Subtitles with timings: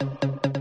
[0.00, 0.53] thank you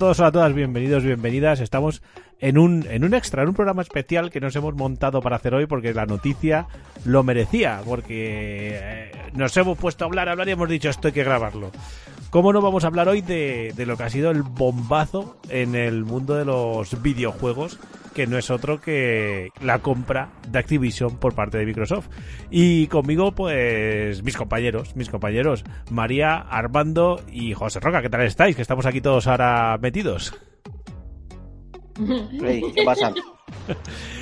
[0.00, 1.60] todos, hola a todas, bienvenidos, bienvenidas.
[1.60, 2.00] Estamos
[2.38, 5.52] en un, en un extra, en un programa especial que nos hemos montado para hacer
[5.52, 6.68] hoy porque la noticia
[7.04, 11.08] lo merecía, porque eh, nos hemos puesto a hablar, a hablar y hemos dicho esto
[11.08, 11.70] hay que grabarlo.
[12.30, 15.74] ¿Cómo no vamos a hablar hoy de, de lo que ha sido el bombazo en
[15.74, 17.78] el mundo de los videojuegos?
[18.14, 22.08] que no es otro que la compra de Activision por parte de Microsoft.
[22.50, 28.56] Y conmigo, pues, mis compañeros, mis compañeros, María, Armando y José Roca, ¿qué tal estáis?
[28.56, 30.34] Que estamos aquí todos ahora metidos.
[31.96, 33.12] ¿Qué pasa?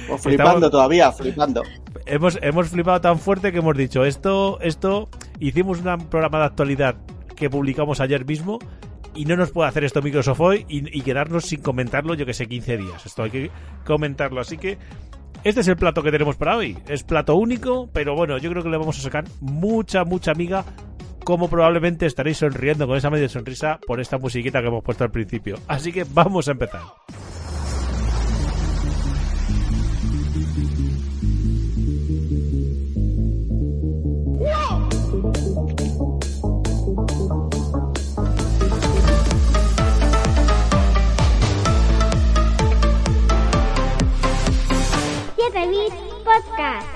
[0.09, 1.63] Pues flipando Estamos- todavía, flipando.
[2.07, 5.09] Hemos, hemos flipado tan fuerte que hemos dicho, esto, esto,
[5.41, 6.97] hicimos un programa de actualidad
[7.39, 8.59] que publicamos ayer mismo
[9.15, 12.47] y no nos puede hacer esto Microsoft hoy y, quedarnos sin comentarlo, yo que sé,
[12.47, 13.07] 15 días.
[13.07, 13.51] Esto hay que
[13.85, 14.41] comentarlo.
[14.41, 14.79] Así que
[15.45, 16.77] este es el plato que tenemos para hoy.
[16.89, 20.65] Es plato único, pero bueno, yo creo que le vamos a sacar mucha, mucha amiga.
[21.25, 25.11] Como probablemente estaréis sonriendo con esa media sonrisa por esta musiquita que hemos puesto al
[25.11, 25.59] principio.
[25.69, 26.83] Así que vamos a empezar.
[46.29, 46.87] Podcast.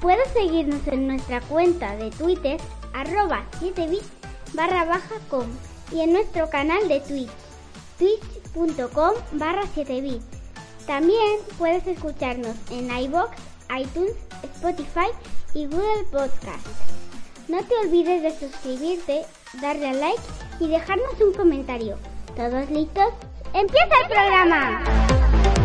[0.00, 2.60] Puedes seguirnos en nuestra cuenta de Twitter,
[2.94, 4.02] arroba 7bit
[4.54, 5.46] barra baja com
[5.90, 7.30] y en nuestro canal de Twitch,
[7.98, 10.22] twitch.com barra 7bit.
[10.86, 13.36] También puedes escucharnos en iBox,
[13.76, 14.14] iTunes,
[14.54, 15.10] Spotify
[15.54, 16.66] y Google Podcast.
[17.48, 19.24] No te olvides de suscribirte,
[19.60, 20.22] darle a like
[20.60, 21.96] y dejarnos un comentario.
[22.36, 23.12] ¿Todos listos?
[23.52, 25.57] ¡Empieza el programa!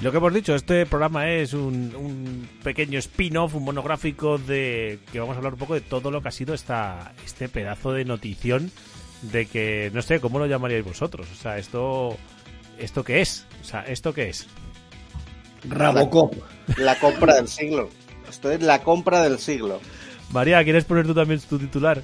[0.00, 4.98] Y lo que hemos dicho, este programa es un, un pequeño spin-off, un monográfico de
[5.12, 7.92] que vamos a hablar un poco de todo lo que ha sido esta, este pedazo
[7.92, 8.72] de notición
[9.20, 11.28] de que, no sé, ¿cómo lo llamaríais vosotros?
[11.30, 12.16] O sea, esto,
[12.78, 13.46] ¿esto qué es?
[13.60, 14.46] O sea, ¿esto qué es?
[15.68, 16.34] Rabocop.
[16.78, 17.90] La compra del siglo.
[18.26, 19.80] Esto es la compra del siglo.
[20.32, 22.02] María, ¿quieres poner tú también tu titular?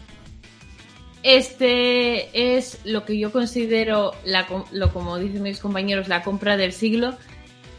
[1.23, 6.75] Este es lo que yo considero, la, lo como dicen mis compañeros, la compra del
[6.75, 7.17] siglo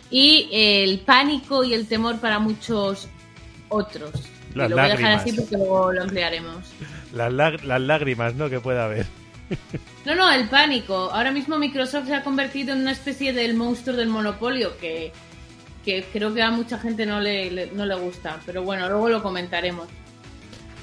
[0.10, 3.08] y el pánico y el temor para muchos
[3.70, 4.12] otros.
[4.56, 5.22] Y Las lo voy a dejar lágrimas.
[5.24, 6.66] así porque luego lo ampliaremos.
[7.14, 8.50] Las, las lágrimas, ¿no?
[8.50, 9.06] Que pueda haber.
[10.06, 11.10] No, no, el pánico.
[11.12, 15.12] Ahora mismo Microsoft se ha convertido en una especie del monstruo del monopolio que,
[15.86, 18.40] que creo que a mucha gente no le, le- no le gusta.
[18.46, 19.88] Pero bueno, luego lo comentaremos.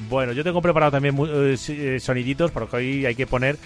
[0.08, 3.56] Bueno, yo tengo preparado también mu- eh, eh, soniditos, porque hoy hay que poner...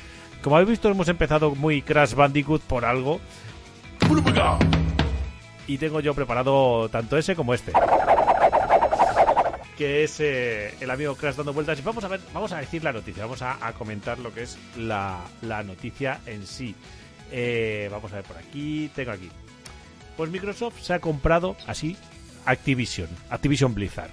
[0.42, 3.20] Como habéis visto, hemos empezado muy Crash Bandicoot por algo.
[5.68, 7.72] Y tengo yo preparado tanto ese como este.
[9.76, 11.78] Que es eh, el amigo Crash dando vueltas.
[11.78, 14.58] Y vamos a ver, vamos a decir la noticia, vamos a, comentar lo que es
[14.76, 16.74] la, la noticia en sí.
[17.30, 19.28] Eh, vamos a ver por aquí, tengo aquí.
[20.16, 21.96] Pues Microsoft se ha comprado así
[22.46, 24.10] Activision, Activision Blizzard.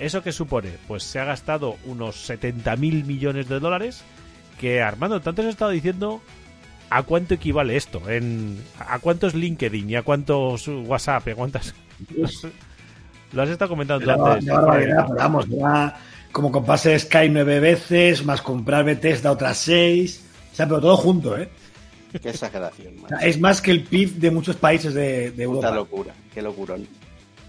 [0.00, 0.72] ¿Eso qué supone?
[0.88, 4.02] Pues se ha gastado unos 70 mil millones de dólares.
[4.60, 6.20] Que Armando, tanto has estado diciendo
[6.90, 11.74] a cuánto equivale esto, en a cuántos LinkedIn y a cuántos WhatsApp, y a cuántas.
[13.32, 14.46] Lo has estado comentando tú antes.
[15.16, 15.94] vamos, ya
[16.36, 20.22] como de Sky nueve veces, más comprar Bethesda otras seis.
[20.52, 21.48] O sea, pero todo junto, ¿eh?
[22.20, 25.70] Qué exageración, sea, es más que el PIB de muchos países de, Europa.
[25.70, 26.14] locura.
[26.34, 26.86] Qué locurón.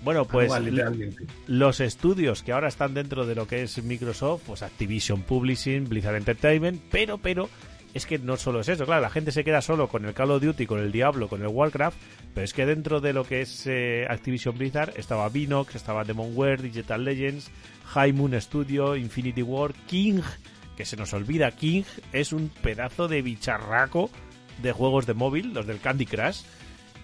[0.04, 1.16] Bueno, pues Igual,
[1.48, 6.16] los estudios que ahora están dentro de lo que es Microsoft, pues Activision Publishing, Blizzard
[6.16, 7.50] Entertainment, pero, pero,
[7.98, 10.32] es que no solo es eso, claro, la gente se queda solo con el Call
[10.32, 11.98] of Duty, con el Diablo, con el Warcraft,
[12.34, 16.62] pero es que dentro de lo que es eh, Activision Blizzard estaba Vinox, estaba Demonware,
[16.62, 17.52] Digital Legends,
[17.86, 20.22] High Moon Studio, Infinity War, King,
[20.76, 21.84] que se nos olvida, King
[22.14, 24.10] es un pedazo de bicharraco
[24.62, 26.42] de juegos de móvil, los del Candy Crush.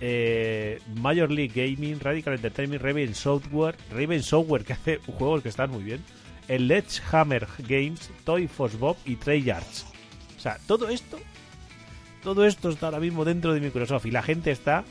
[0.05, 5.69] Eh, Major League Gaming, Radical Entertainment, Raven Software, Raven Software que hace juegos que están
[5.71, 6.03] muy bien,
[6.47, 9.92] el Hammer Games, Toy Force Bob y Treyarch.
[10.43, 11.17] O sea, todo esto,
[12.21, 14.83] todo esto está ahora mismo dentro de Microsoft y la gente está,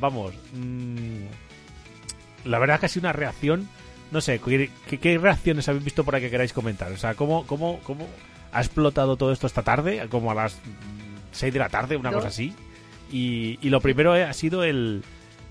[0.00, 1.26] vamos, mmm,
[2.46, 3.68] la verdad que ha sido una reacción,
[4.10, 6.90] no sé, ¿qué, qué, reacciones habéis visto por ahí que queráis comentar?
[6.92, 8.08] O sea, ¿cómo, cómo, cómo
[8.52, 10.06] ha explotado todo esto esta tarde?
[10.08, 10.58] Como a las
[11.32, 12.54] 6 de la tarde, una cosa así.
[13.12, 15.04] Y, y, lo primero ha sido el...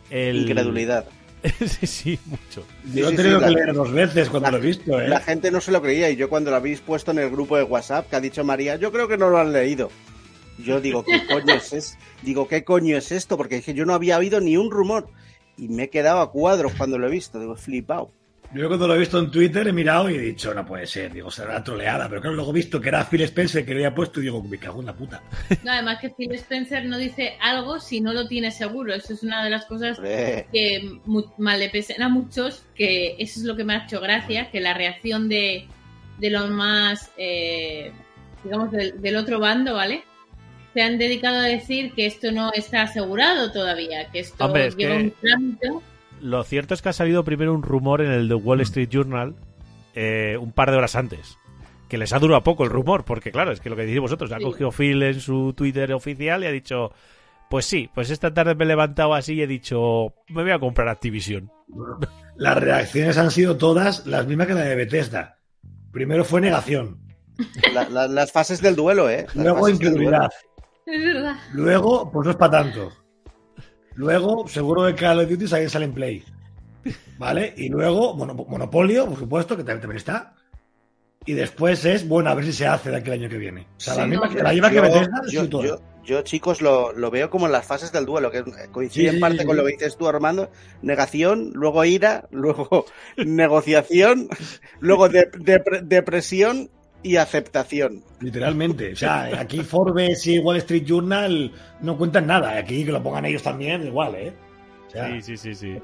[0.09, 0.38] el...
[0.38, 1.06] Incredulidad.
[1.68, 2.63] sí, sí, mucho.
[2.86, 5.00] Yo Sí, he sí, tenido sí, que la- leer dos veces cuando lo he visto,
[5.00, 5.07] ¿eh?
[5.07, 7.57] La gente no se lo creía y yo cuando lo habéis puesto en el grupo
[7.57, 9.89] de WhatsApp que ha dicho María, yo creo que no lo han leído.
[10.57, 11.97] Yo digo, ¿qué coño es es?
[12.21, 13.38] Digo, ¿qué coño es esto?
[13.38, 15.07] Porque dije, yo no había oído ni un rumor
[15.57, 17.39] y me he quedado a cuadros cuando lo he visto.
[17.39, 18.12] Digo, flipado.
[18.53, 21.12] Yo cuando lo he visto en Twitter he mirado y he dicho, no puede ser,
[21.12, 23.94] digo, será troleada, pero claro, luego he visto que era Phil Spencer que lo había
[23.94, 25.21] puesto y digo, me cago en la puta.
[25.63, 28.94] No, además que Phil Spencer no dice algo si no lo tiene seguro.
[28.94, 33.15] Eso es una de las cosas Hombre, que mu- mal le pesen a muchos, que
[33.19, 35.68] eso es lo que me ha hecho gracia, que la reacción de,
[36.19, 37.92] de los más, eh,
[38.44, 40.03] digamos, del, del otro bando, ¿vale?
[40.74, 44.77] Se han dedicado a decir que esto no está asegurado todavía, que esto Hombre, es
[44.77, 45.69] lleva que- un trámite.
[46.25, 49.36] Lo cierto es que ha salido primero un rumor en el The Wall Street Journal
[49.94, 51.38] eh, un par de horas antes.
[51.88, 54.31] Que les ha durado poco el rumor, porque claro, es que lo que decís vosotros,
[54.31, 56.92] ha cogido Phil en su Twitter oficial y ha dicho,
[57.50, 60.57] pues sí, pues esta tarde me he levantado así y he dicho, me voy a
[60.60, 61.51] comprar Activision.
[62.38, 65.38] Las reacciones han sido todas las mismas que la de Bethesda.
[65.92, 67.00] Primero fue negación,
[67.71, 69.28] la- la- las fases del duelo, ¿eh?
[69.36, 70.30] Las luego incredulidad,
[70.88, 71.36] Es verdad.
[71.54, 72.92] luego, pues no es para tanto.
[73.95, 76.24] Luego, seguro que Call of Duty sale sale en Play.
[77.18, 77.53] ¿Vale?
[77.57, 80.33] Y luego, mono- Monopolio, por supuesto, que también, también está.
[81.27, 83.62] Y después es, bueno, a ver si se hace de aquí el año que viene.
[83.77, 86.62] O sea, Sí, la misma no, la misma que Yo, Bethesda, yo, yo- yo, chicos,
[86.62, 89.45] lo, lo veo como en las fases del duelo, que coincide Sí, en parte sí,
[89.45, 89.62] con sí.
[89.62, 90.51] lo que dices tú, Armando.
[90.83, 92.86] Negación, luego ira, luego
[93.18, 94.30] negociación,
[94.80, 96.69] luego de- depre- depresión
[97.06, 98.04] y aceptación.
[98.19, 98.94] Literalmente.
[98.94, 102.57] O sea, aquí Forbes y Wall Street Journal no cuentan nada.
[102.57, 104.34] Aquí que lo pongan ellos también, igual, ¿eh?
[104.88, 105.78] O sea, Sí, sí, sí, sí.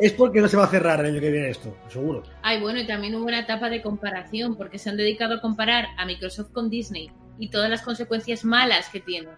[0.00, 2.22] es, porque no se va a cerrar el año que viene esto, seguro.
[2.42, 5.86] Ay, bueno, y también hubo una etapa de comparación, porque se han dedicado a comparar
[5.98, 9.28] a Microsoft con Disney y todas las consecuencias malas que tiene.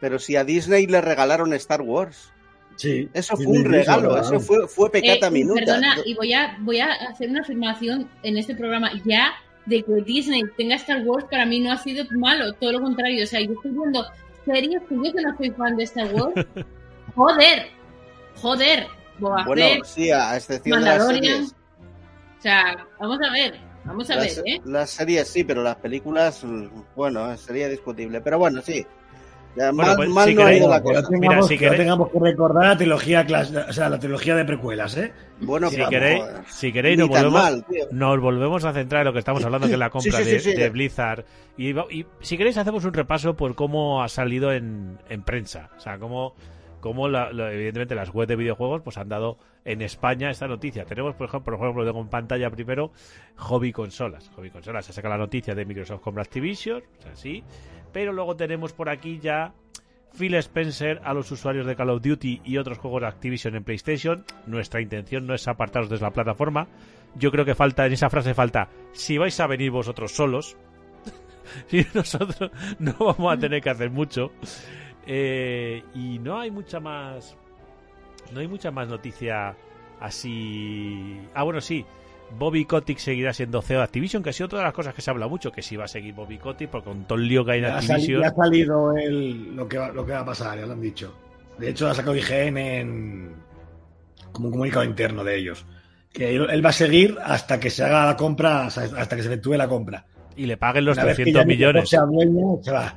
[0.00, 2.32] Pero si a Disney le regalaron Star Wars,
[2.76, 3.08] Sí.
[3.12, 5.60] eso fue un regalo, eso fue, fue pecata Eh, minuta.
[5.60, 9.32] Perdona, y voy a, voy a hacer una afirmación en este programa ya
[9.70, 13.24] de que Disney tenga Star Wars para mí no ha sido malo, todo lo contrario.
[13.24, 14.04] O sea, yo estoy viendo
[14.44, 16.34] series que yo que no soy fan de Star Wars.
[17.14, 17.66] Joder,
[18.36, 18.86] joder,
[19.18, 21.34] Boba Bueno, Fett, sí, a excepción de las Mandalorian.
[21.46, 21.52] series.
[22.38, 24.60] O sea, vamos a ver, vamos a Las, ver, ¿eh?
[24.64, 28.20] las series sí, pero las películas, mm, bueno, sería discutible.
[28.20, 28.86] Pero bueno, sí.
[29.56, 31.02] Ya, Bueno, mal pues, mal si no ha queréis- ido la cosa.
[31.02, 33.26] tengamos, Mira, si que queréis- tengamos que recordar la trilogía,
[33.68, 35.12] o sea, la trilogía de precuelas, ¿eh?
[35.40, 39.12] Bueno, Si pero, queréis, si queréis nos volvemos, mal, nos volvemos a centrar en lo
[39.12, 40.56] que estamos hablando, que es la compra Sí, sí, de, sí, sí.
[40.56, 41.24] de Blizzard.
[41.56, 45.70] Y, y si queréis hacemos un repaso por cómo ha salido en, en prensa.
[45.76, 46.34] O sea, cómo,
[46.80, 50.84] cómo la- lo- evidentemente las webs de videojuegos pues han dado en España esta noticia.
[50.84, 52.92] Tenemos, por ejemplo, por ejemplo, lo tengo en pantalla primero,
[53.36, 54.30] Hobby Consolas.
[54.36, 57.42] Hobby Consolas se saca la noticia de Microsoft compra Activision, o sea, sí.
[57.92, 59.52] Pero luego tenemos por aquí ya
[60.16, 63.64] Phil Spencer a los usuarios de Call of Duty y otros juegos de Activision en
[63.64, 64.24] PlayStation.
[64.46, 66.68] Nuestra intención no es apartaros de la plataforma.
[67.16, 70.56] Yo creo que falta, en esa frase falta, si vais a venir vosotros solos,
[71.70, 74.32] y nosotros no vamos a tener que hacer mucho.
[75.06, 77.36] Eh, y no hay mucha más.
[78.32, 79.56] No hay mucha más noticia
[79.98, 81.20] así.
[81.34, 81.84] Ah, bueno, sí.
[82.38, 85.10] Bobby Kotick seguirá siendo CEO de Activision, que ha sido todas las cosas que se
[85.10, 87.52] habla mucho, que si va a seguir Bobby Kotick, porque con todo el lío que
[87.52, 88.22] hay en Ya ha, sali- Activision.
[88.22, 90.80] ya ha salido el, lo, que va, lo que va a pasar, ya lo han
[90.80, 91.14] dicho.
[91.58, 93.34] De hecho, ha sacado IGN en,
[94.32, 95.66] como un comunicado interno de ellos.
[96.12, 99.28] Que él, él va a seguir hasta que se haga la compra, hasta que se
[99.28, 100.06] efectúe la compra.
[100.36, 101.88] Y le paguen los Una vez que 300 ya Microsoft millones.
[101.88, 102.94] sea dueño, se va.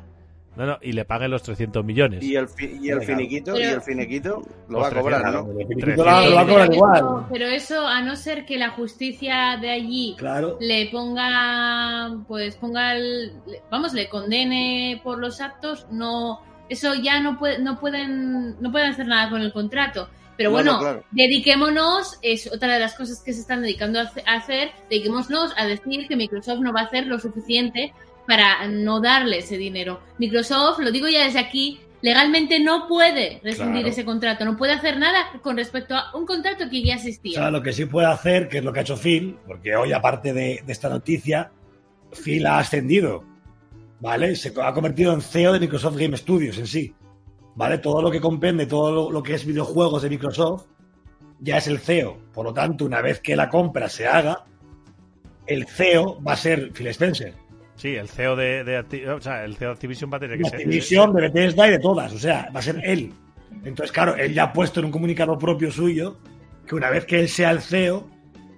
[0.55, 2.23] No, no, y le paguen los 300 millones.
[2.23, 5.45] Y el, fi- y el finiquito, Pero- y el finiquito lo va a cobrar, 300,
[5.55, 5.59] ¿no?
[5.59, 5.67] El Tres.
[5.79, 7.25] finiquito lo, va- lo va a pero, cobrar eso, igual.
[7.31, 10.57] pero eso, a no ser que la justicia de allí Claro.
[10.61, 13.33] le ponga, pues ponga el,
[13.71, 18.91] vamos, le condene por los actos, no, eso ya no puede, no pueden, no pueden
[18.91, 20.07] hacer nada con el contrato.
[20.35, 21.03] Pero No, bueno, no, claro.
[21.11, 26.07] dediquémonos, es otra de las cosas que se están dedicando a hacer, dediquémonos a decir
[26.07, 27.93] que Microsoft no va a hacer lo suficiente
[28.27, 29.99] para no darle ese dinero.
[30.17, 33.87] Microsoft, lo digo ya desde aquí, legalmente no puede rescindir Claro.
[33.87, 37.39] ese contrato, no puede hacer nada con respecto a un contrato que ya O existía.
[37.39, 39.93] sea, lo que sí puede hacer, que es lo que ha hecho Phil, porque hoy,
[39.93, 41.51] aparte de, de esta noticia,
[42.23, 43.23] Phil ha ascendido,
[43.99, 44.35] ¿vale?
[44.35, 46.93] Se ha convertido en CEO de Microsoft Game Studios en sí,
[47.55, 47.77] ¿vale?
[47.77, 50.65] Todo lo que comprende, todo lo, lo que es videojuegos de Microsoft,
[51.39, 52.17] ya es el CEO.
[52.33, 54.45] Por lo tanto, una vez que la compra se haga,
[55.47, 57.33] el CEO va a ser Phil Spencer.
[57.83, 60.43] Sí, el CEO de, de o sea, el CEO de Activision va a tener que
[60.43, 60.59] De ser.
[60.59, 62.13] Activision, de Bethesda y de todas.
[62.13, 63.11] O sea, va a ser él.
[63.65, 66.17] Entonces, claro, él ya ha puesto en un comunicado propio suyo
[66.65, 68.09] que una vez que él sea el CEO,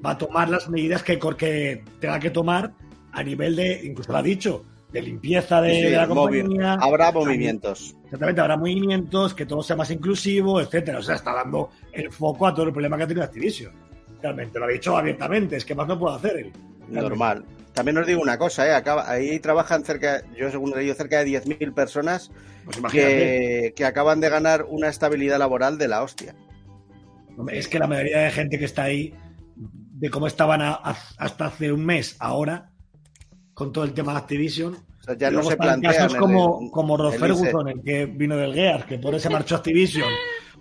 [0.06, 2.74] va a tomar las medidas que, que tenga que tomar
[3.14, 6.74] a nivel de, incluso lo ha dicho, de limpieza de, Sí, sí, de la compañía.
[6.74, 7.98] Habrá movimientos.
[8.04, 11.00] Exactamente, habrá movimientos, que todo sea más inclusivo, etcétera.
[11.00, 13.74] O sea, está dando el foco a todo el problema que ha tenido Activision.
[14.22, 16.54] Realmente, lo ha dicho abiertamente, es que más no puedo hacer él.
[16.90, 17.44] Normal.
[17.76, 18.74] También os digo una cosa, ¿eh?
[18.74, 22.32] Acaba- ahí trabajan cerca, yo según leído, cerca de 10.000 personas
[22.64, 26.36] Pues que, que acaban de ganar una estabilidad laboral de la hostia.
[27.52, 29.14] Es que la mayoría de gente que está ahí,
[29.58, 32.72] de cómo estaban a- a- hasta hace un mes, ahora,
[33.54, 34.74] con todo el tema de Activision.
[34.76, 38.38] O sea, ya no se plantean casos como, el- como el Ferguson, el que vino
[38.38, 40.10] del Gears, que por eso marchó Activision,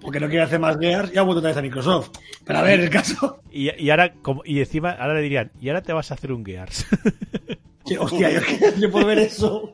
[0.00, 2.10] porque no quiere hacer más Gears, y ha vuelto otra vez a Microsoft.
[2.44, 3.40] Pero a ver, el caso.
[3.50, 6.32] Y, y ahora, como, y encima, ahora le dirían, y ahora te vas a hacer
[6.32, 6.86] un Gears.
[7.86, 8.40] que, hostia, yo,
[8.78, 9.72] yo por ver eso.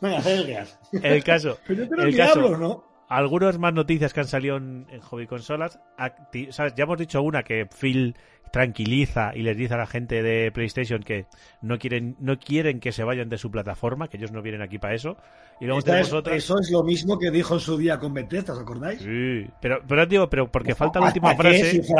[0.00, 0.78] Venga, hacer el Gears.
[1.02, 2.84] el caso, Pero yo lo el diablo, caso, ¿no?
[3.08, 5.78] algunas más noticias que han salido en, en Hobby Consolas.
[5.98, 6.74] Acti- ¿sabes?
[6.76, 8.16] Ya hemos dicho una que Phil
[8.54, 11.26] tranquiliza y les dice a la gente de PlayStation que
[11.60, 14.78] no quieren no quieren que se vayan de su plataforma, que ellos no vienen aquí
[14.78, 15.16] para eso.
[15.60, 16.36] Y luego es- otra.
[16.36, 19.00] Eso es lo mismo que dijo en su día con Bethesda, ¿os acordáis?
[19.00, 21.82] Sí, pero, pero digo, pero porque falta la ¿Hasta última frase.
[21.82, 21.92] si?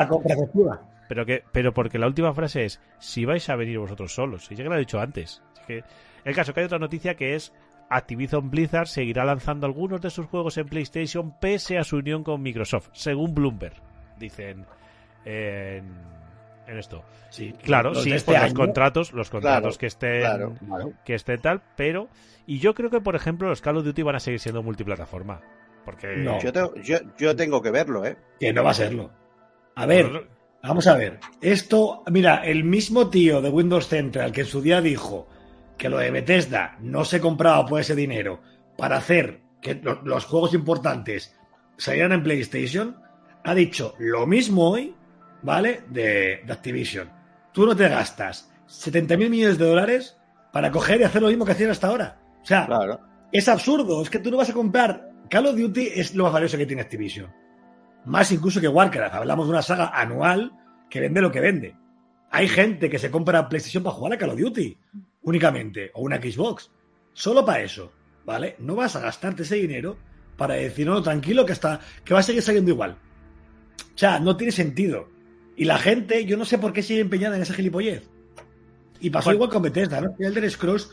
[1.08, 4.50] Pero que, pero porque la última frase es si vais a venir vosotros solos.
[4.50, 5.42] Y ya que lo he dicho antes.
[5.60, 5.84] Es que
[6.24, 7.52] el caso que hay otra noticia que es
[7.90, 12.40] Activision Blizzard seguirá lanzando algunos de sus juegos en PlayStation pese a su unión con
[12.42, 13.74] Microsoft, según Bloomberg.
[14.18, 14.64] Dicen
[15.26, 15.84] en,
[16.66, 17.02] en esto.
[17.30, 20.54] Sí, Claro, sí, este por los contratos, los contratos Claro, que estén claro.
[20.66, 20.92] claro.
[21.04, 22.08] que estén tal, pero
[22.46, 25.40] y yo creo que por ejemplo los Call of Duty van a seguir siendo multiplataforma,
[25.84, 26.40] porque No.
[26.40, 28.16] Yo, tengo, yo, yo tengo que verlo, ¿eh?
[28.40, 29.10] Que no va a serlo.
[29.74, 30.28] A ver,
[30.62, 31.18] vamos a ver.
[31.40, 35.28] Esto, mira, el mismo tío de Windows Central que en su día dijo
[35.76, 38.40] que lo de Bethesda no se compraba por ese dinero
[38.78, 41.36] para hacer que lo- los juegos importantes
[41.76, 42.96] salieran en PlayStation,
[43.42, 44.94] ha dicho lo mismo hoy,
[45.44, 45.82] ¿vale?
[45.88, 47.08] De, de Activision.
[47.52, 50.16] Tú no te gastas 70 mil millones de dólares
[50.52, 52.18] para coger y hacer lo mismo que hacían hasta ahora.
[52.42, 53.00] O sea, Claro.
[53.30, 54.02] es absurdo.
[54.02, 55.10] Es que tú no vas a comprar.
[55.30, 57.32] Call of Duty es lo más valioso que tiene Activision.
[58.06, 59.14] Más incluso que Warcraft.
[59.14, 60.52] Hablamos de una saga anual
[60.90, 61.76] que vende lo que vende.
[62.30, 64.76] Hay gente que se compra PlayStation para jugar a Call of Duty
[65.22, 65.90] únicamente.
[65.94, 66.70] O una Xbox.
[67.12, 67.92] Solo para eso.
[68.24, 68.56] ¿Vale?
[68.58, 69.96] No vas a gastarte ese dinero
[70.36, 72.92] para decir, no, tranquilo, que, está, que va a seguir saliendo igual.
[73.94, 75.08] O sea, no tiene sentido.
[75.56, 78.02] Y la gente, yo no sé por qué sigue empeñada en esa gilipollez.
[79.00, 79.36] Y pasó Bueno.
[79.36, 80.14] igual con Bethesda, ¿no?
[80.18, 80.90] El Elder Scrolls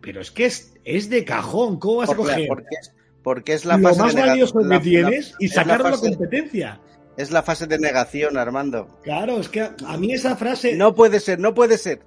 [0.00, 1.78] pero es que es, es de cajón.
[1.80, 2.92] ¿Cómo vas a Porque, coger porque es,
[3.24, 5.62] porque es la lo fase más de valioso la- que tienes la- y es la
[5.62, 6.80] sacarlo a la fase- competencia?
[7.16, 9.00] Es la fase de negación, Armando.
[9.02, 10.76] Claro, es que a, a mí esa frase.
[10.76, 12.02] No puede ser, no puede ser.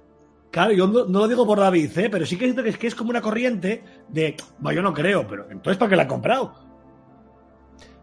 [0.50, 2.08] Claro, yo no, no lo digo por David, ¿eh?
[2.10, 4.36] pero sí que siento que es, que es como una corriente de.
[4.60, 6.54] Bueno, yo no creo, pero entonces ¿para qué la han comprado?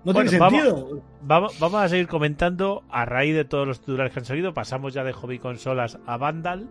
[0.07, 1.01] No Bueno, tiene vamos- sentido.
[1.21, 4.53] Vamos, vamos a seguir comentando a raíz de todos los titulares que han salido.
[4.53, 6.67] Pasamos ya de hobby consolas a Vandal.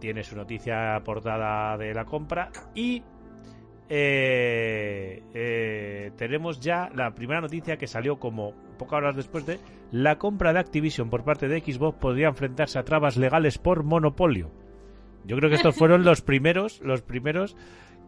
[0.00, 2.50] Tiene su noticia portada de la compra.
[2.74, 3.02] Y
[3.90, 9.58] eh, eh, tenemos ya la primera noticia que salió como pocas horas después de
[9.92, 14.50] la compra de Activision por parte de Xbox podría enfrentarse a trabas legales por monopolio.
[15.26, 17.56] Yo creo que estos fueron los primeros, los primeros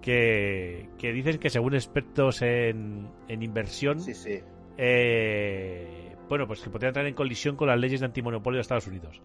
[0.02, 4.40] que, que dicen que según expertos en, en inversión Sí, sí.
[4.78, 8.86] eh, bueno, pues que podría entrar en colisión con las leyes de antimonopolio de Estados
[8.86, 9.20] Unidos.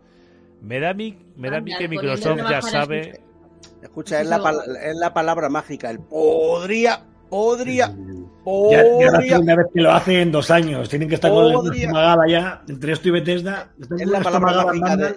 [0.62, 3.22] Me da a mí, me da a mí que Microsoft ya sabe.
[3.82, 5.90] Escucha, es Eso la, es es la palabra mágica.
[5.90, 9.22] El podría, podría, Ya, ya es la podría.
[9.32, 10.88] segunda vez que lo hace en dos años.
[10.90, 11.86] Tienen que estar con el Podría.
[11.88, 12.62] estómago ya.
[12.70, 13.72] Entre esto y Bethesda.
[14.00, 15.16] Es la palabra mágica de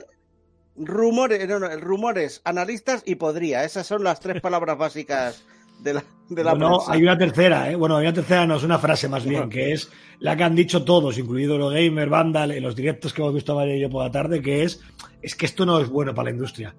[0.76, 3.64] rumores, no, no, el rumores, analistas y podría.
[3.64, 5.44] Esas son las tres palabras básicas
[5.80, 6.92] de la, de la Bueno, prensa.
[6.92, 7.76] hay una tercera, ¿eh?
[7.76, 9.90] Bueno, hay una tercera, no es una frase más bien, que es
[10.20, 13.54] la que han dicho todos, incluido los gamer, Vandal, en los directos que hemos visto
[13.54, 14.80] María y yo por la tarde, que es,
[15.22, 16.74] es que esto no es bueno para la industria.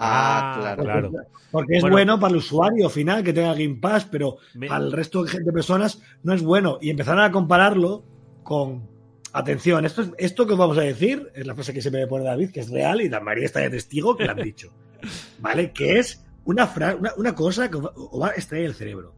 [0.00, 0.82] Ah, claro.
[1.10, 1.10] claro.
[1.50, 1.94] Porque es Bueno.
[1.96, 5.46] bueno para el usuario final que tenga Game Pass, pero Me- al resto de gente-
[5.46, 6.78] de personas no es bueno.
[6.80, 8.04] Y empezaron a compararlo
[8.44, 8.86] con.
[9.32, 12.24] Atención, esto, es, que os vamos a decir es la frase que se me pone
[12.24, 14.72] David, que es real, y la María está de testigo que la han dicho.
[15.38, 15.72] ¿Vale?
[15.72, 19.14] Que es una, fra- una, cosa que os va a extraer el cerebro.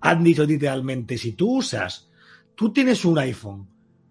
[0.00, 2.10] Han dicho literalmente: si tú usas,
[2.54, 3.68] tú tienes un iPhone,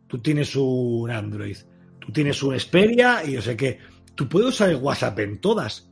[0.07, 1.57] tú tienes un Android,
[1.99, 3.79] tú tienes un Xperia y yo sé qué,
[4.15, 5.89] tú puedes usar el WhatsApp en todas.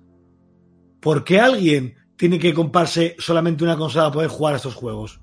[1.05, 5.21] ¿por qué alguien tiene que comprarse solamente una consola para poder jugar a estos juegos?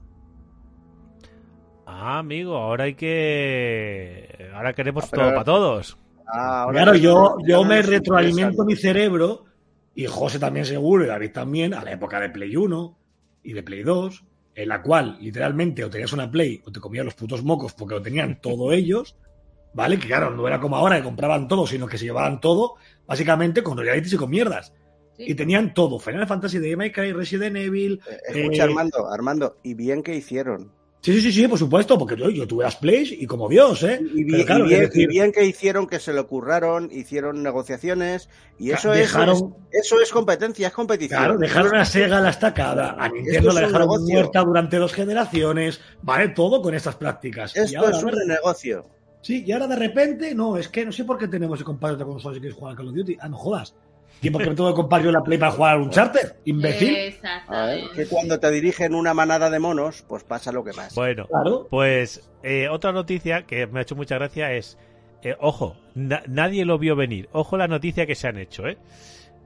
[1.94, 4.48] Ah, amigo, ahora hay que.
[4.54, 5.98] Ahora queremos Ah, pero- todo para todos.
[6.26, 9.44] Ah, ahora Claro, yo, yo me retroalimento mi cerebro,
[9.94, 12.96] y José también seguro, y David también, a la época de Play 1
[13.42, 17.04] y de Play 2, en la cual literalmente o tenías una Play o te comías
[17.04, 19.16] los putos mocos porque lo tenían todos ellos,
[19.74, 19.98] ¿vale?
[19.98, 23.62] Que claro, no era como ahora que compraban todo, sino que se llevaban todo, básicamente
[23.62, 24.72] con realities y con mierdas.
[25.18, 25.24] Sí.
[25.28, 28.00] Y tenían todo, Final Fantasy, May Cry, Resident Evil...
[28.10, 30.72] Eh, Escucha, eh, Armando, Armando, y bien que hicieron.
[31.04, 33.82] Sí, sí, sí, sí, por supuesto, porque yo, yo tuve las Plays y como Dios,
[33.82, 34.00] ¿eh?
[34.14, 36.90] Y, bien, claro, y bien- es decir, y bien que hicieron, que se lo curraron,
[36.92, 41.18] hicieron negociaciones, y eso, dejaron- es, eso es competencia, es competición.
[41.18, 44.14] Claro, dejaron a Sega la estacada, a Nintendo es la dejaron negocio.
[44.14, 47.56] muerta durante dos generaciones, vale todo con estas prácticas.
[47.56, 48.84] Y Esto ahora, es un de- negocio.
[49.22, 51.94] Sí, y ahora de repente, no, es que no sé por qué tenemos que comprar
[51.94, 53.16] otra consola si quieres jugar a Call of Duty.
[53.20, 53.74] Ah, no jodas.
[54.22, 56.36] ¿Y por qué me tengo que comprar yo la Play para jugar a un charter?
[56.44, 57.14] ¿Imbécil?
[57.50, 60.94] Ver, que cuando te dirigen una manada de monos, pues pasa lo que pasa.
[60.94, 61.66] Bueno, Claro.
[61.70, 64.78] pues eh, otra noticia que me ha hecho mucha gracia es.
[65.24, 67.28] eh, ojo, na- nadie lo vio venir.
[67.32, 68.78] Ojo la noticia que se han hecho, ¿eh?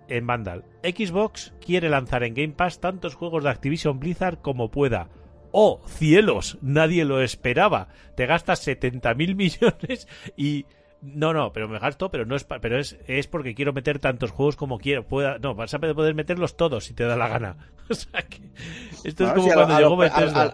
[0.08, 0.64] En Vandal.
[0.82, 5.08] Xbox quiere lanzar en Game Pass tantos juegos de Activision Blizzard como pueda.
[5.52, 6.58] ¡Oh, cielos!
[6.62, 7.88] Nadie lo esperaba.
[8.14, 10.06] Te gastas 70 mil millones
[10.36, 10.64] y...
[11.02, 13.98] No, no, pero me gasto, pero no es, pa- pero es, es porque quiero meter
[13.98, 15.06] tantos juegos como quiero.
[15.06, 17.56] Pueda, no, vas a poder meterlos todos si te da la gana.
[17.88, 18.40] O sea que
[19.04, 20.52] esto es como si cuando llegó Bethesda.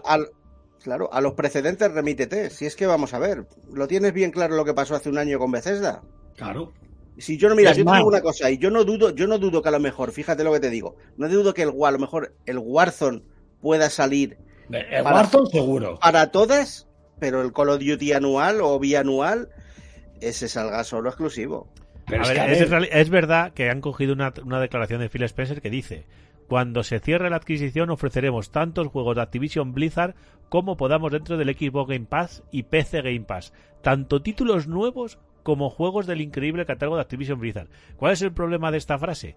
[0.83, 2.51] claro, a los precedentes remítete.
[2.51, 5.17] Si es que vamos a ver, ¿lo tienes bien claro lo que pasó hace un
[5.17, 6.03] año con Bethesda?
[6.35, 6.73] Claro.
[7.17, 9.39] Si yo no, mira, Es yo digo una cosa, y yo no dudo, yo no
[9.39, 11.91] dudo que a lo mejor, fíjate lo que te digo, no dudo que el, a
[11.91, 13.23] lo mejor el Warzone
[13.61, 14.37] pueda salir
[14.69, 15.99] El Para- Warzone seguro.
[15.99, 16.87] para todas,
[17.19, 19.49] pero el Call of Duty anual o bianual,
[20.27, 21.67] ese salga solo exclusivo.
[22.05, 24.33] Pero A es ver, que, a es, ver, reali- es verdad que han cogido una,
[24.43, 26.05] una declaración de Phil Spencer que dice:
[26.47, 30.15] Cuando se cierre la adquisición, ofreceremos tantos juegos de Activision Blizzard
[30.49, 35.69] como podamos dentro del Xbox Game Pass y PC Game Pass, tanto títulos nuevos como
[35.69, 37.67] juegos del increíble catálogo de Activision Blizzard.
[37.97, 39.35] ¿Cuál es el problema de esta frase?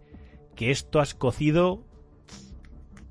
[0.54, 1.84] Que esto has cocido.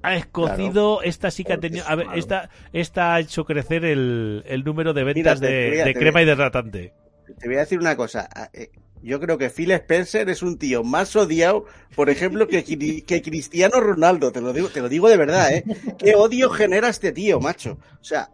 [0.04, 1.84] Ha escocido, esta sí que ha tenido.
[1.88, 6.21] A ver, esta, esta ha hecho crecer el, el número de ventas de, de crema
[6.21, 6.93] y de ratante.
[7.40, 8.30] Te voy a decir una cosa.
[8.54, 8.70] eh,
[9.02, 13.80] Yo creo que Phil Spencer es un tío más odiado, por ejemplo, que, que Cristiano
[13.80, 14.32] Ronaldo.
[14.32, 15.64] Te lo digo, te lo digo de verdad, ¿eh?
[15.98, 17.78] Qué odio genera este tío, macho.
[18.00, 18.30] O sea,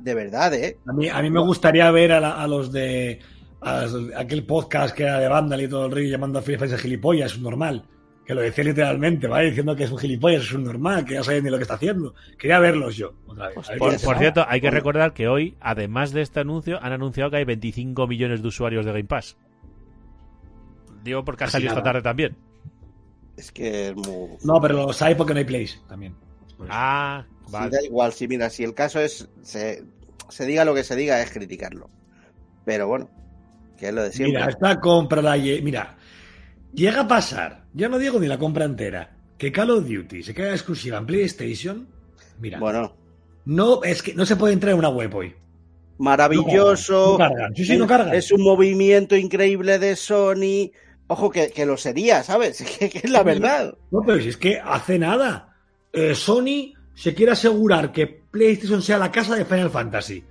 [0.00, 0.78] de verdad, ¿eh?
[0.86, 3.20] a, mí, a mí me gustaría ver a, la- a los de
[3.60, 6.78] a aquel podcast que era de Vandal y todo el río llamando a Phil Spencer
[6.78, 7.86] gilipollas, es normal.
[8.24, 9.48] Que lo decía literalmente, ¿vale?
[9.48, 11.74] Diciendo que es un gilipollas, es un normal, que ya sabe ni lo que está
[11.74, 12.14] haciendo.
[12.38, 13.56] Quería verlos yo, otra vez.
[13.68, 17.36] ver Por, cierto, hay que recordar que hoy, además de este anuncio, han anunciado que
[17.36, 19.36] hay 25 millones de usuarios de Game Pass.
[21.02, 22.34] Digo porque ha salido esta tarde también.
[23.36, 24.30] Es que es muy.
[24.42, 26.14] No, pero los hay porque no hay plays también.
[26.70, 27.70] Ah, Sí, vale.
[27.70, 29.28] da igual, si mira, si el caso es.
[29.42, 29.84] Se,
[30.28, 31.88] se diga lo que se diga, es criticarlo.
[32.64, 33.10] Pero bueno,
[33.78, 34.38] que es lo de siempre.
[34.38, 35.96] Mira, esta compra la Mira,
[36.74, 40.34] llega a pasar, ya no digo ni la compra entera, que Call of Duty se
[40.34, 41.88] queda exclusiva en PlayStation.
[42.40, 42.96] Mira, Bueno,
[43.44, 45.34] no, es que no se puede entrar en una web hoy.
[45.98, 47.12] maravilloso.
[47.12, 48.14] No cargan, sí, sí, no cargan.
[48.14, 50.70] Es un movimiento increíble de Sony.
[51.06, 52.62] Ojo, que, que lo sería, ¿sabes?
[52.78, 53.74] Que, que es la verdad.
[53.90, 55.54] No, pero si es que hace nada.
[55.92, 60.24] eh, Sony se quiere asegurar que PlayStation sea la casa de Final Fantasy.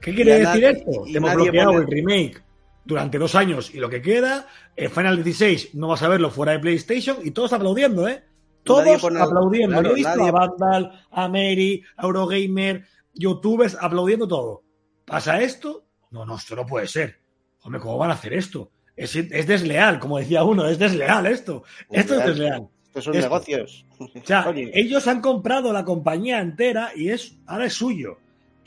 [0.00, 1.04] ¿Qué quiere decir nadie- esto?
[1.04, 2.42] Te hemos nadie bloqueado pone- el remake
[2.84, 6.52] durante dos años y lo que queda, el Final 16 no vas a verlo fuera
[6.52, 8.24] de PlayStation y todos aplaudiendo, ¿eh?
[8.64, 9.74] Todos pone- aplaudiendo.
[9.74, 14.62] claro, Yo he visto nadie- a Vandal, a Mary, a Eurogamer, youtubers aplaudiendo todo.
[15.04, 15.84] ¿Pasa esto?
[16.10, 17.20] No, no, esto no puede ser.
[17.62, 18.70] Hombre, ¿cómo van a hacer esto?
[18.96, 21.62] Es, es desleal, como decía uno, es desleal esto.
[21.90, 22.68] Esto es desleal.
[22.86, 23.28] Estos son Esto.
[23.28, 23.86] negocios.
[23.98, 28.18] O sea, Oye, ellos han comprado la compañía entera y es ahora es suyo.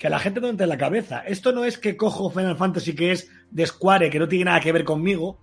[0.03, 1.19] Que a la gente no entre en la cabeza.
[1.25, 4.59] Esto no es que cojo Final Fantasy que es de Square, que no tiene nada
[4.59, 5.39] que ver conmigo,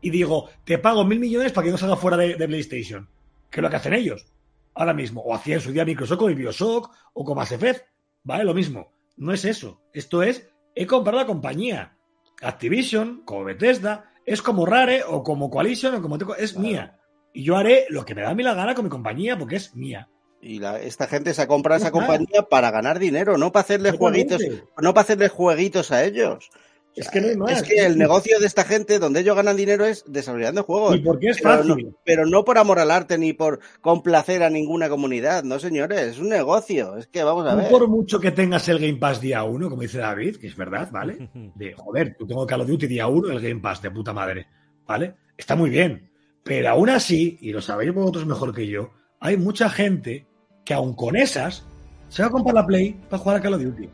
[0.00, 3.08] y digo, te pago mil millones para que no salga fuera de, de PlayStation.
[3.50, 4.24] Que es lo que hacen ellos.
[4.72, 5.20] Ahora mismo.
[5.20, 7.86] O hacía en su día Microsoft con el Bioshock o con Mass Effect.
[8.22, 8.44] ¿Vale?
[8.44, 8.92] Lo mismo.
[9.16, 9.82] No es eso.
[9.92, 11.96] Esto es, he comprado la compañía.
[12.40, 16.18] Activision, como Bethesda, es como Rare o como Coalition o como...
[16.36, 17.00] Es mía.
[17.32, 19.56] Y yo haré lo que me da a mí la gana con mi compañía porque
[19.56, 20.08] es mía.
[20.44, 23.62] Y la- esta gente se ha comprado esa No compañía para ganar dinero, no para
[23.64, 24.42] hacerle jueguitos,
[24.80, 26.50] no para hacerle jueguitos a ellos.
[26.96, 27.50] O Es que no hay más.
[27.50, 30.94] es que el negocio de esta gente, donde ellos ganan dinero, es desarrollando juegos.
[30.94, 31.96] Y porque es Pero no, fácil.
[32.04, 36.18] pero no por amor al arte ni por complacer a ninguna comunidad, no señores, es
[36.20, 37.68] un negocio, es que vamos a ver.
[37.68, 40.88] por mucho que tengas el Game Pass día 1, como dice David, que es verdad,
[40.92, 41.30] ¿vale?
[41.56, 44.46] De, joder, tú tengo Call of Duty día 1, el Game Pass, de puta madre,
[44.86, 45.14] ¿vale?
[45.36, 46.10] Está muy bien.
[46.44, 50.26] Pero aún así, y lo sabéis vosotros mejor que yo, hay mucha gente
[50.64, 51.64] que aún con esas
[52.08, 53.88] se va a comprar la Play para jugar a Call of Duty.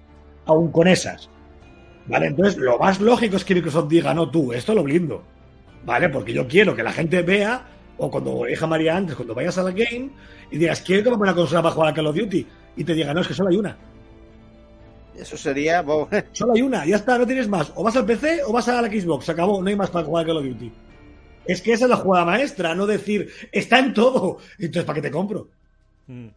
[0.47, 1.29] Aún con esas.
[2.07, 2.27] ¿Vale?
[2.27, 5.23] Entonces, lo más lógico es que Microsoft diga, no, tú, esto lo blindo.
[5.85, 6.09] ¿Vale?
[6.09, 7.67] Porque yo quiero que la gente vea,
[7.99, 10.11] o cuando deja María antes, cuando vayas a la game,
[10.51, 12.95] y digas, quiero que me una consola para jugar a Call of Duty, y te
[12.95, 13.77] diga, no, es que solo hay una.
[15.17, 15.85] Eso sería.
[16.33, 17.73] Solo hay una, ya está, no tienes más.
[17.75, 20.05] O vas al PC o vas a la Xbox, se acabó, no hay más para
[20.05, 20.73] jugar a Call of Duty.
[21.45, 24.39] Es que esa es la jugada maestra, no decir, está en todo.
[24.59, 25.49] Entonces, ¿para qué te compro?
[26.07, 26.29] Mm.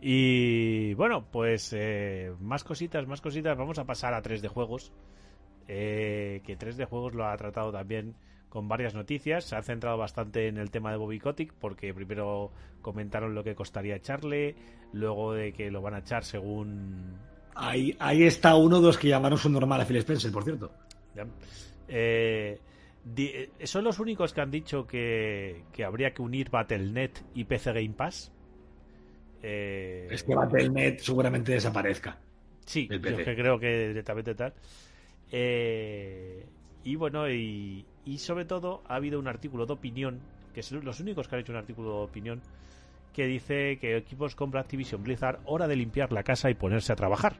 [0.00, 3.56] Y bueno, pues eh, más cositas, más cositas.
[3.56, 4.92] Vamos a pasar a 3 de juegos.
[5.68, 8.14] Eh, que 3 de juegos lo ha tratado también
[8.48, 9.44] con varias noticias.
[9.44, 12.50] Se ha centrado bastante en el tema de Bobby Kotick, porque primero
[12.82, 14.56] comentaron lo que costaría echarle,
[14.92, 17.18] luego de que lo van a echar según.
[17.54, 20.72] Ahí, ahí está uno de los que llamaron su normal a Phil Spencer, por cierto.
[21.88, 22.58] Eh,
[23.64, 27.90] son los únicos que han dicho que, que habría que unir Battle.net y PC Game
[27.90, 28.32] Pass.
[29.42, 32.18] Eh, es que Battle.net seguramente desaparezca.
[32.66, 34.52] Sí, yo creo que directamente tal.
[35.32, 36.46] Eh,
[36.84, 37.84] y bueno, y,
[38.18, 40.20] sobre todo ha habido un artículo de opinión,
[40.54, 42.40] que son los únicos que han hecho un artículo de opinión,
[43.14, 46.96] que dice que equipos compra Activision Blizzard, hora de limpiar la casa y ponerse a
[46.96, 47.36] trabajar.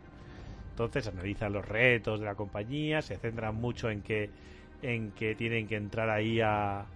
[0.71, 4.31] Entonces analizan los retos de la compañía, se centran mucho en que,
[4.83, 6.87] en que tienen que entrar ahí a,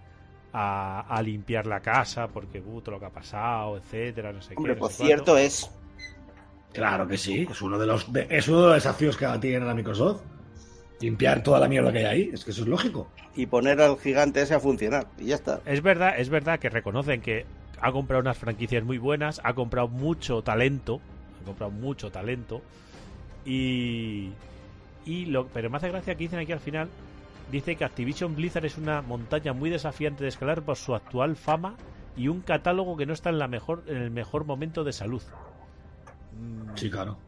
[0.56, 4.74] a, limpiar la casa porque uh, todo lo que ha pasado, etcétera, no sé qué.
[4.74, 5.68] por cierto es.
[6.72, 9.74] Claro que sí, es uno de los es uno de los desafíos que tiene la
[9.74, 10.22] Microsoft.
[11.00, 13.08] Limpiar toda la mierda que hay ahí, es que eso es lógico.
[13.34, 15.60] Y poner al gigante ese a funcionar, y ya está.
[15.66, 17.44] Es verdad, es verdad que reconocen que
[17.80, 21.00] ha comprado unas franquicias muy buenas, ha comprado mucho talento,
[21.42, 22.62] ha comprado mucho talento,
[23.44, 24.30] y,
[25.04, 26.88] y lo, pero me hace gracia que dicen aquí al final
[27.50, 31.76] dice que Activision Blizzard es una montaña muy desafiante de escalar por su actual fama
[32.16, 35.22] y un catálogo que no está en, la mejor, en el mejor momento de salud.
[36.33, 36.76] Mm.
[36.76, 37.18] Sí, claro.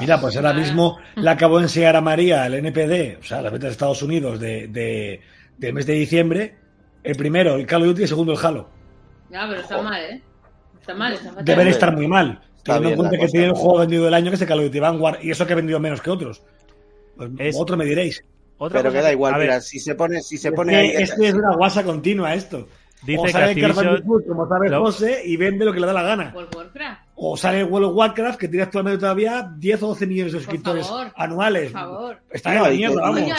[0.00, 3.52] Mira, pues ahora mismo le acabo de enseñar a María el NPD, o sea, las
[3.52, 5.20] ventas de Estados Unidos de, de,
[5.58, 6.56] del mes de diciembre.
[7.02, 8.70] El primero, el Call of Duty, y el segundo, el Halo.
[9.30, 10.22] Ya, pero está mal, ¿eh?
[10.80, 11.44] Está mal, está mal.
[11.44, 12.40] Deben estar muy mal.
[12.62, 14.64] Teniendo en cuenta que tiene el juego vendido del año que es el Call of
[14.66, 16.42] Duty Vanguard y eso que ha vendido menos que otros.
[17.16, 18.24] Pues otro me diréis
[18.58, 21.82] pero queda igual, mira, si se pone, si se pone es que, es una guasa
[21.82, 22.68] continua esto.
[23.04, 23.68] Dice o sale que
[24.26, 26.34] como sabe José, y vende lo que le da la gana.
[27.16, 30.90] O sale World of Warcraft, que tiene actualmente todavía 10 o 12 millones de suscriptores
[31.14, 31.70] anuales.
[31.70, 32.18] Por favor.
[32.30, 33.30] Está en la mierda, vamos.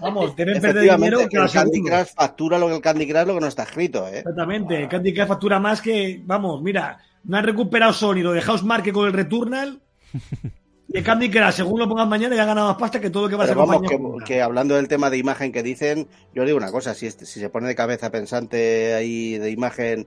[0.00, 3.34] Vamos, deben perder dinero que el Candy Crush factura lo que el Candy Crush lo
[3.34, 4.18] que no está escrito, ¿eh?
[4.18, 8.40] Exactamente, el Candy Crush factura más que, vamos, mira, no han recuperado Sony lo de
[8.40, 9.80] Housemarque con el Returnal
[10.94, 13.36] Y Candy Crush, según lo pongan mañana, ya gana más pasta que todo lo que
[13.36, 13.82] va a ser vamos,
[14.24, 17.48] que, hablando del tema de imagen que dicen, yo digo una cosa, si, si se
[17.48, 20.06] pone de cabeza pensante ahí de imagen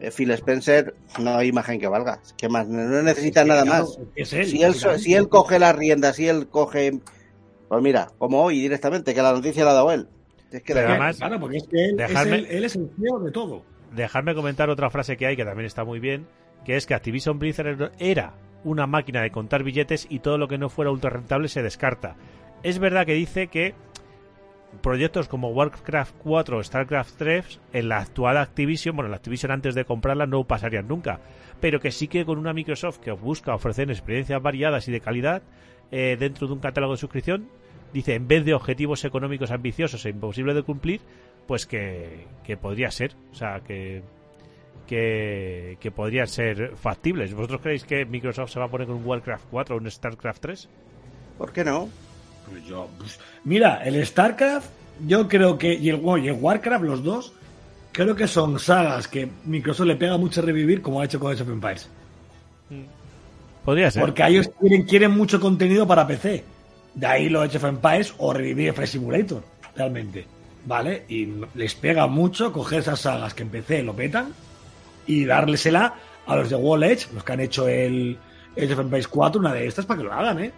[0.00, 2.20] eh, Phil Spencer, no hay imagen que valga.
[2.36, 2.66] que más?
[2.68, 3.98] No necesita nada más.
[4.24, 7.00] si, él, si él coge las riendas, si él coge...
[7.68, 10.08] Pues mira, como hoy directamente, que la noticia la ha dado él.
[10.50, 13.30] Es que además, claro, porque es que él, es el, él es el CEO de
[13.30, 13.62] todo.
[13.94, 16.26] Dejarme comentar otra frase que hay que también está muy bien,
[16.64, 18.32] que es que Activision Blizzard era
[18.64, 22.16] una máquina de contar billetes y todo lo que no fuera ultra rentable se descarta.
[22.62, 23.74] Es verdad que dice que
[24.82, 29.74] proyectos como Warcraft 4 o StarCraft 3 en la actual Activision, bueno, la Activision antes
[29.74, 31.20] de comprarla no pasarían nunca,
[31.60, 35.42] pero que sí que con una Microsoft que busca ofrecer experiencias variadas y de calidad
[35.90, 37.48] eh, dentro de un catálogo de suscripción,
[37.92, 41.00] dice, en vez de objetivos económicos ambiciosos e imposibles de cumplir,
[41.46, 44.02] pues que, que podría ser, o sea, que
[44.88, 47.34] que, podrían ser factibles.
[47.34, 50.40] ¿Vosotros creéis que Microsoft se va a poner con un Warcraft 4 o un StarCraft
[50.40, 50.68] 3?
[51.36, 51.88] ¿Por qué no?
[52.50, 54.68] Pues yo, pues, mira, el StarCraft,
[55.06, 57.32] yo creo que, y el, y el Warcraft, los dos,
[57.92, 61.32] creo que son sagas que Microsoft le pega mucho a revivir, como ha hecho con
[61.32, 61.88] Age of Empires.
[62.70, 63.64] Mm.
[63.64, 64.00] Podría ser.
[64.00, 66.42] Porque ellos quieren, quieren mucho contenido para PC.
[66.94, 69.44] De ahí lo Age of Empires o revivir Fresh Simulator,
[69.76, 70.26] realmente.
[70.64, 71.04] ¿Vale?
[71.08, 74.32] Y les pega mucho coger esas sagas que en PC lo petan
[75.08, 75.94] y dársela
[76.26, 78.16] a los de Wall Edge, los que han hecho el
[78.56, 80.52] Age of Empires 4, una de estas, para que lo hagan, ¿eh?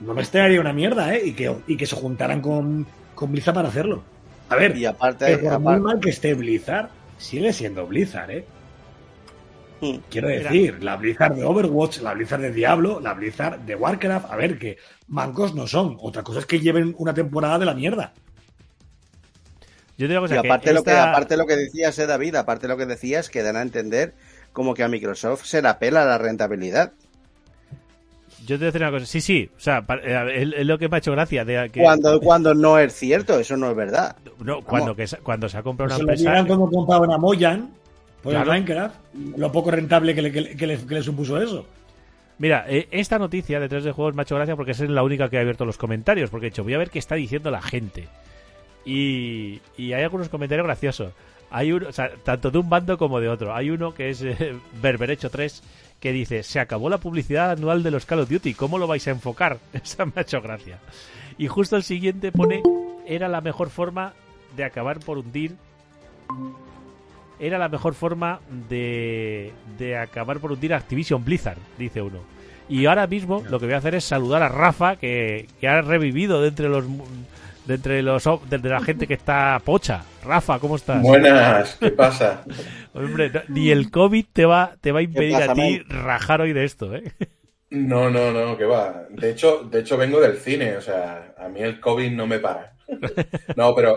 [0.00, 1.22] No me extrañaría una mierda, ¿eh?
[1.26, 4.02] Y que, y que se juntaran con, con Blizzard para hacerlo.
[4.50, 8.44] A ver, y aparte, por muy mal que esté Blizzard, sigue siendo Blizzard, ¿eh?
[9.80, 9.96] Hmm.
[10.10, 14.36] Quiero decir, la Blizzard de Overwatch, la Blizzard de Diablo, la Blizzard de Warcraft, a
[14.36, 14.76] ver, que
[15.08, 15.96] mancos no son.
[16.00, 18.12] Otra cosa es que lleven una temporada de la mierda
[20.08, 23.42] y aparte, lo que, aparte lo que decías, eh, David, aparte lo que decías, que
[23.42, 24.14] dan a entender
[24.52, 26.92] como que a Microsoft se la pela la rentabilidad.
[28.46, 29.06] Yo te voy a decir una cosa.
[29.06, 29.50] Sí, sí.
[29.56, 31.44] O sea, eh, es, lo que me ha hecho gracia.
[31.44, 34.16] De que, Cuando, cuando no es cierto, eso no es verdad.
[34.42, 36.46] no, cuando, que, se- cuando se ha comprado Se una lo empresa.
[36.46, 37.70] como compraban a Moyan
[38.22, 38.52] por Claro.
[38.52, 38.94] el Minecraft,
[39.36, 41.66] lo poco rentable que le, que le- que le- que le supuso eso.
[42.38, 45.02] Mira, eh, esta noticia de 3 de juegos me ha hecho gracia porque es la
[45.02, 46.30] única que ha abierto los comentarios.
[46.30, 48.08] Porque he dicho, voy a ver qué está diciendo la gente.
[48.84, 51.12] Y, y hay algunos comentarios graciosos.
[51.50, 53.54] Hay uno, o sea, tanto de un bando como de otro.
[53.54, 55.62] Hay uno que es eh, Berberecho 3
[56.00, 59.06] que dice, se acabó la publicidad anual de los Call of Duty, ¿cómo lo vais
[59.06, 59.58] a enfocar?
[59.72, 60.78] Esa me ha hecho gracia.
[61.36, 62.62] Y justo el siguiente pone,
[63.06, 64.14] era la mejor forma
[64.56, 65.56] de acabar por hundir
[67.40, 72.18] era la mejor forma de, de acabar por hundir a Activision Blizzard, dice uno.
[72.68, 75.80] Y ahora mismo lo que voy a hacer es saludar a Rafa, que, que ha
[75.80, 76.84] revivido de entre los
[77.66, 80.02] de entre los de, de la gente que está pocha.
[80.24, 81.02] Rafa, ¿cómo estás?
[81.02, 82.42] Buenas, ¿qué pasa?
[82.94, 86.04] Hombre, no- ni el COVID te va, te va a impedir pasa, a ti man?
[86.04, 87.12] rajar hoy de esto, ¿eh?
[87.70, 89.04] No, no, no, que va.
[89.10, 92.38] De hecho, de hecho vengo del cine, o sea, a mí el COVID no me
[92.40, 92.72] para.
[93.56, 93.96] No, pero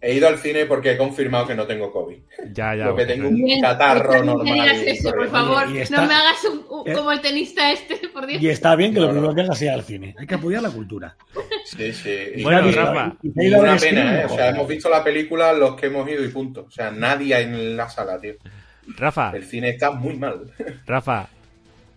[0.00, 2.16] he ido al cine porque he confirmado que no tengo COVID.
[2.52, 2.84] Ya, ya.
[2.86, 3.06] Lo que hombre.
[3.06, 4.54] tengo un catarro no normal.
[4.54, 5.70] digas y eso, por favor.
[5.70, 6.92] Y está- No me hagas un- un- Eh.
[6.92, 8.40] como el tenista este, por Dios.
[8.42, 9.18] Y está bien que No, lo no.
[9.18, 10.14] primero que hagas sea al cine.
[10.18, 11.16] Hay que apoyar la cultura.
[11.64, 12.10] Sí, sí.
[12.36, 13.12] Y- Bueno, y- Rafa.
[13.22, 14.24] Y y una pena, ¿eh?
[14.26, 16.66] O sea, hemos visto la película los que hemos ido y punto.
[16.68, 18.34] O sea, nadie en la sala, tío.
[18.96, 20.42] Rafa, El cine está muy mal.
[20.86, 21.28] Rafa,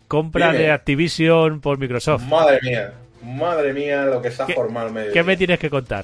[0.08, 0.64] compra Dime.
[0.66, 2.24] de Activision por Microsoft.
[2.24, 5.14] Madre mía, madre mía, lo que se ha ¿Qué- formado el medio.
[5.14, 6.04] ¿Qué me tienes que contar?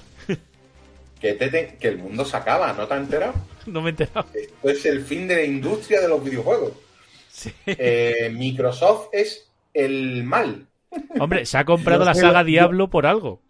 [1.20, 3.34] Que, te- te- que el mundo se acaba, ¿no te has enterado?
[3.66, 4.28] No me he enterado.
[4.34, 6.74] Esto es el fin de la industria de los videojuegos.
[7.30, 7.52] Sí.
[7.66, 10.68] Eh, Microsoft es el mal.
[11.20, 13.42] Hombre, se ha comprado la saga Diablo por algo.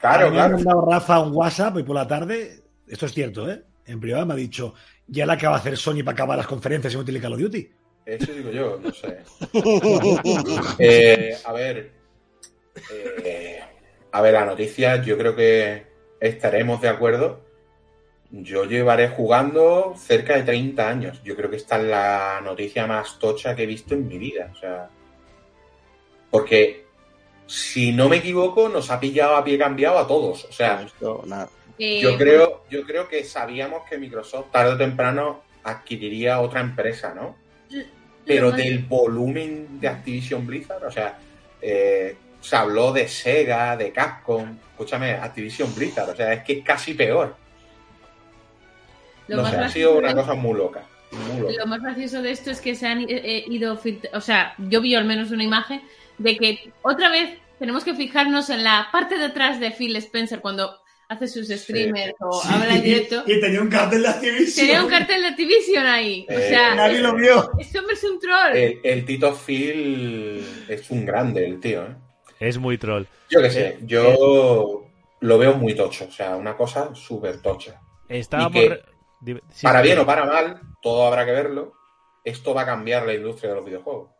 [0.00, 0.56] Claro, A mí Me ha claro.
[0.56, 2.62] mandado Rafa un WhatsApp hoy por la tarde.
[2.88, 3.62] Esto es cierto, ¿eh?
[3.86, 4.74] En privado me ha dicho,
[5.06, 7.40] ya la acaba de hacer Sony para acabar las conferencias y no tiene Call of
[7.40, 7.70] Duty.
[8.06, 9.18] Eso digo yo, no sé.
[10.78, 11.92] Eh, a ver.
[13.24, 13.60] eh,
[14.12, 15.86] a ver, la noticia, yo creo que
[16.22, 17.40] estaremos de acuerdo.
[18.30, 21.22] Yo llevaré jugando cerca de 30 años.
[21.22, 24.50] Yo creo que esta es la noticia más tocha que he visto en mi vida.
[24.52, 24.88] O sea.
[26.30, 26.86] Porque,
[27.46, 30.46] si no me equivoco, nos ha pillado a pie cambiado a todos.
[30.46, 30.86] O sea,
[31.78, 37.36] yo creo, yo creo que sabíamos que Microsoft tarde o temprano adquiriría otra empresa, ¿no?
[38.24, 41.18] Pero del volumen de Activision Blizzard, o sea,
[41.60, 46.64] eh, se habló de Sega, de Capcom, escúchame, Activision Blizzard, o sea, es que es
[46.64, 47.34] casi peor.
[49.28, 50.82] lo no más sé, ha sido una de- cosa muy loca.
[51.12, 51.52] Muy loca.
[51.58, 53.80] Lo más gracioso de esto es que se han eh, eh, ido,
[54.12, 55.80] o sea, yo vi al menos una imagen
[56.18, 60.40] de que otra vez tenemos que fijarnos en la parte de atrás de Phil Spencer
[60.40, 60.78] cuando
[61.08, 63.22] hace sus streamers o habla en directo.
[63.26, 64.66] Y tenía un cartel de Activision.
[64.66, 66.26] Tenía un cartel de Activision ahí.
[66.28, 67.50] O Eh, sea, Nadie lo vio.
[67.60, 68.56] este hombre es un troll.
[68.56, 71.94] El, el Tito Phil es un grande, el tío, ¿eh?
[72.48, 73.04] Es muy troll.
[73.30, 74.84] Yo qué sé, Eh, yo
[75.20, 77.80] lo veo muy tocho, o sea, una cosa súper tocha.
[78.08, 78.52] Estábamos.
[78.52, 78.82] que, re-
[79.20, 79.86] Dime- sí, para sí.
[79.86, 81.72] bien o para mal, todo habrá que verlo.
[82.24, 84.10] Esto va a cambiar la industria de los videojuegos.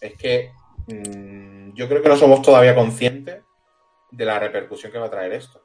[0.00, 0.52] Es que
[0.86, 3.42] mm, yo creo que no somos todavía conscientes
[4.12, 5.60] de la repercusión que va a traer esto.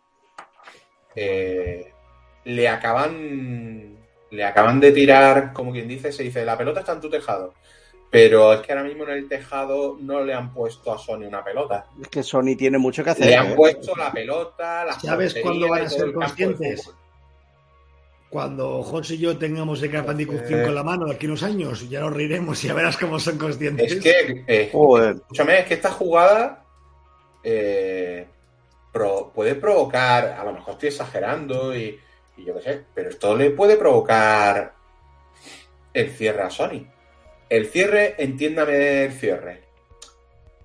[1.15, 1.93] Eh,
[2.45, 3.97] le acaban.
[4.31, 7.53] Le acaban de tirar, como quien dice, se dice, la pelota está en tu tejado.
[8.11, 11.41] Pero es que ahora mismo en el tejado no le han puesto a Sony una
[11.43, 11.85] pelota.
[12.01, 13.25] Es que Sony tiene mucho que hacer.
[13.25, 13.55] Le han ¿eh?
[13.55, 16.91] puesto la pelota, la ¿Sabes cuándo van a ser conscientes?
[18.29, 20.45] Cuando José y yo tengamos el Crash Bandicoot Eh.
[20.47, 23.19] 5 en la mano de aquí unos años, ya nos reiremos y ya verás cómo
[23.19, 23.91] son conscientes.
[23.91, 25.15] Es que, eh, Joder.
[25.15, 26.63] escúchame, es que esta jugada
[27.43, 28.25] eh,
[28.91, 31.99] pro- puede provocar, a lo mejor estoy exagerando y,
[32.37, 34.73] y yo qué sé, pero esto le puede provocar
[35.93, 36.85] el cierre a Sony.
[37.51, 39.61] El cierre, entiéndame el cierre.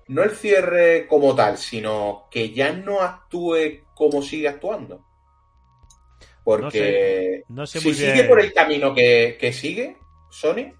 [0.07, 5.03] No el cierre como tal, sino que ya no actúe como sigue actuando.
[6.45, 8.27] Porque No sé si sigue bien.
[8.29, 9.97] por el camino que, que sigue,
[10.29, 10.71] Sony,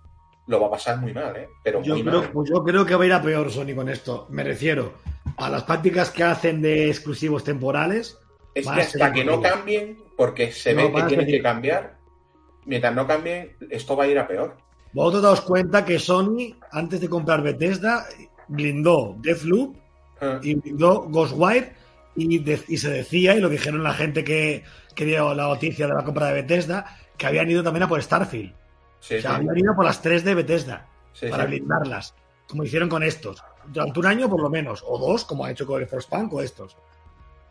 [0.48, 1.50] lo va a pasar muy mal, ¿eh?
[1.62, 2.32] Pero Yo muy creo, mal.
[2.32, 4.28] pues yo creo que va a ir a peor Sony con esto.
[4.30, 4.94] Me refiero
[5.36, 8.18] a las prácticas que hacen de exclusivos temporales.
[8.56, 11.98] Es que hasta que no cambien, porque se No, ve que tienen que cambiar,
[12.66, 14.56] mientras no cambien, esto va a ir a peor.
[14.94, 18.06] Vosotros daos cuenta que Sony, antes de comprar Bethesda,
[18.48, 19.76] blindó Deathloop
[20.20, 21.74] Ah, y blindó Ghostwire
[22.16, 24.64] y, de- y se decía, y lo dijeron la gente que,
[24.96, 28.02] que dio la noticia de la compra de Bethesda, que habían ido también a por
[28.02, 28.52] Starfield.
[29.00, 32.16] Sí, O sea, sí, habían ido por las tres de Bethesda sí, para blindarlas,
[32.48, 33.44] como hicieron con estos.
[33.68, 36.42] Durante un año por lo menos, o dos, como ha hecho con el Frostpunk o
[36.42, 36.76] estos.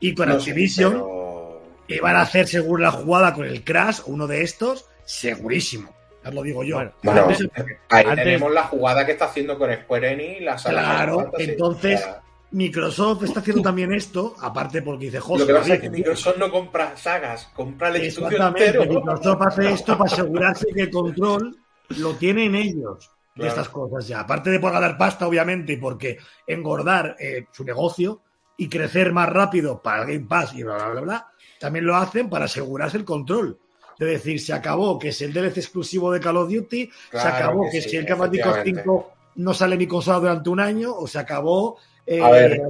[0.01, 4.27] Y con No Activision pero- iban a hacer seguro la jugada con el Crash, uno
[4.27, 5.91] de estos, segurísimo.
[6.27, 6.77] Ya lo digo yo.
[6.77, 7.49] Bueno, Bueno, Antes-
[7.89, 11.45] ahí antes- tenemos la jugada que está haciendo con Square Enix la saga Claro, Fantasy.
[11.45, 12.09] entonces-
[12.53, 15.41] Microsoft está haciendo también esto, aparte porque dice José.
[15.41, 18.93] lo que pasa es que Microsoft no compra sagas, compra el estudio Exactamente, entero.
[18.95, 21.57] Microsoft hace esto para asegurarse que el control
[21.99, 23.49] lo tienen ellos de Claro.
[23.49, 24.21] estas cosas ya.
[24.21, 28.23] Aparte de por ganar pasta, obviamente, y porque engordar eh, su negocio
[28.57, 31.27] y crecer más rápido para el Game Pass y bla, bla, bla, bla,
[31.61, 33.59] también lo hacen para asegurarse el control.
[33.99, 37.65] De decir, se acabó que es el DLC exclusivo de Call of Duty, se acabó
[37.65, 38.83] que que, sí, si el Call of Duty efectivamente.
[38.83, 42.61] 5 no sale mi consola durante un año, o se acabó eh, A ver.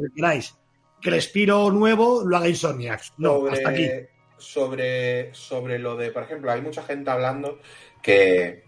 [1.00, 3.02] que el Spiro nuevo lo haga Insomniac.
[3.18, 3.88] No, sobre, hasta aquí.
[4.36, 7.60] Sobre, sobre lo de, por ejemplo, hay mucha gente hablando
[8.02, 8.64] que,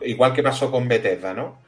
[0.00, 1.60] igual que pasó con Bethesda, ¿no?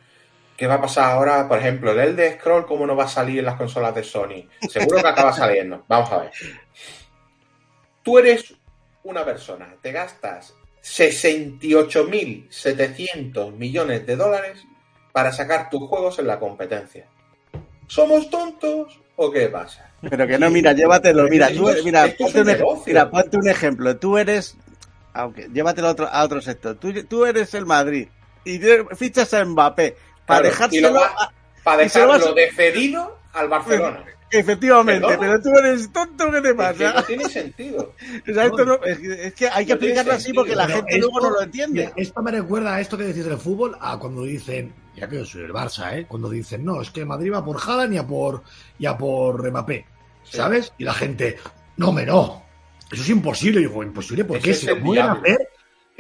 [0.56, 3.38] ¿Qué va a pasar ahora, por ejemplo, el Elder Scroll, cómo no va a salir
[3.40, 4.48] en las consolas de Sony?
[4.68, 5.84] Seguro que acaba saliendo.
[5.88, 6.30] Vamos a ver.
[8.02, 8.54] Tú eres
[9.04, 14.64] una persona, te gastas 68.700 millones de dólares
[15.12, 17.06] para sacar tus juegos en la competencia.
[17.86, 19.90] ¿Somos tontos o qué pasa?
[20.08, 21.24] Pero que no, mira, llévatelo.
[21.28, 22.46] Mira, tú, mira, ponte un
[22.86, 23.96] mira, ponte un ejemplo.
[23.98, 24.56] Tú eres,
[25.12, 26.76] aunque llévatelo a otro, a otro sector.
[26.76, 28.08] Tú, tú eres el Madrid
[28.44, 28.58] y
[28.96, 30.90] fichas a Mbappé para Claro, y dejárselo.
[30.90, 34.04] lo va- a- Para dejarlo vas- de cedido al Barcelona.
[34.30, 36.92] efectivamente, pero tú eres tonto, ¿qué te Es que pasa?
[36.94, 37.92] no tiene sentido.
[38.30, 40.66] O sea, esto no- es, que, es que hay que No explicarlo así porque la
[40.66, 41.92] Pero gente luego esto- no lo entiende.
[41.96, 45.24] Esto me recuerda a esto que decís del fútbol, a cuando dicen, ya que yo
[45.24, 46.06] soy el Barça, ¿eh?
[46.08, 48.42] cuando dicen, no, es que Madrid va por Haaland y a por,
[48.78, 49.86] y a por Mbappé,
[50.24, 50.36] Sí.
[50.36, 50.72] ¿sabes?
[50.78, 51.36] Y la gente,
[51.76, 52.42] no, me no,
[52.90, 53.60] eso es imposible.
[53.60, 54.54] Y digo, imposible, ¿por qué?
[54.54, 55.48] Si lo pueden hacer,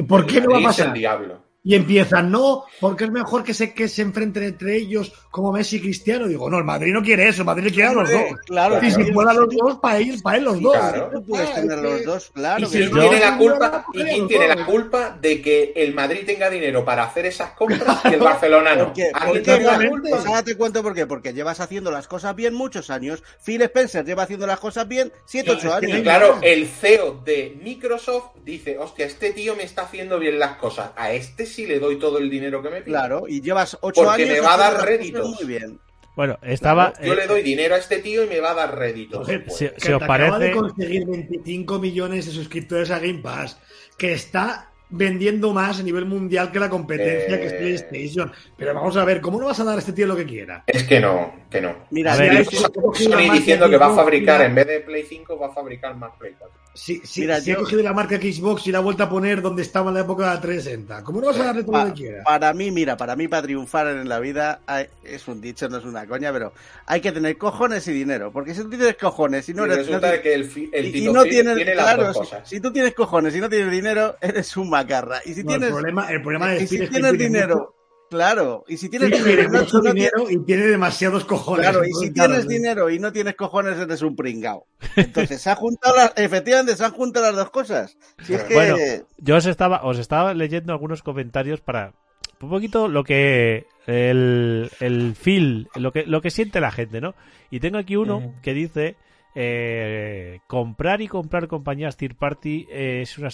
[0.06, 0.92] ¿por qué no va a Madrid es el pasar?
[0.94, 1.42] diablo.
[1.64, 5.76] Y empiezan, no, porque es mejor que se, que se enfrenten entre ellos como Messi
[5.76, 6.26] y Cristiano.
[6.26, 8.22] Digo, no, el Madrid no quiere eso, el Madrid quiere a los dos.
[8.46, 10.76] Claro, Y si fuera los dos, para él, para él los dos.
[10.76, 11.10] Claro.
[11.12, 12.58] Tú puedes Ah, tener es los que- dos, claro.
[12.58, 12.90] y que si ¿Y sí.
[12.92, 13.86] no quién tiene la culpa?
[13.92, 17.52] ¿Y no, quién tiene la culpa de que el Madrid tenga dinero para hacer esas
[17.52, 18.92] compras y el Barcelona no?
[18.92, 21.06] Pues ahora te cuento por qué.
[21.06, 23.22] Porque llevas haciendo las cosas bien muchos años.
[23.44, 25.98] Phil Spencer lleva haciendo las cosas bien 7, 8 es que años.
[25.98, 30.56] Y claro, el CEO de Microsoft dice, hostia, este tío me está haciendo bien las
[30.56, 30.90] cosas.
[30.96, 32.92] A este sí le doy todo el dinero que me pide.
[32.92, 34.34] Claro, y llevas 8 Porque años.
[34.34, 35.28] me va a dar réditos.
[35.36, 35.78] Muy bien.
[36.16, 36.92] Bueno, estaba.
[37.02, 39.20] Yo eh, le doy dinero a este tío y me va a dar réditos.
[39.26, 39.56] Joder, después.
[39.58, 43.20] si- que si os te acaba de parece- conseguir 25 millones de suscriptores a Game
[43.22, 43.58] Pass,
[43.96, 47.40] que está vendiendo más a nivel mundial que la competencia Eh.
[47.40, 48.30] que es PlayStation.
[48.58, 50.64] Pero vamos a ver, ¿cómo no vas a dar a este tío lo que quiera?
[50.66, 51.74] Es que no, que no.
[51.90, 55.38] Mira, A si ver, Sony diciendo que va a fabricar, en vez de Play 5,
[55.38, 56.60] va a fabricar más Play 4.
[56.74, 59.08] Si, si, Mira, si yo- ha cogido la marca Xbox y la ha vuelto a
[59.10, 61.72] poner donde estaba en la época de la 360, ¿cómo no vas a darle todo
[61.72, 62.24] Pa- lo que quiera?
[62.24, 65.76] para mí, mira, para mí para triunfar en la vida hay- es un dicho, no
[65.76, 66.54] es una coña, pero
[66.86, 68.32] hay que tener cojones y dinero.
[68.32, 69.86] Porque si tú tienes cojones y no y eres...
[69.86, 72.04] resulta no que el, fi- el y- y Tito no Phil tienes, tiene las claro,
[72.04, 72.48] dos si- cosas.
[72.48, 75.20] Si, tú tienes cojones y no tienes dinero, eres un macarra.
[75.26, 77.10] Y si No, tienes, el, problema, el problema de y Phil si es que tienes
[77.12, 77.74] tiene dinero, mucho-
[78.16, 81.68] claro, y si tienes dinero, no- mucho no tienes- dinero y tiene demasiados cojones.
[81.68, 84.66] Claro, y si claro, tienes dinero y no tienes cojones, eres un pringao.
[84.96, 87.96] Entonces, se han juntado las, efectivamente, se han juntado las dos cosas.
[88.24, 88.76] Si es que, Bueno,
[89.18, 91.92] yo os estaba, os estaba leyendo algunos comentarios para
[92.40, 97.14] un poquito lo que el, el feel, lo que, lo que siente la gente, ¿no?
[97.50, 98.96] Y tengo aquí uno que dice
[99.34, 103.28] eh, comprar y comprar compañías third party eh, es una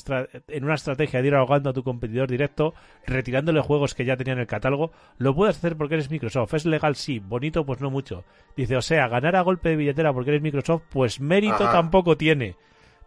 [0.48, 2.74] en una estrategia de ir ahogando a tu competidor directo,
[3.06, 4.92] retirándole juegos que ya tenía en el catálogo.
[5.18, 6.54] Lo puedes hacer porque eres Microsoft.
[6.54, 7.18] Es legal, sí.
[7.18, 8.24] Bonito, pues no mucho.
[8.56, 11.72] Dice, o sea, ganar a golpe de billetera porque eres Microsoft, pues mérito Ajá.
[11.72, 12.56] tampoco tiene.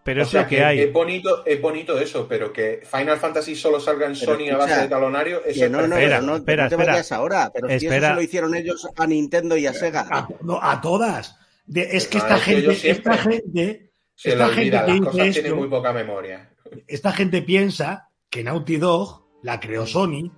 [0.03, 0.79] Pero O es sea lo que, hay.
[0.79, 4.57] Es bonito, es bonito eso, pero que Final Fantasy solo salga en Pero Sony a
[4.57, 6.91] base de talonario, eso no, no, Espera, no, espera, no te espera.
[6.93, 7.51] vayas ahora.
[7.53, 10.07] Pero si eso se lo hicieron ellos a Nintendo y a Sega.
[10.09, 11.37] A, no, a todas.
[11.71, 14.99] De- es que esta es gente, siempre esta gente, Se esta gente olvida, que las
[14.99, 16.53] dice cosas esto, tienen muy poca memoria.
[16.87, 20.31] esta gente piensa que Naughty Dog la creó Sony,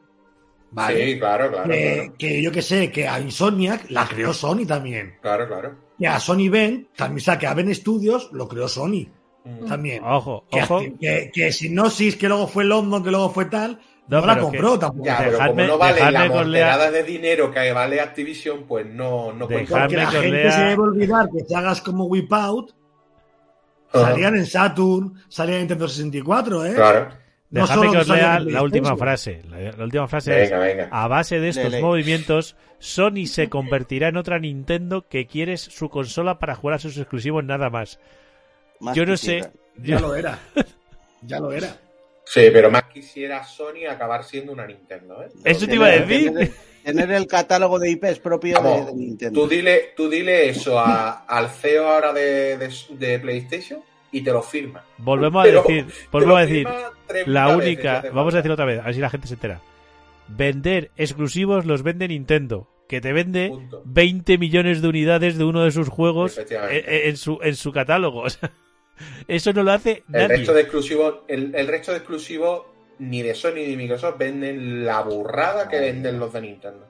[0.71, 1.05] ¿vale?
[1.13, 2.15] Sí, claro, claro, que, claro.
[2.19, 5.15] que yo que sé, que a Insomniac la creó Sony también.
[5.21, 5.75] Claro, claro.
[5.97, 9.07] Que a Sony Ben, también, o sea, que a Ben Studios lo creó Sony
[9.45, 9.65] Mm.
[9.67, 10.03] también.
[10.05, 10.79] Ojo, Que, ojo.
[11.01, 14.45] que, que Synosis, que luego fue London, que luego fue tal, No, no, la pero
[14.45, 15.05] compró que- tampoco.
[15.05, 19.31] Ya, pero Dejadme- como no vale la monterada de dinero que vale Activision, pues no,
[19.33, 19.79] no cuenta.
[19.79, 22.71] Porque Dejadme la que gente lea- se debe olvidar que sagas como Whip Out
[23.91, 26.73] salían en Saturn, salían en Nintendo 64, ¿eh?
[26.73, 27.09] Claro.
[27.51, 29.41] No Dejadme que os lea la última frase.
[29.47, 30.89] La, la última frase Venga, es: venga.
[30.91, 31.81] A base de estos Lele.
[31.83, 36.97] movimientos, Sony se convertirá en otra Nintendo que quiere su consola para jugar a sus
[36.97, 37.99] exclusivos nada más.
[38.79, 39.51] Más Yo no sé.
[39.77, 40.39] Ya lo era.
[41.21, 41.77] Ya lo era.
[42.25, 45.27] Sí, pero más quisiera Sony acabar siendo una Nintendo, ¿eh?
[45.43, 46.31] Eso te iba a decir.
[46.31, 46.51] Tener,
[46.83, 49.41] tener el catálogo de IPs propio de, Vamos, de Nintendo.
[49.41, 54.31] Tú dile, tú dile eso a- al CEO ahora de, de- de PlayStation y te
[54.31, 54.83] lo firma.
[54.97, 58.65] Volvemos Pero a decir, volvemos a decir, firma 30 la única, vamos a decirlo otra
[58.65, 59.61] vez, a ver si la gente se entera.
[60.27, 63.81] Vender exclusivos los vende Nintendo, que te vende Punto.
[63.85, 67.03] 20 millones de unidades de uno de sus juegos Efectivamente.
[67.03, 68.21] en, en su, en su catálogo.
[68.23, 68.51] O sea,
[69.27, 70.27] eso no lo hace El nadie.
[70.37, 72.63] resto de exclusivos, el, el resto de exclusivos
[72.99, 76.87] ni de Sony ni de Microsoft venden la burrada que venden los de Nintendo.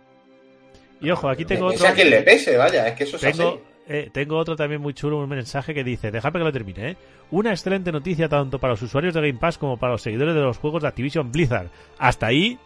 [1.02, 1.88] Y ojo, aquí tengo otro.
[1.88, 3.60] a quien le pese, vaya, es que eso es Tengo, así.
[3.88, 6.98] eh, tengo otro también muy chulo, un mensaje que dice, dejadme que lo termine, ¿eh?
[7.32, 10.42] Una excelente noticia tanto para los usuarios de Game Pass como para los seguidores de
[10.42, 11.68] los juegos de Activision Blizzard.
[11.98, 12.58] Hasta ahí,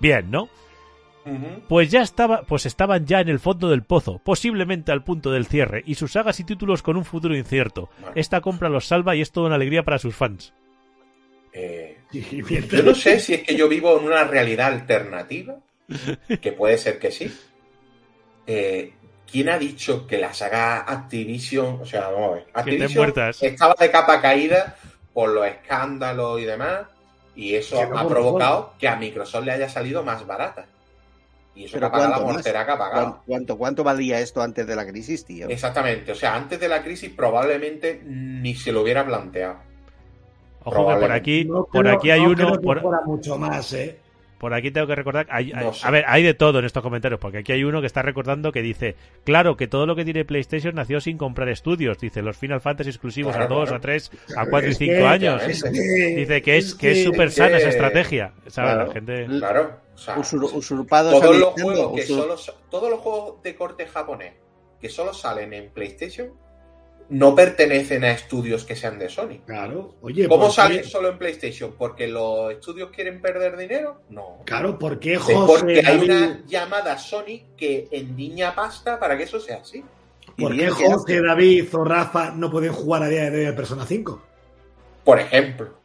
[0.00, 0.48] bien, ¿no?
[1.68, 5.46] Pues ya estaba, pues estaban ya en el fondo del pozo, posiblemente al punto del
[5.46, 7.90] cierre, y sus sagas y títulos con un futuro incierto.
[8.00, 8.12] Bueno.
[8.16, 10.52] Esta compra los salva y es toda una alegría para sus fans.
[11.52, 15.56] Eh, yo no sé si es que yo vivo en una realidad alternativa,
[16.40, 17.32] que puede ser que sí.
[18.46, 18.92] Eh,
[19.30, 23.90] ¿Quién ha dicho que la saga Activision, o sea, vamos a ver, Activision estaba de
[23.90, 24.76] capa caída
[25.14, 26.86] por los escándalos y demás,
[27.34, 30.66] y eso ha provocado que a Microsoft le haya salido más barata.
[31.54, 32.34] Y eso Pero que ha pagado la ¿cuánto más?
[32.34, 33.02] mortera que ha pagado.
[33.02, 35.48] ¿Cuánto, cuánto, cuánto valía esto antes de la crisis, tío?
[35.48, 39.56] Exactamente, o sea, antes de la crisis probablemente ni se lo hubiera planteado.
[40.64, 43.36] Ojo que por aquí, No por aquí hay no uno, creo que por, fuera mucho
[43.36, 43.98] más, ¿eh?
[44.42, 45.86] Por aquí tengo que recordar, hay- hay- No sé.
[45.86, 48.50] a ver, hay de todo en estos comentarios, porque aquí hay uno que está recordando
[48.50, 52.36] que dice, claro que todo lo que tiene PlayStation nació sin comprar estudios, dice los
[52.36, 53.76] Final Fantasy exclusivos Claro, a 2, claro.
[53.76, 55.42] a 3, a 4 y Es 5 que- años.
[55.44, 55.70] es que-
[56.16, 58.72] Dice que es que es súper es sana que- esa estrategia, ¿sabes?
[58.74, 58.86] Claro.
[58.88, 59.26] La gente...
[59.26, 62.90] Claro, o sea, Usur- usurpados todos a los Nintendo, juegos que usur- solo sa- todos
[62.90, 64.32] los juegos de corte japonés
[64.80, 66.30] que solo salen en PlayStation
[67.10, 69.38] no pertenecen a estudios que sean de Sony.
[69.46, 71.74] Claro, oye, ¿Cómo ¿por qué- salen solo en PlayStation?
[71.78, 74.00] ¿Porque los estudios quieren perder dinero?
[74.10, 74.38] No.
[74.44, 79.24] Claro, ¿por qué Es José porque hay una llamada Sony que endiña pasta para que
[79.24, 79.84] eso sea así.
[80.38, 81.20] ¿Por qué José.
[81.20, 84.22] David o Rafa no pueden jugar a día de hoy a Persona 5?
[85.04, 85.78] Por ejemplo.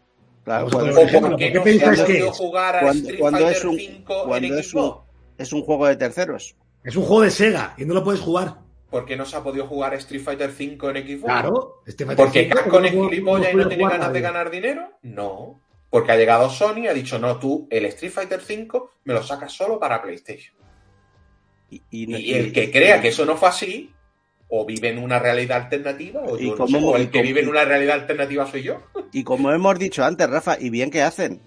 [0.45, 2.80] Claro, cuando, Por O ejemplo, porque ¿por qué no se ha pensáis que jugar a
[2.82, 4.93] cuando- Street cuando Fighter es un, 5 en es un,
[5.38, 6.55] es un juego de terceros.
[6.86, 8.55] Es un juego de Sega y no lo puedes jugar.
[8.89, 11.23] ¿Por qué no se ha podido jugar Street Fighter 5 en Xbox?
[11.25, 11.81] Claro.
[11.85, 14.91] Este ¿Porque 5 Capcom no es gilipollas y no tiene ganas de ganar dinero?
[15.01, 15.61] No.
[15.89, 19.23] Porque ha llegado Sony y ha dicho, no, tú, el Street Fighter 5 me lo
[19.23, 20.55] sacas solo para PlayStation.
[21.69, 23.93] Y, y- Y el que crea que eso no fue así,
[24.49, 27.01] o vive en una realidad alternativa, o, ¿Y yo no cómo sé, hemos- o y
[27.01, 28.77] el que vive en una realidad alternativa soy yo.
[29.11, 31.41] y como hemos dicho antes, Rafa, y bien que hacen.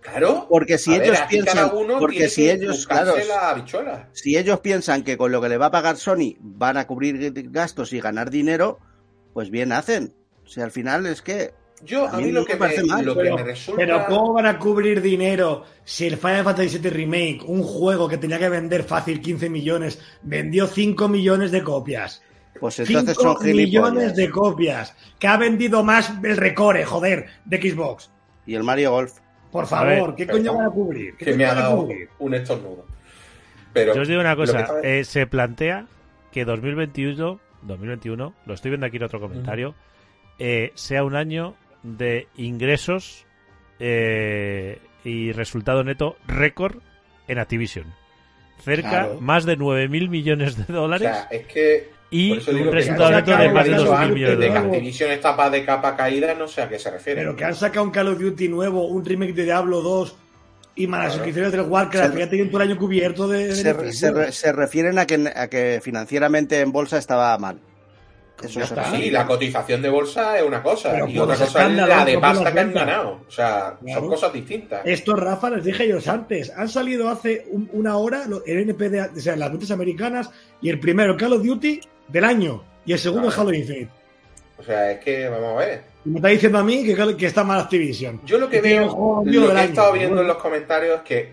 [0.00, 0.46] Claro.
[0.48, 4.08] Porque si A ver, ellos cada piensan, uno porque tiene si que ellos, claro, la
[4.12, 7.32] si ellos piensan que con lo que le va a pagar Sony van a cubrir
[7.50, 8.78] gastos y ganar dinero,
[9.34, 10.14] pues bien hacen.
[10.44, 11.52] O sea, al final es que
[11.84, 13.78] Yo, A a mí lo que me parece me, mal, lo que Pero, me resulta...
[13.78, 18.18] pero ¿cómo van a cubrir dinero si el Final Fantasy VII Remake, un juego que
[18.18, 22.22] tenía que vender fácil 15 millones, vendió 5 millones de copias?
[22.58, 23.92] pues entonces 5 son gilipollas.
[23.92, 24.94] millones de copias.
[25.18, 28.10] Que ha vendido más el recore, joder, de Xbox.
[28.46, 29.12] Y el Mario Golf.
[29.50, 31.16] Por favor, ¿qué coño van a cubrir?
[31.16, 32.08] ¿Qué que me ha dado cubrir?
[32.18, 32.84] un estornudo.
[33.72, 35.86] Pero Yo os digo una cosa, eh, se plantea
[36.32, 39.74] que 2021, 2021, lo estoy viendo aquí en otro comentario,
[40.38, 43.26] eh, sea un año de ingresos
[43.78, 46.76] eh, y resultado neto récord
[47.28, 47.86] en Activision.
[48.60, 49.20] Cerca Claro.
[49.20, 53.48] más de 9.000 millones de o dólares sea, es que y un resultado neto de
[53.50, 54.64] más de eso 2.000 antes millones de dólares.
[54.72, 57.20] Activision está pa- de capa caída, no sé a qué se refiere.
[57.20, 60.16] Pero que han sacado un Call of Duty nuevo, un remake de Diablo 2
[60.74, 63.48] y más las suscripciones del Warcraft, Se- que ya tenían todo el año cubierto de.
[63.48, 67.58] de Se, se re- se refieren a que, a que financieramente en bolsa estaba mal.
[68.42, 68.84] Eso Ya se está.
[68.84, 69.04] refiere.
[69.06, 72.18] Sí, la cotización de bolsa es una cosa Pero y otra cosa es la de
[72.18, 73.20] pasta que han ganado.
[73.26, 74.00] O sea, Claro.
[74.00, 74.82] son cosas distintas.
[74.84, 76.52] Esto, Rafa, les dije yo antes.
[76.56, 80.30] Han salido hace un- una hora el NP de, o sea, las ventas americanas
[80.60, 83.42] y el primero Call of Duty del año y el segundo Claro.
[83.42, 83.90] Halo Infinite.
[84.58, 85.82] O sea, es que, vamos a ver.
[86.04, 88.20] Me está diciendo a mí que, que está mal Activision.
[88.24, 89.60] Yo lo que el veo, lo que he año.
[89.60, 91.32] estado viendo Bueno, en los comentarios es que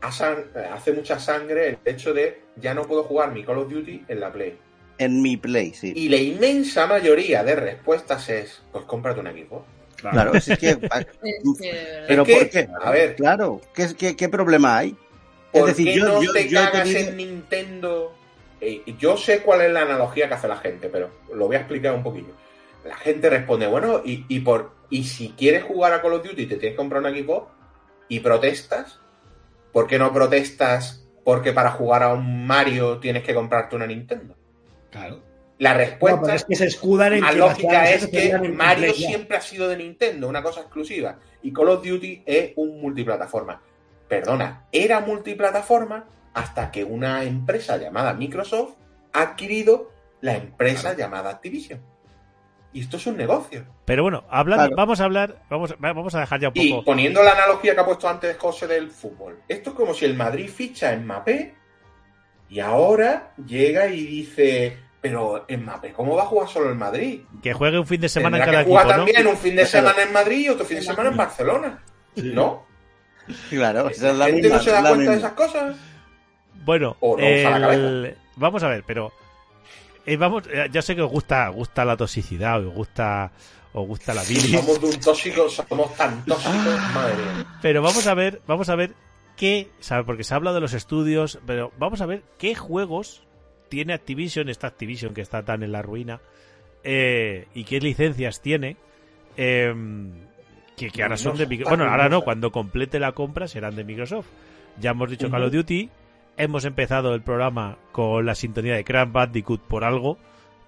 [0.00, 4.20] hace mucha sangre el hecho de ya no puedo jugar mi Call of Duty en
[4.20, 4.56] la Play.
[4.98, 5.92] En mi play, sí.
[5.96, 9.64] Y la inmensa mayoría de respuestas es, pues cómprate un equipo.
[9.96, 10.68] Claro, si es que.
[11.22, 12.68] Es que- Pero Es que, ¿por qué?
[12.82, 13.16] a ver.
[13.16, 14.96] Claro, ¿qué, qué, qué problema hay?
[15.52, 18.14] ¿Por es decir, qué yo, no yo- te yo cagas tenido- en Nintendo?
[18.60, 21.60] Eh, yo sé cuál es la analogía que hace la gente, pero lo voy a
[21.60, 22.34] explicar un poquillo.
[22.84, 26.46] La gente responde, bueno, y, y por y si quieres jugar a Call of Duty
[26.46, 27.50] te tienes que comprar un equipo
[28.08, 29.00] y protestas,
[29.72, 34.36] ¿por qué no protestas porque para jugar a un Mario tienes que comprarte una Nintendo?
[34.94, 35.20] Claro.
[35.58, 39.68] La respuesta es que se escudan en la lógica es que Mario siempre ha sido
[39.68, 43.60] de Nintendo, una cosa exclusiva, y Call of Duty es un multiplataforma.
[44.08, 48.74] Perdona, era multiplataforma hasta que una empresa llamada Microsoft
[49.12, 49.90] ha adquirido
[50.20, 51.80] la empresa llamada Activision.
[52.72, 53.64] Y esto es un negocio.
[53.84, 54.76] Pero bueno, hablando, Claro.
[54.76, 56.84] vamos a hablar, vamos, vamos a dejar ya un Y poco.
[56.84, 60.14] poniendo la analogía que ha puesto antes José del fútbol, esto es como si el
[60.16, 61.54] Madrid ficha en Mbappé
[62.48, 67.20] y ahora llega y dice, pero en Mbappé, ¿cómo va a jugar solo el Madrid?
[67.42, 68.88] Que juegue un fin de semana en cada que equipo, ¿no?
[68.88, 71.82] también un fin de semana en Madrid y otro fin de semana en Barcelona.
[72.16, 72.64] ¿No?
[73.50, 74.56] Claro, esa es la ¿La gente misma.
[74.56, 75.76] no se da cuenta de esas cosas?
[76.64, 79.12] Bueno, O no usa la el- vamos a ver, pero
[80.06, 83.30] eh, vamos, eh, ya sé que os gusta, gusta la toxicidad, os gusta,
[83.74, 87.46] os gusta la bilis, Somos de un tóxico, somos tan tóxicos, madre mía.
[87.60, 88.94] pero vamos a ver, vamos a ver
[89.36, 93.22] qué, sabe, porque se ha hablado de los estudios, pero vamos a ver qué juegos
[93.74, 96.20] tiene Activision, esta Activision que está tan en la ruina,
[96.84, 98.76] eh, y qué licencias tiene.
[99.36, 99.74] eh,
[100.76, 101.76] que, que ahora son de Microsoft.
[101.76, 104.26] Bueno, ahora no, cuando complete la compra serán de Microsoft.
[104.80, 105.88] Ya hemos dicho Call of Duty.
[106.36, 110.18] Hemos empezado el programa con la sintonía de Crash Bandicoot por algo.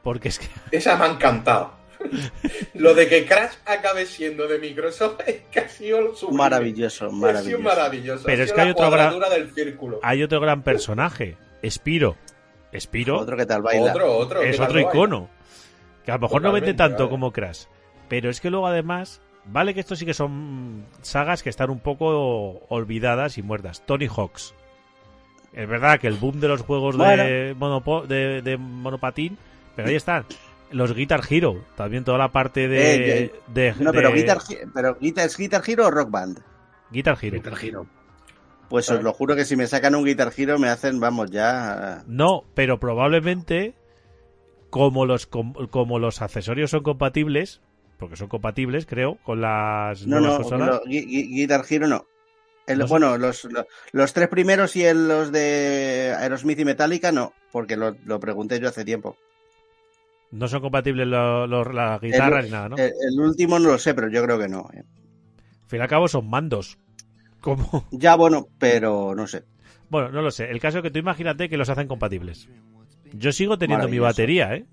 [0.04, 0.46] Porque es que.
[0.76, 1.72] Esa me ha encantado.
[2.74, 6.38] Lo de que Crash acabe siendo de Microsoft es que ha sido sublime.
[6.38, 8.22] Maravilloso, Ha sido maravilloso.
[8.26, 9.98] Pero Ha es que hay otro gran- del círculo.
[10.04, 11.36] Hay otro gran personaje,
[11.68, 12.16] Spiro.
[12.80, 13.90] Spiro Otro que tal baila.
[13.92, 14.42] Otro, otro.
[14.42, 14.90] es otro baila.
[14.90, 15.28] icono.
[16.04, 17.10] Que a lo mejor no vende tanto vale.
[17.10, 17.64] como Crash.
[18.08, 19.20] Pero es que luego además.
[19.48, 23.80] Vale que estos sí que son sagas que están un poco olvidadas y muertas.
[23.86, 24.54] Tony Hawks.
[25.52, 29.38] Es verdad que el boom de los juegos de, monopo- de, de monopatín,
[29.74, 30.26] pero ahí están.
[30.72, 32.94] Los Guitar Hero, también toda la parte de...
[32.94, 34.38] Eh, eh, de- No, pero de- Guitar,
[34.74, 36.40] pero Guitar, ¿es Guitar Hero o Rock Band?
[36.90, 37.36] Guitar Hero.
[37.36, 37.86] Guitar Hero.
[38.68, 42.02] Pues os lo juro que si me sacan un Guitar Hero me hacen, vamos, ya...
[42.06, 43.74] No, pero probablemente
[44.70, 47.60] como los com- como los accesorios son compatibles,
[47.98, 50.80] porque son compatibles, creo, con las No, nuevas no, consolas.
[50.86, 52.04] Guitar Hero no.
[52.66, 57.12] El- No bueno, los, lo- los tres primeros y el- los de Aerosmith y Metallica
[57.12, 59.16] no, porque lo, lo pregunté yo hace tiempo.
[60.32, 62.76] No son compatibles lo- lo- las guitarras ni nada, ¿no?
[62.76, 64.68] El, el último no lo sé, pero yo creo que no.
[64.74, 64.82] eh.
[65.62, 66.78] Al fin y al cabo son mandos.
[67.40, 67.86] Como...
[67.90, 69.44] Ya bueno, pero no sé.
[69.88, 70.50] Bueno, no lo sé.
[70.50, 72.48] El caso es que tú imagínate que los hacen compatibles.
[73.12, 74.66] Yo sigo teniendo mi batería, ¿eh?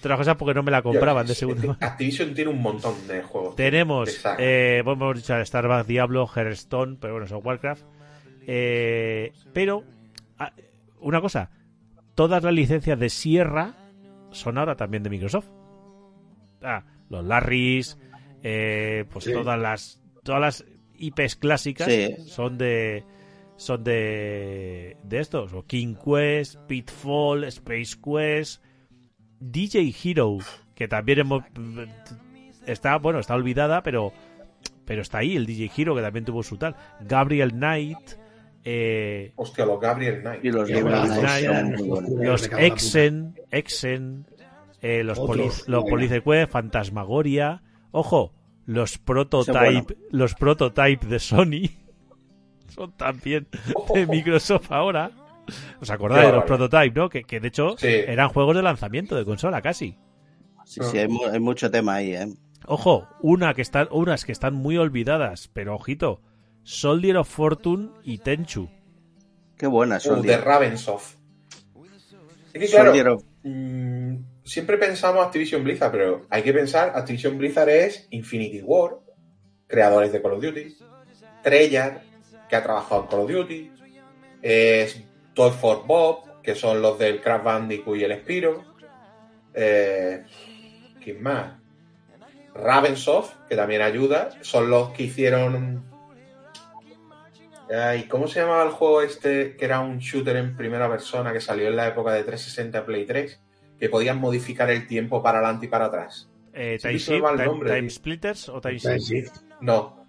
[0.00, 1.78] Otra cosa porque no me la compraban de segunda mano.
[1.80, 3.56] Activision tiene un montón de juegos.
[3.56, 7.82] Tenemos, eh, bueno, hemos dicho Starbucks, Diablo, Hearthstone, pero bueno, son Warcraft.
[8.46, 9.82] Eh, pero,
[10.38, 10.52] ah,
[11.00, 11.50] una cosa,
[12.14, 13.74] todas las licencias de Sierra
[14.30, 15.48] son ahora también de Microsoft.
[16.62, 17.98] Ah, los Larrys,
[18.44, 19.32] eh, pues Sí.
[19.32, 20.64] todas las todas las
[20.98, 22.14] IPs clásicas Sí.
[22.26, 23.02] son de
[23.56, 28.62] son de de estos, o King Quest, Pitfall, Space Quest,
[29.40, 30.38] DJ Hero,
[30.74, 31.42] que también hemos
[32.66, 34.12] está bueno, está olvidada, pero
[34.84, 37.98] pero está ahí el DJ Hero que también tuvo su tal, Gabriel Knight,
[38.64, 40.44] eh, Hostia, los Gabriel Knight.
[40.44, 42.50] Y los los.
[42.58, 44.26] Exen, Exen,
[44.82, 45.84] eh, los, Otros, poli- los.
[45.84, 47.62] Police Quest, Fantasmagoria,
[47.92, 48.32] ojo,
[48.68, 51.70] los prototype, los prototype de Sony
[52.68, 53.48] son también
[53.94, 55.10] de Microsoft ahora.
[55.80, 56.68] ¿Os acordáis de los barbaridad.
[56.68, 57.08] prototype, no?
[57.08, 57.86] Que, que de hecho Sí.
[57.88, 59.96] eran juegos de lanzamiento de consola casi.
[60.66, 62.28] Sí, sí, hay, mu- hay mucho tema ahí, ¿eh?
[62.66, 66.20] Ojo, una que están, unas que están muy olvidadas, pero ojito,
[66.64, 68.68] Soldier of Fortune y Tenchu.
[69.56, 70.22] Qué buenas Uh, son.
[70.22, 71.16] de Ravensoft.
[72.52, 73.97] Es que claro, Soldier of- mm,
[74.48, 78.98] siempre pensamos Activision Blizzard, pero hay que pensar, Activision Blizzard es Infinity War,
[79.66, 80.76] creadores de Call of Duty,
[81.42, 82.02] Treyarch,
[82.48, 83.72] que ha trabajado en Call of Duty,
[84.42, 85.02] es
[85.34, 88.64] Toy for Bob, que son los del Crash Bandicoot y el Spiro,
[89.52, 90.24] eh,
[91.02, 91.52] ¿quién más?
[92.54, 95.86] Ravensoft, que también ayuda, son los que hicieron
[97.70, 101.40] Ay, ¿Cómo se llamaba el juego este que era un shooter en primera persona que
[101.40, 103.40] salió en la época de 360 Play 3?
[103.78, 106.28] Que podían modificar el tiempo para adelante y para atrás.
[106.52, 107.90] Eh, Time, Shift, el nombre, Time.
[107.90, 109.10] Splitters o Time Time Shift?
[109.10, 109.36] Shift.
[109.60, 110.04] No,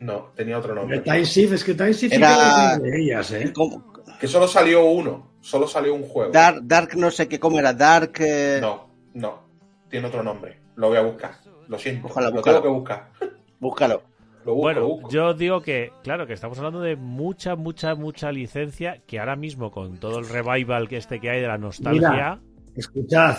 [0.00, 0.98] no, tenía otro nombre.
[0.98, 3.52] El Time Shift, es que Time Shift Era- de ellas, ¿eh?
[3.54, 3.92] ¿Cómo?
[4.20, 6.32] Que solo salió uno, solo salió un juego.
[6.32, 7.72] Dark, Dark no sé qué, ¿cómo era?
[7.72, 8.12] Dark...
[8.20, 9.42] eh, No, no,
[9.88, 10.60] tiene otro nombre.
[10.76, 11.32] Lo voy a buscar.
[11.68, 12.60] Lo siento, Ojalá, lo búscalo.
[12.62, 13.10] tengo que buscar.
[13.60, 14.02] Búscalo.
[14.44, 15.08] Lo busco, Bueno, lo busco.
[15.10, 19.70] yo digo que, claro, que estamos hablando de mucha, mucha, mucha licencia que ahora mismo
[19.72, 22.40] con todo el revival que este que hay de la nostalgia, Mira.
[22.76, 23.36] Escuchad,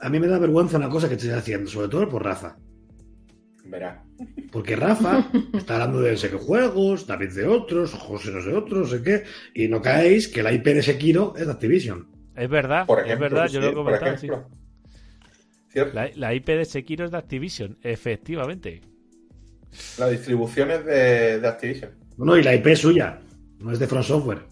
[0.00, 2.56] a mí me da vergüenza una cosa que estoy haciendo, sobre todo por Rafa.
[3.64, 4.02] Verá.
[4.50, 8.54] Porque Rafa está hablando de no sé qué juegos, David de otros, José no sé
[8.54, 9.24] otros, no sé qué,
[9.54, 12.08] y no caéis que la IP de Sekiro es de Activision.
[12.36, 14.28] es verdad, Por es verdad, yo sí, lo he comentado, sí.
[15.92, 18.80] La, la IP de Sekiro es de Activision, efectivamente.
[19.98, 21.92] La distribución es de, de Activision.
[22.16, 23.20] No, no, y la IP es suya,
[23.58, 24.42] no es de Front Software.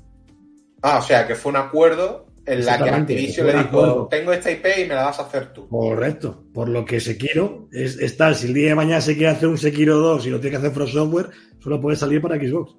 [0.83, 4.51] Ah, o sea, que fue un acuerdo En la que Activision le dijo, tengo esta
[4.51, 5.68] IP y me la vas a hacer tú.
[5.68, 6.44] Correcto.
[6.55, 9.59] Por lo que Sekiro es, está, si el día de mañana se quiere hacer un
[9.59, 11.26] Sekiro 2 y lo tiene que hacer From Software,
[11.59, 12.74] solo puede salir para Xbox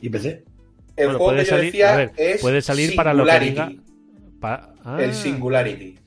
[0.00, 0.44] y PC.
[0.96, 3.76] El Bueno, juego puede que yo decía ver, es puede salir para lo que Singularity.
[3.76, 3.82] diga-
[4.40, 5.98] Pa- ah, El Singularity.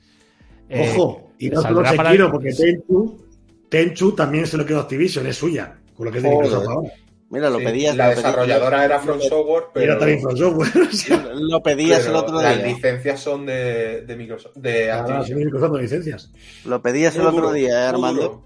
[0.70, 3.24] eh, Ojo, y no solo saldrá para- Sekiro, porque Tenchu,
[3.68, 6.44] Tenchu también se lo quedó Activision, es suya, con lo que es de Joder.
[6.44, 6.90] Microsoft ahora.
[7.30, 7.94] Mira, lo Sí, pedías.
[7.96, 11.34] la lo pedías- desarrolladora era From Software, Y era pero, también From Software.
[11.34, 12.66] Lo pedías el pero otro las día.
[12.66, 16.32] licencias son de, de Microsoft, de ahora Microsoft de licencias.
[16.64, 17.86] Lo pedías el otro día, ¿eh.
[17.88, 18.42] Armando.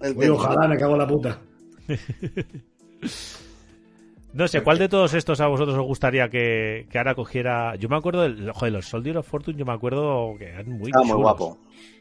[0.00, 1.40] Oye, ojalá me cago en la puta.
[4.32, 7.74] No sé, ¿cuál de todos estos a vosotros os gustaría que, que ahora cogiera?
[7.76, 10.88] Yo me acuerdo del, joder, los Soldier of Fortune, yo me acuerdo que eran muy
[10.90, 11.22] Está muy chulos.
[11.22, 11.58] guapo.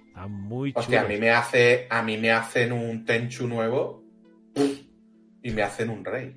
[0.09, 1.15] Están muy Hostia, a chulos.
[1.17, 4.03] mí me hace, a mí me hacen un Tenchu nuevo
[5.45, 6.35] y me hacen un rey.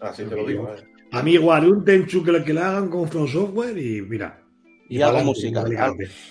[0.00, 0.72] Así te lo digo.
[0.72, 0.82] eh.
[1.10, 4.42] A mí igual, un Tenchu que que le hagan con From Software y mira.
[4.90, 5.70] Y algo musical.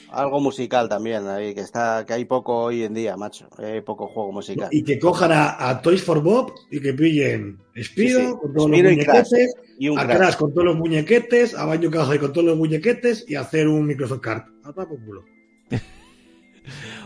[0.09, 3.47] Algo musical también, ahí, que está, que hay poco hoy en día, macho.
[3.57, 4.69] Hay poco juego musical.
[4.71, 8.31] Y que cojan a, a Toys for Bob y que pillen Spiro Sí, sí.
[8.41, 10.07] con todos los muñequetes, Y un a.
[10.07, 13.85] Crash con todos los muñequetes, a Banjo Kazooie con todos los muñequetes y hacer un
[13.85, 14.43] Microsoft Card.
[14.63, 15.25] A tomar por culo.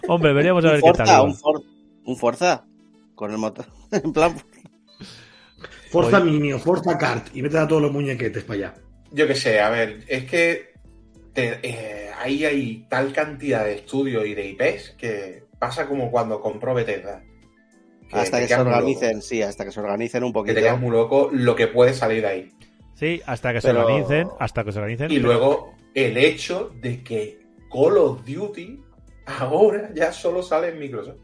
[0.08, 1.26] Hombre, veríamos a ver qué tal.
[1.28, 1.36] un.
[1.36, 1.64] For-
[2.06, 2.66] un Forza.
[3.16, 3.66] Con el motor.
[3.92, 4.36] en plan,
[5.92, 6.32] Forza Oye.
[6.32, 8.74] Mini o Forza Kart y meten a todos los muñequetes para allá.
[9.12, 10.72] Yo qué sé, a ver, es que
[11.34, 16.40] te- eh, ahí hay tal cantidad de estudios y de IPs que pasa como cuando
[16.42, 17.22] compró Bethesda.
[18.12, 20.56] hasta que se organicen, sí, hasta que se organicen un Que poquito.
[20.56, 22.52] te quedas muy loco lo que puede salir de ahí.
[22.96, 25.12] Sí, hasta que se organicen, hasta que se organicen.
[25.12, 27.40] Y luego el hecho de que
[27.72, 28.82] Call of Duty
[29.26, 31.20] ahora ya solo sale en Microsoft.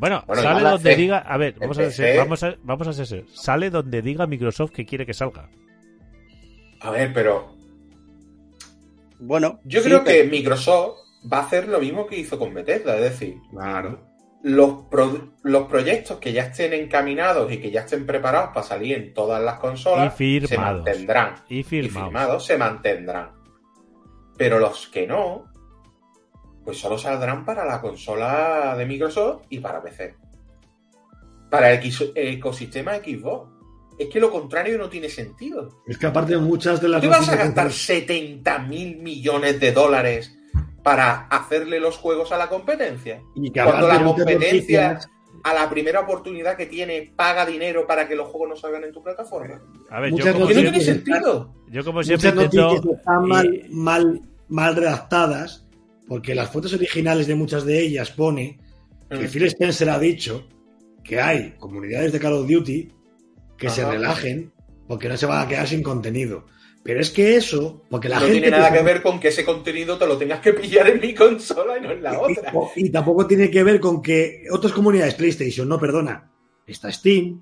[0.00, 1.18] Bueno, Bueno, sale donde hace- diga.
[1.18, 3.30] A ver, vamos a, ser, vamos, a, vamos a ser serios.
[3.34, 5.48] Sale donde diga Microsoft que quiere que salga.
[6.80, 7.54] A ver, pero
[9.18, 10.96] Bueno, yo sí, creo que pero- Microsoft
[11.30, 14.00] va a hacer lo mismo que hizo con Bethesda, es decir, Claro.
[14.42, 18.96] los, pro- los proyectos que ya estén encaminados y que ya estén preparados para salir
[18.96, 21.34] en todas las consolas Y se mantendrán.
[21.50, 23.32] Y Y firmados se mantendrán.
[24.38, 25.49] Pero los que no,
[26.64, 30.14] pues solo saldrán para la consola de Microsoft y para PC.
[31.50, 33.50] Para el equis- ecosistema Xbox.
[33.98, 35.82] Es que lo contrario no tiene sentido.
[35.86, 39.72] Es que aparte muchas de ¿Tú las te vas a gastar 70 mil millones de
[39.72, 40.34] dólares
[40.82, 43.20] para hacerle los juegos a la competencia?
[43.34, 44.98] y que cuando la competencia-
[45.42, 48.92] A la primera oportunidad que tiene, paga dinero para que los juegos no salgan en
[48.92, 49.58] tu plataforma.
[49.88, 51.54] A ver, yo Muchas como, no tiene sentido.
[51.68, 52.68] yo como siempre muchas intento.
[52.74, 55.66] noticias están y- mal, mal, mal redactadas
[56.10, 58.58] porque las fuentes originales de muchas de ellas pone
[59.08, 59.28] que Mm.
[59.28, 60.44] Phil Spencer ha dicho
[61.04, 62.90] que hay comunidades de Call of Duty
[63.56, 63.92] que se Ajá.
[63.92, 64.52] relajen
[64.88, 66.46] porque no se van a quedar sin contenido.
[66.82, 68.40] Pero es que eso, porque la no gente...
[68.40, 71.14] tiene nada que ver con que ese contenido te lo tengas que pillar en mi
[71.14, 72.52] consola y no en la otra.
[72.74, 76.28] Y, y tampoco tiene que ver con que otras comunidades PlayStation, no, perdona.
[76.66, 77.40] Está Steam,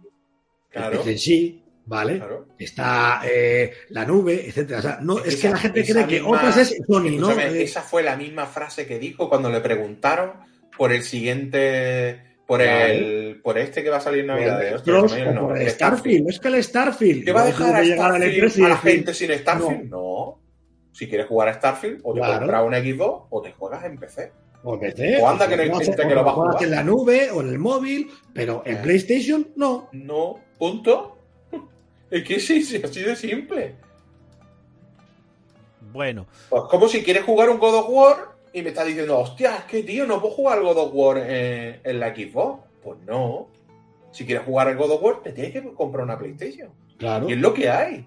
[0.71, 2.19] Claro, PC en sí, ¿vale?
[2.19, 2.47] claro.
[2.59, 4.79] Está eh, la nube, etcétera.
[4.79, 7.33] O sea, no, es que la gente cree que otras es Sony, ¿no?
[7.33, 10.33] Eh, esa fue la misma frase que dijo cuando le preguntaron
[10.77, 12.23] por el siguiente.
[12.47, 13.29] Por Vale.
[13.31, 13.41] el.
[13.43, 14.63] Por este que va a salir en Navidad.
[14.67, 14.95] el hostia,
[15.39, 16.29] por el el Starfield.
[16.31, 17.25] Es que el Starfield.
[17.25, 19.15] ¿Qué va a dejar a, tuvo que llegar al Starfield E3 y a la gente
[19.15, 19.91] sin Starfield?
[19.91, 20.41] No.
[20.93, 22.39] Si quieres jugar a Starfield, o te Claro.
[22.39, 24.33] compras un Xbox o te juegas en PC.
[24.65, 26.63] O PC, O anda que no que lo va a jugar.
[26.65, 28.81] en la nube o en el móvil, pero en Eh.
[28.83, 29.89] PlayStation no.
[29.93, 31.18] No, punto.
[32.11, 33.75] Es que sí, sí, así de simple.
[35.93, 38.17] Bueno, Pues como si quieres jugar un God of War
[38.53, 41.81] y me estás diciendo, hostia, es que tío, no puedo jugar God of War en,
[41.83, 42.63] en la Xbox.
[42.83, 43.49] Pues no.
[44.11, 46.71] Si quieres jugar el God of War, te tienes que comprar una PlayStation.
[46.99, 47.29] Claro.
[47.29, 48.07] Y es lo que hay.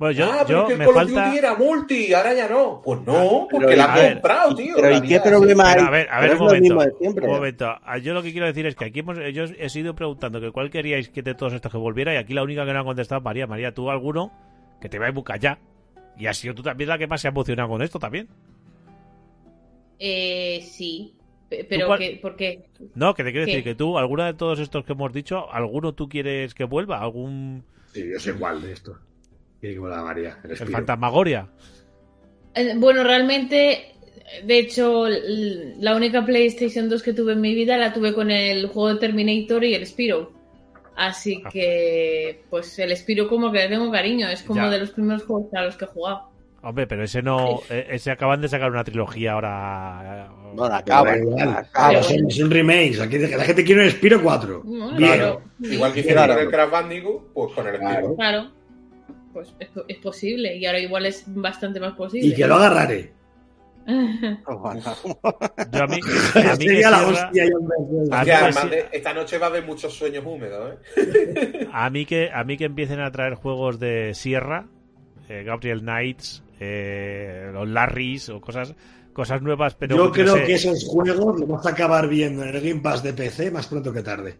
[0.00, 1.26] Bueno yo, ah, pero yo es que el me Call of falta.
[1.26, 2.80] Duty era multi, ahora ya no.
[2.84, 4.74] Pues no, Pero, porque la a has ver, comprado, tío.
[4.74, 5.74] Pero ¿y qué problema hay?
[5.76, 6.80] Pero a ver, a ver, Pero un momento.
[6.98, 7.26] siempre.
[7.28, 7.66] Un momento.
[7.84, 10.50] Ah, Yo lo que quiero decir es que aquí hemos, yo he sido preguntando que
[10.50, 12.84] cuál queríais que de todos estos que volviera y aquí la única que no ha
[12.84, 13.46] contestado es María.
[13.46, 14.32] María, tú alguno
[14.80, 15.58] que te va a buscar ya.
[16.18, 18.26] Y has sido tú también la que más se ha emocionado con esto también.
[19.98, 21.14] Eh, sí.
[21.48, 23.50] Pe- Pero cuál- que, porque No, que te quiero ¿Qué?
[23.52, 27.00] decir que tú, alguna de todos estos que hemos dicho, alguno tú quieres que vuelva,
[27.00, 28.96] algún Sí, yo sé cuál de esto.
[29.78, 30.38] Volar María.
[30.44, 30.56] El el.
[30.56, 31.48] Fantasmagoria.
[32.54, 33.92] Eh, Bueno, realmente,
[34.44, 38.66] de hecho, la única PlayStation 2 que tuve en mi vida la tuve con el
[38.68, 40.32] juego de Terminator y el Spiro.
[40.96, 41.48] Así Ah.
[41.50, 44.70] que, pues el Spiro como que le tengo cariño, es como Ya.
[44.70, 46.28] de los primeros juegos a los que he jugado.
[46.62, 50.26] Hombre, pero ese no, eh, ese acaban de sacar una trilogía ahora.
[50.28, 51.10] eh, Bueno, acaba.
[51.12, 51.48] Da igual.
[51.48, 51.88] acaba.
[51.88, 53.00] Pero son, son remakes.
[53.00, 54.62] Aquí la gente quiere el Spiro 4.
[54.62, 55.12] Bueno, Bien.
[55.14, 55.42] Claro.
[55.62, 57.94] Igual que hicieron el Crash Bandicoot, pues con el Claro.
[57.98, 58.16] Spiro.
[58.16, 58.50] Claro.
[59.32, 60.56] Pues es, es posible.
[60.56, 62.28] Y ahora igual es bastante más posible.
[62.28, 63.12] Y que lo agarraré.
[63.86, 65.98] Yo a mí,
[66.34, 67.44] a mí Sería la Sierra- hostia.
[67.46, 71.68] yo me- A mí además de- esta noche va a haber muchos sueños húmedos, ¿eh?
[71.72, 74.66] A mí que a mí que empiecen a traer juegos de Sierra,
[75.28, 78.74] eh, Gabriel Knights, eh, los Larrys o cosas
[79.12, 80.44] cosas nuevas, pero Yo creo sé.
[80.44, 83.66] que esos juegos los vas a acabar viendo en el Game Pass de PC más
[83.66, 84.36] pronto que tarde.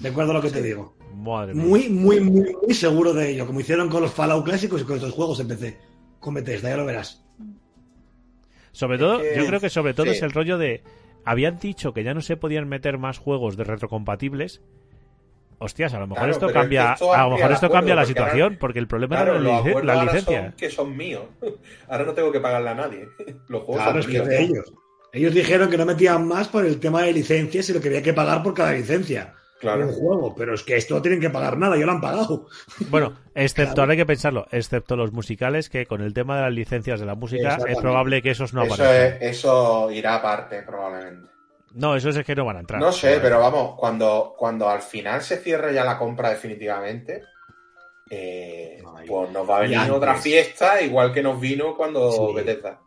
[0.00, 0.96] ¿De acuerdo a lo que te digo?
[1.22, 1.54] Madre.
[1.54, 3.46] Muy, muy, muy, muy seguro de ello.
[3.46, 5.78] Como hicieron con los Fallout clásicos y con estos juegos en PC.
[6.20, 7.24] Con Bethesda, ya lo verás.
[8.72, 10.12] Sobre todo, que- yo creo que sobre todo sí.
[10.12, 10.82] es el rollo de
[11.24, 14.62] habían dicho que ya no se podían meter más juegos de retrocompatibles.
[15.58, 18.02] Hostias, a lo mejor Claro, esto cambia, esto a lo mejor esto acuerdo, cambia la
[18.02, 20.42] porque ahora- situación, porque el problema Claro, era la, lic- la licencia.
[20.42, 21.22] son que son míos.
[21.88, 23.06] Ahora no tengo que pagarle a nadie.
[23.48, 24.40] Los juegos Claro, son es que míos.
[24.40, 24.72] ellos.
[25.12, 28.02] Ellos dijeron que no metían más por el tema de licencias y lo que había
[28.02, 29.34] que pagar por cada licencia.
[29.62, 29.86] Claro.
[29.86, 32.48] Un juego, pero es que esto no tienen que pagar nada, ya lo han pagado.
[32.90, 33.82] Bueno, excepto, Claro.
[33.82, 37.06] ahora hay que pensarlo, excepto los musicales, que con el tema de las licencias de
[37.06, 39.22] la música es probable que esos no eso, aparezcan.
[39.22, 41.30] es- eso irá aparte, probablemente.
[41.74, 42.78] No, esos es que no van a entrar.
[42.80, 47.22] No sé, pero vamos, cuando, cuando al final se cierre ya la compra definitivamente,
[48.10, 52.34] eh, pues nos va a venir otra fiesta, igual que nos vino cuando Sí.
[52.34, 52.78] Bethesda.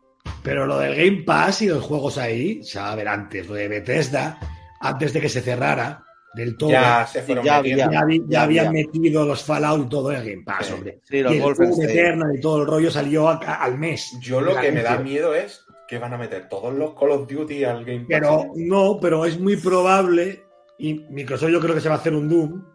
[0.43, 3.55] Pero lo del Game Pass y los juegos ahí, o sea, a ver, antes, lo
[3.55, 4.37] de Bethesda,
[4.79, 6.04] antes de que se cerrara
[6.35, 7.97] del todo, Ya se fueron ya metiendo.
[7.97, 8.85] habí- ya ya habían había.
[8.85, 10.73] metido los Fallout y todo en el Game Pass, Sí.
[10.73, 10.99] hombre.
[11.03, 11.89] Sí, los y el Doom Wolfenstein.
[11.89, 14.11] Eternal y todo el rollo salió a- a- al mes.
[14.21, 17.27] Yo lo que me da miedo es que van a meter todos los Call of
[17.29, 18.07] Duty al Game Pass.
[18.09, 20.43] Pero no, pero es muy probable,
[20.77, 22.65] y Microsoft yo creo que se va a hacer un Doom,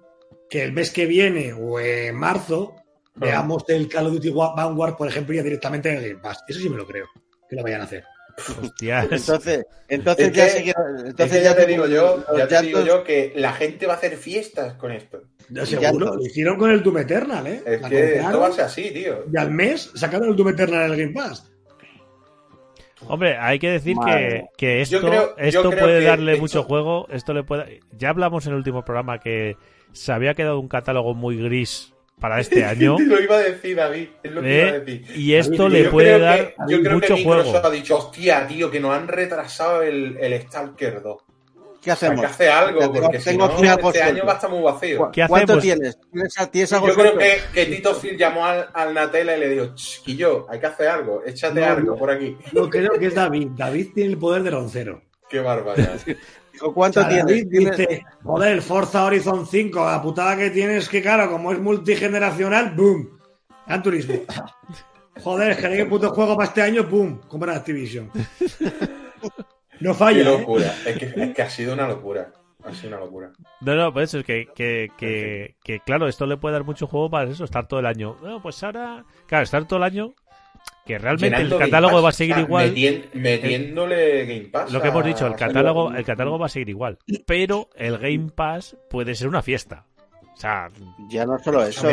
[0.48, 2.74] que el mes que viene o en marzo
[3.16, 6.42] veamos el Call of Duty Vanguard, por ejemplo, ya directamente en el Game Pass.
[6.48, 7.06] Eso sí me lo creo,
[7.48, 8.04] que lo vayan a hacer.
[8.62, 9.06] Hostias.
[9.10, 13.02] Entonces, entonces Es ya que- Es que ya te digo yo, ya te digo yo
[13.04, 15.22] que la gente va a hacer fiestas con esto.
[15.48, 17.62] Yo Y seguro, ya- lo hicieron con el Doom Eternal, ¿eh?
[17.66, 19.24] Es La que esto va a ser así, tío.
[19.32, 21.46] y al mes sacaron el Doom Eternal en el Game Pass.
[23.08, 26.62] Hombre, hay que decir que, que esto, Yo creo- yo esto puede que darle mucho
[26.64, 27.06] juego.
[27.10, 27.80] Esto le puede.
[27.96, 29.56] Ya hablamos en el último programa que
[29.92, 32.96] se había quedado un catálogo muy gris para este año.
[32.98, 34.08] Lo iba a decir, David.
[34.22, 34.80] Es lo que iba a ¿eh?
[34.80, 35.16] decir.
[35.16, 37.66] Y esto David, le yo puede dar que, yo creo mucho que Microsoft juego.
[37.66, 41.22] ha dicho, hostia, tío, que nos han retrasado el, el Stalker 2.
[41.82, 42.20] ¿Qué Hay hacemos?
[42.20, 44.98] que hacer algo, Tengo- porque si no, este año va a estar muy vacío.
[44.98, 45.98] ¿Cu- ¿Qué ¿Cuánto tienes?
[46.12, 49.48] ¿Tienes, tienes algo Yo creo que, que Tito Phil llamó al, al Natela y le
[49.48, 51.96] dijo, chiquillo, hay que hacer algo, échate No, algo no.
[51.96, 52.36] por aquí.
[52.52, 53.48] Yo creo que es David.
[53.56, 55.00] David tiene el poder del oncero.
[55.30, 55.98] Qué barbaridad.
[56.74, 57.48] ¿Cuánto O sea, tienes?
[57.48, 62.74] Dice, joder, el Forza Horizon 5, la putada que tienes que, claro, como es multigeneracional,
[62.74, 63.18] boom.
[63.66, 64.14] Gran turismo.
[65.22, 67.20] Joder, que puto juego para este año, boom.
[67.28, 68.10] Compra Activision.
[69.80, 70.24] No Qué falla, ¿eh?
[70.24, 70.74] locura.
[70.84, 72.32] Es que, es que ha sido una locura.
[72.64, 73.32] Ha sido una locura.
[73.62, 76.86] No, no, por eso es que, que, que, que, claro, esto le puede dar mucho
[76.86, 78.16] juego para eso, estar todo el año.
[78.22, 80.14] No, pues ahora, claro, estar todo el año,
[80.86, 82.74] que realmente Llenando el catálogo Pass, va a seguir igual.
[82.74, 84.72] metien- metiéndole Game Pass.
[84.72, 86.98] Lo que hemos dicho, el a- catálogo, el catálogo va a seguir igual.
[87.26, 89.86] Pero el Game Pass puede ser una fiesta.
[90.34, 90.70] O sea,
[91.10, 91.86] Ya no solo eso.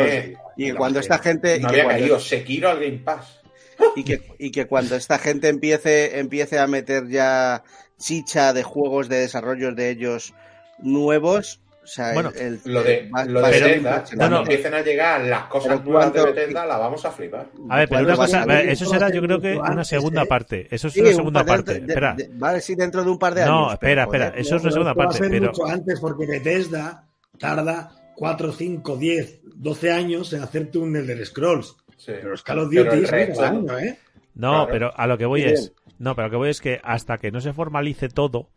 [0.56, 1.60] Y cuando esta gente.
[1.60, 3.40] No había cuando- caído Sekiro al Game Pass.
[3.96, 7.62] y que, y que cuando esta gente empiece, empiece a meter ya
[7.98, 10.34] chicha de juegos de desarrollos de ellos
[10.78, 14.30] nuevos, sea, Bueno, el, Lo de, va- lo va a de ser Bethesda, cuando No,
[14.30, 14.38] no.
[14.42, 17.46] empiecen a llegar las cosas nuevas de Bethesda, la vamos a flipar.
[17.68, 20.68] a ver, pero ¿Cuándo una a cosa, eso será yo creo que una segunda parte.
[20.70, 21.74] Eso es Sí, una un segunda parte.
[21.80, 22.14] de- Espera.
[22.14, 23.72] de- vale, sí, dentro de un par de No, años.
[23.74, 26.00] espera, pero, espera, joder, eso es una segunda va a parte, ser pero- mucho antes
[26.00, 27.04] porque Bethesda
[27.38, 31.76] tarda 4, 5, 10, 12 años en hacerte un Elder Scrolls.
[31.96, 32.12] Sí.
[32.14, 33.98] Pero los Call of Duty es resto- cada año, ¿eh?
[34.34, 34.68] No, Claro.
[34.70, 35.72] pero a lo que voy es.
[35.98, 38.50] No, pero lo que voy es que hasta que no se formalice todo,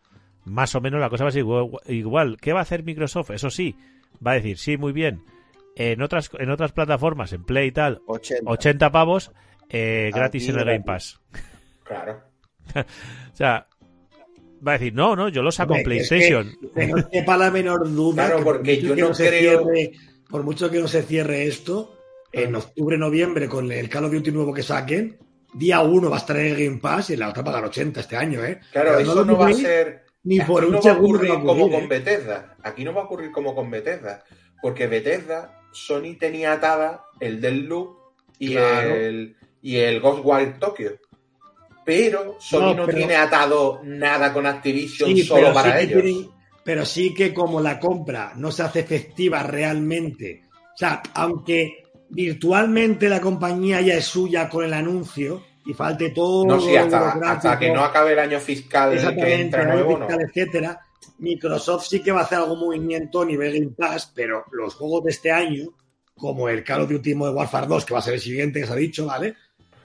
[0.46, 1.46] más o menos la cosa va a ser
[1.88, 2.38] igual.
[2.42, 3.32] ¿Qué va a hacer Microsoft?
[3.32, 3.76] Eso sí,
[4.26, 5.24] va a decir, sí, muy bien.
[5.76, 8.50] En otras, en otras plataformas, en Play y tal, 80.
[8.50, 9.32] 80 pavos
[9.70, 10.82] eh, gratis en el Game.
[10.84, 11.20] Pass.
[11.84, 12.22] Claro.
[13.34, 13.68] O sea,
[14.66, 16.52] va a decir, no, no, yo lo saco en PlayStation.
[16.76, 18.26] Que no quepa la menor duda.
[18.28, 19.92] Claro, que por porque mucho yo que no se creo- cierre-
[20.30, 21.98] por mucho que no se cierre esto,
[22.32, 25.18] en octubre, noviembre, con el Call of Duty nuevo que saquen,
[25.54, 28.00] día uno va a estar en el Game Pass y en la otra pagar 80
[28.02, 28.60] este año, ¿eh?
[28.72, 30.04] Claro, Pero eso lo no va a dudéis ser.
[30.24, 31.88] Ni aquí por un no va a ocurrir como con.
[31.90, 32.56] Bethesda.
[32.64, 34.24] Aquí no va a ocurrir como con Bethesda.
[34.62, 37.98] Porque Bethesda, Sony tenía atada el del Loop
[38.38, 38.96] y, Claro.
[38.96, 40.92] el, y el Ghostwire Tokyo.
[41.84, 46.04] Pero Sony No, no, pero- tiene atado nada con Activision Sí, solo para sí ellos.
[46.04, 46.30] tienen-
[46.64, 50.44] pero sí que como la compra no se hace efectiva realmente,
[50.76, 56.46] o sea, aunque virtualmente la compañía ya es suya con el anuncio y falte todo
[56.46, 59.98] No, sí, hasta, que no acabe el año fiscal que entra no.
[59.98, 60.80] fiscal, etcétera,
[61.20, 65.04] Microsoft sí que va a hacer algún movimiento a nivel Game Pass, pero los juegos
[65.04, 65.70] de este año,
[66.16, 68.68] como el Call of Duty Modern Warfare 2, que va a ser el siguiente que
[68.68, 69.36] se ha dicho, ¿vale?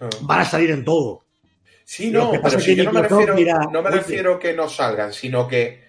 [0.01, 0.09] Ah.
[0.23, 1.25] Van a salir en todo.
[1.85, 5.47] Sí, no, pero si yo no me refiero, no me refiero que no salgan, sino
[5.47, 5.85] que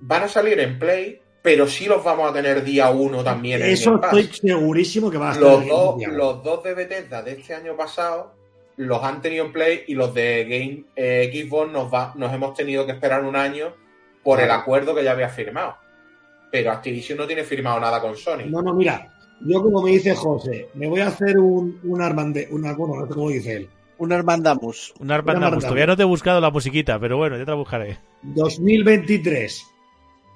[0.00, 3.68] van a salir en Play, pero sí los vamos a tener día uno también en
[3.68, 7.54] Eso estoy segurísimo que va a estar Los dos, los dos de Bethesda de este
[7.54, 8.41] año pasado
[8.76, 12.54] los han tenido en Play y los de Game eh, Xbox nos, va, nos hemos
[12.54, 13.74] tenido que esperar un año
[14.22, 15.76] por el acuerdo que ya había firmado.
[16.50, 18.44] Pero Activision no tiene firmado nada con Sony.
[18.46, 19.08] No, no, mira,
[19.40, 23.06] yo como me dice José, me voy a hacer un, un armande, una, bueno, no
[23.06, 23.68] sé cómo dice él.
[23.98, 24.94] Un Armandamus.
[24.98, 25.28] Un Armandamus.
[25.28, 25.64] Armandamus.
[25.64, 27.98] Todavía no te he buscado la musiquita, pero bueno, ya te la buscaré.
[28.22, 29.64] 2023,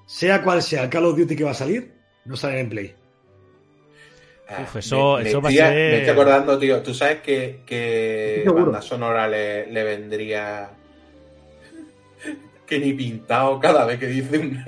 [0.07, 1.93] sea cual sea el Call of Duty que va a salir,
[2.24, 2.95] no sale en Play.
[4.49, 6.80] Ah, Uf, eso- eso va a estoy- ser- Me estoy acordando, tío.
[6.82, 10.70] Tú sabes que, que banda sonora le, le vendría
[12.66, 14.64] que ni pintado cada vez que dice un-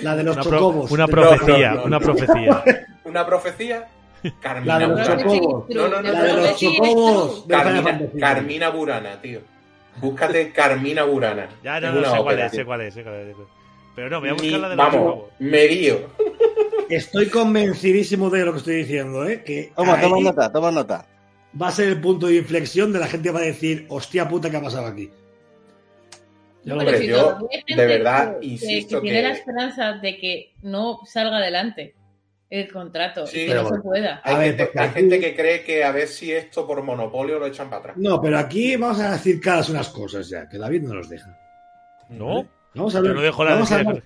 [0.00, 0.90] La de los Una, pro- chocobos.
[0.90, 2.04] una profecía, no, no, una no.
[2.04, 2.64] profecía.
[3.04, 3.88] una profecía.
[4.24, 5.68] La Carmina de los chocobos.
[5.68, 7.46] No, no, no, La de los chocobos.
[8.18, 9.40] Carmina, Burana, tío.
[10.00, 11.46] Búscate Carmina Burana.
[11.62, 13.36] Ya no, no una sé cuál es, sé cuál es, sé cuál es.
[13.94, 15.30] Pero no, voy a Ni- buscar la de los Vamos, chocobos.
[15.38, 15.98] me lío.
[16.88, 19.42] Estoy convencidísimo de lo que estoy diciendo, ¿eh?
[19.44, 21.06] Que Toma, toma nota, toma nota.
[21.60, 24.50] va a ser el punto de inflexión de la gente va a decir, hostia puta,
[24.50, 25.10] ¿qué ha pasado aquí?
[26.64, 31.36] Yo, gente de verdad, que- insisto que, tiene que- la esperanza de que no salga
[31.36, 31.94] adelante
[32.48, 33.40] el contrato Sí.
[33.40, 33.82] y que Pero no bueno.
[33.82, 34.20] se pueda.
[34.24, 36.82] Hay, A ver, gente, hay aquí- gente que cree que a ver si esto por
[36.82, 37.96] monopolio lo echan para atrás.
[37.98, 41.38] No, pero aquí vamos a decir caras unas cosas ya, que David no nos deja.
[42.08, 44.04] No, Vamos a yo hablar, no dejo la vamos, a decir- hablar,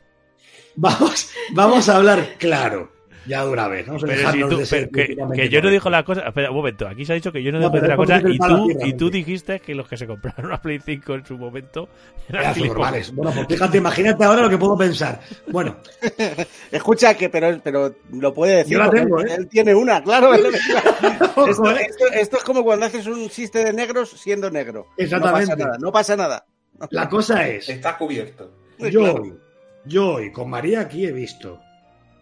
[0.79, 2.91] vamos, vamos a hablar claro,
[3.27, 3.87] ya de una vez.
[3.87, 6.23] Vamos a Pero si tú, de ser pero que, yo no digo la cosa.
[6.23, 6.89] Espera, un momento.
[6.89, 8.19] Aquí se ha dicho que yo no No, digo pero la cosa.
[8.27, 9.17] Y tú, tierra, y tú gente.
[9.19, 11.89] dijiste que los que se compraron una Play 5 en su momento
[12.29, 13.13] eran normales.
[13.15, 15.21] Bueno, pues fíjate, imagínate ahora lo que puedo pensar.
[15.49, 15.77] Bueno,
[16.73, 18.73] Escucha, que pero, pero lo puede decir.
[18.75, 19.35] Yo la tengo, él, ¿eh?
[19.39, 20.33] él tiene una, claro.
[20.35, 20.47] él-
[21.49, 21.87] esto, ¿eh?
[21.89, 24.87] esto- esto es como cuando haces un chiste de negros siendo negro.
[24.97, 25.55] Exactamente.
[25.55, 26.47] No pasa nada, no pasa nada.
[26.91, 28.53] la cosa es, Está cubierto.
[28.79, 29.37] yo Claro.
[29.85, 31.61] Yo hoy con María aquí he visto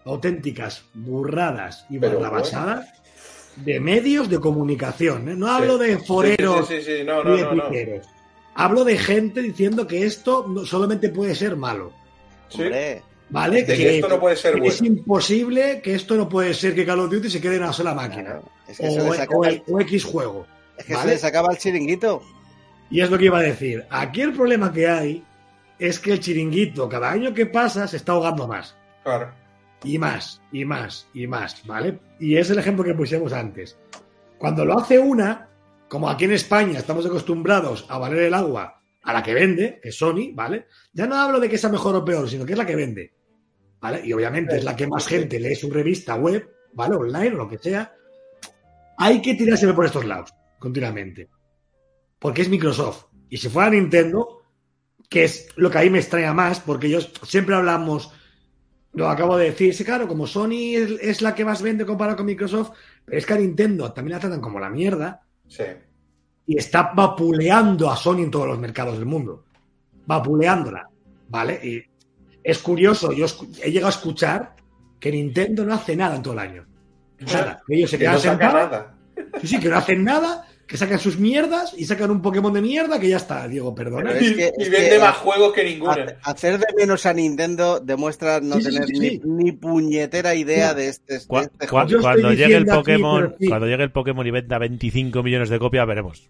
[0.05, 2.87] auténticas burradas y barrabasadas
[3.57, 5.29] de medios de comunicación.
[5.29, 5.35] ¿eh?
[5.37, 7.23] No hablo de foreros Sí, sí, sí, sí, no.
[8.55, 11.93] Hablo de gente diciendo que esto no- solamente puede ser malo.
[13.29, 13.65] ¿Vale?
[13.65, 14.67] de que esto no puede ser bueno.
[14.67, 17.73] es imposible que esto no puede ser que Call of Duty se quede en una
[17.73, 18.23] sola máquina.
[18.23, 20.47] claro, es que se O, acaba, el- o X juego.
[20.79, 21.09] es que ¿vale?
[21.09, 22.23] se les acaba el chiringuito.
[22.89, 23.85] Y es lo que iba a decir.
[23.91, 25.25] Aquí el problema que hay
[25.79, 28.77] es que el chiringuito, cada año que pasa, se está ahogando más.
[29.03, 29.33] Claro.
[29.85, 32.01] Y más, y más, y más, ¿vale?
[32.19, 33.79] Y es el ejemplo que pusimos antes.
[34.39, 35.49] Cuando lo hace una,
[35.89, 39.91] como aquí en España estamos acostumbrados a valer el agua a la que vende, que
[39.91, 40.67] es Sony, ¿vale?
[40.93, 43.15] Ya no hablo de que sea mejor o peor, sino que es la que vende,
[43.81, 44.01] ¿vale?
[44.05, 46.97] Y obviamente es la que más gente lee su revista web, ¿vale?
[46.97, 47.95] Online o lo que sea.
[48.99, 51.29] Hay que tirarse por estos lados, continuamente.
[52.19, 53.05] Porque es Microsoft.
[53.29, 54.36] Y si fuera Nintendo,
[55.09, 58.13] que es lo que a mí me extraña más, porque ellos siempre hablamos,
[58.93, 62.17] lo acabo de decir, sí, claro, como Sony es, es la que más vende comparado
[62.17, 62.71] con Microsoft,
[63.05, 65.63] pero es que a Nintendo también la tratan como la mierda Sí.
[66.47, 69.45] y está vapuleando a Sony en todos los mercados del mundo.
[70.07, 70.89] Vapuleándola,
[71.29, 71.61] ¿vale?
[71.63, 71.83] Y
[72.43, 73.27] es curioso, yo
[73.63, 74.55] he llegado a escuchar
[75.01, 76.67] que Nintendo no hace nada en todo el año.
[77.21, 77.63] Nada.
[77.67, 78.95] Que ellos se Que quedan no saca sentados, nada.
[79.41, 82.61] sí, sí, que no hacen nada, que sacan sus mierdas y sacan un Pokémon de
[82.61, 84.13] mierda que ya está, Diego, perdona.
[84.13, 85.93] Es Y, que- y es vende que- más juegos que ninguno.
[85.93, 89.21] Hace- Hacer de menos a Nintendo demuestra no Sí, tener sí, ni, sí.
[89.25, 93.85] ni puñetera idea de este, de Cua- este cuando llegue el aquí, Pokémon, cuando llegue
[93.85, 96.29] el Pokémon y venda 25 millones de copias, veremos.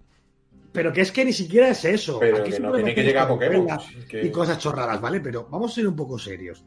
[0.72, 2.18] Pero que es que ni siquiera es eso.
[2.18, 3.66] Pero Aquí que no tiene que llegar a Pokémon.
[4.06, 5.20] que- Y cosas chorradas, ¿vale?
[5.20, 6.62] Pero vamos a ser un poco serios.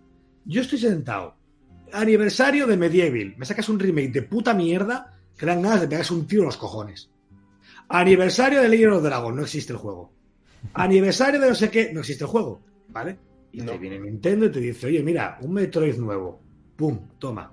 [0.46, 1.36] Yo estoy sentado.
[1.92, 3.36] Aniversario de Medieval.
[3.38, 6.48] Me sacas un remake de puta mierda que dan ganas de pegarse un tiro en
[6.48, 7.12] los cojones.
[7.90, 9.36] Aniversario de Legend of Dragon.
[9.36, 10.14] No existe el juego.
[10.74, 11.92] Aniversario de no sé qué.
[11.94, 12.62] No existe el juego.
[12.90, 13.18] ¿Vale?
[13.52, 13.72] Y No.
[13.74, 16.42] te viene Nintendo y te dice, oye, mira, un Metroid nuevo.
[16.76, 17.52] Pum, toma.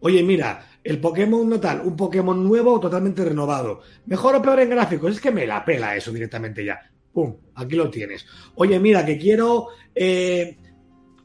[0.00, 3.80] Oye, mira, el Pokémon no tal, un Pokémon nuevo totalmente renovado.
[4.06, 6.78] Mejor o peor en gráficos, es que me la pela eso directamente ya.
[7.12, 8.24] Pum, aquí lo tienes.
[8.54, 10.56] Oye, mira, que quiero eh,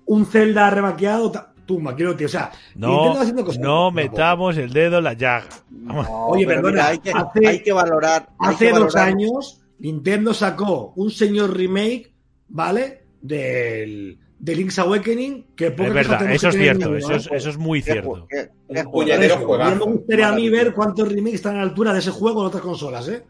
[0.06, 1.53] un Zelda remaqueado.
[1.90, 2.36] Aquí lo tienes.
[2.36, 3.62] O sea, Nintendo No, haciendo cosas.
[3.62, 5.48] no metamos el dedo en la llaga.
[5.70, 6.08] Vamos.
[6.08, 8.30] No, Oye, pero perdona, mira, hay, que, hace- hay que valorar.
[8.40, 12.14] hay Hace que dos años, Nintendo sacó un señor remake,
[12.50, 13.04] ¿vale?
[13.22, 17.58] Del, de Link's Awakening, que Es verdad, eso es cierto, el eso es, eso es
[17.58, 18.28] muy ¿Qué cierto.
[18.70, 19.58] Eso, juegazo.
[19.70, 22.42] ya me gustaría a mí ver cuántos remakes están a la altura de ese juego
[22.42, 23.24] en otras consolas, ¿eh?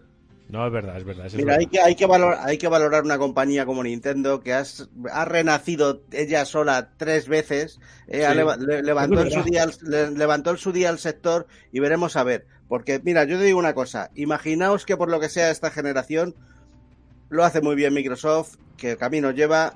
[0.54, 1.26] No, es verdad, es verdad.
[1.26, 4.54] es Mira, hay que, hay, que valorar, hay que valorar una compañía como Nintendo que
[4.54, 8.38] has, ha renacido ella sola tres veces, eh, Sí.
[8.68, 12.16] le- levantó, en su día, al- le- levantó en su día al sector y veremos
[12.18, 12.46] a ver.
[12.68, 16.36] Porque, mira, yo te digo una cosa, imaginaos que por lo que sea esta generación
[17.30, 19.74] lo hace muy bien Microsoft, que camino lleva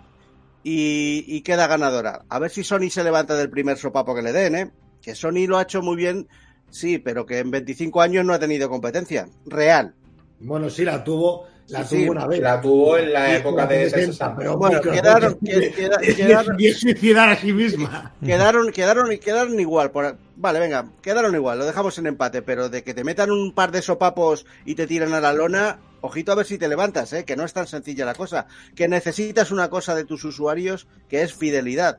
[0.64, 2.22] y, y queda ganadora.
[2.30, 4.72] A ver si Sony se levanta del primer sopapo que le den, ¿eh?
[5.02, 6.28] Que Sony lo ha hecho muy bien,
[6.70, 9.96] sí, pero que en 25 años no ha tenido competencia real.
[10.40, 12.40] Bueno, sí, la tuvo, la Sí, tuvo sí, una vez.
[12.42, 14.36] La tuvo en la Sí, época de 360, 360.
[14.38, 18.14] pero Bueno, quedaron- que- queda- quedaron- suicidar a sí misma.
[18.24, 19.92] Quedaron, quedaron, quedaron igual.
[19.92, 20.16] Por...
[20.36, 23.72] Vale, venga, quedaron igual, lo dejamos en empate, pero de que te metan un par
[23.72, 27.26] de sopapos y te tiran a la lona, ojito a ver si te levantas, ¿eh?
[27.26, 28.46] que no es tan sencilla la cosa.
[28.76, 31.98] Que necesitas una cosa de tus usuarios que es fidelidad.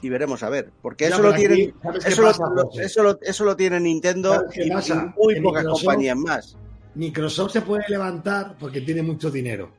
[0.00, 2.44] Y veremos a ver, porque Ya, eso lo aquí, tienen, ¿sabes qué eso lo, pasa,
[2.54, 2.84] lo- José?
[2.84, 4.70] eso lo- eso lo tiene Nintendo ¿Sabes qué y,
[5.16, 6.56] muy En pocas Microsoft- compañías más.
[6.94, 9.70] Microsoft se puede levantar porque tiene mucho dinero.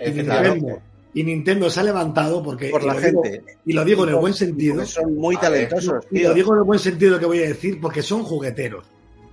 [0.00, 0.10] Y.
[0.10, 0.80] Nintendo,
[1.12, 2.68] y Nintendo se ha levantado porque.
[2.70, 3.44] Por la digo- gente.
[3.66, 4.84] y lo digo en el buen sentido.
[4.86, 8.02] Son muy talentosos, Y lo digo en el buen sentido que voy a decir, porque
[8.02, 8.84] son jugueteros,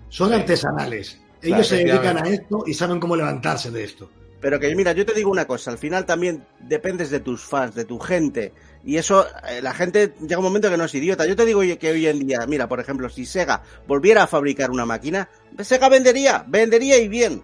[0.09, 0.35] son Sí.
[0.35, 1.19] artesanales.
[1.39, 4.09] Claro, Ellos se dedican a esto y saben cómo levantarse de esto.
[4.41, 7.75] Pero que mira, yo te digo una cosa, al final también dependes de tus fans,
[7.75, 8.51] de tu gente.
[8.83, 11.27] Y eso, eh, la gente llega un momento que no es idiota.
[11.27, 14.71] Yo te digo que hoy en día, mira, por ejemplo, si Sega volviera a fabricar
[14.71, 15.29] una máquina,
[15.59, 17.43] Sega vendería, vendería y bien.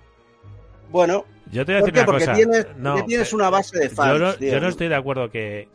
[0.89, 1.99] Bueno, Yo te voy a ¿por decir qué?
[1.99, 2.33] una Porque cosa.
[2.35, 4.13] tienes, No, tienes eh, una base de fans.
[4.13, 4.51] yo, no, tío.
[4.53, 5.69] yo no estoy de acuerdo que.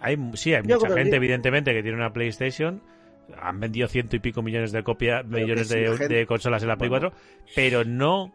[0.00, 2.80] Hay, sí, hay Yo mucha que- gente, evidentemente, que tiene una PlayStation.
[3.40, 7.10] Han vendido ciento y pico millones de copias, millones de, consolas en la Play Bueno.
[7.10, 7.22] 4,
[7.54, 8.32] pero no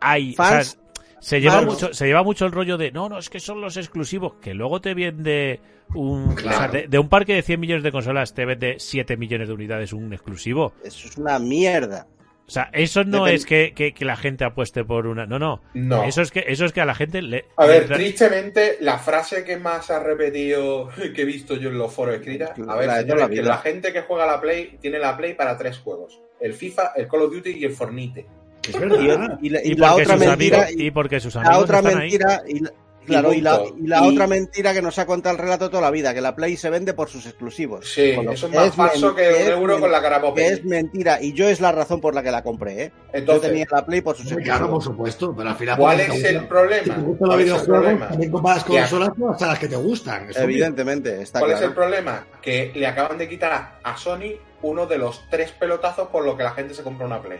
[0.00, 0.32] hay.
[0.32, 0.80] o Fans- sea,
[1.20, 3.76] se lleva, mucho, se lleva mucho el rollo de no, no, es que son los
[3.76, 5.60] exclusivos, que luego te vende
[5.94, 6.34] un.
[6.34, 9.48] o sea, de, de un parque de 100 millones de consolas, te vende 7 millones
[9.48, 10.72] de unidades un exclusivo.
[10.84, 12.06] Eso es una mierda.
[12.46, 15.26] O sea, eso no Depende- es que, que- que la gente apueste por una.
[15.26, 15.60] No, no.
[15.74, 16.04] No.
[16.04, 17.44] Eso es que eso es que a la gente le.
[17.58, 21.92] A ver, tristemente, la frase que más ha repetido, que he visto yo en los
[21.92, 25.14] foros escrita, a ver, La señores, que la gente que juega la Play tiene la
[25.14, 26.20] Play para tres juegos.
[26.40, 28.26] El FIFA, el Call of Duty y el Fornite.
[28.68, 29.38] Es Y, verdad.
[29.42, 31.78] y la, y y, la porque otra mentira, amigos, y porque sus la amigos otra
[31.78, 32.00] están ahí.
[32.10, 32.72] mentira, y la-
[33.06, 33.76] claro, y la, punto.
[33.82, 36.20] y la Y- otra mentira que nos ha contado el relato toda la vida, que
[36.20, 37.90] la Play se vende por sus exclusivos.
[37.90, 41.32] Sí, eso es más falso que un euro con la cara que es mentira y
[41.32, 42.92] yo es la razón por la que la compré, ¿eh?
[42.94, 44.84] yo Entonces, tenía la Play por sus Hombre, Claro, por exclusivos.
[45.14, 45.78] supuesto, pero al final.
[45.78, 46.82] ¿cuál es el gusta- problema?
[46.84, 49.68] Si te gustan los ¿Cuál es el videojuegos, también compras consolas pues, hasta las que
[49.68, 50.28] te gustan.
[50.36, 52.26] Evidentemente, está ¿Cuál es el problema?
[52.42, 56.42] Que le acaban de quitar a Sony uno de los tres pelotazos por lo que
[56.42, 57.38] la gente se compra una Play.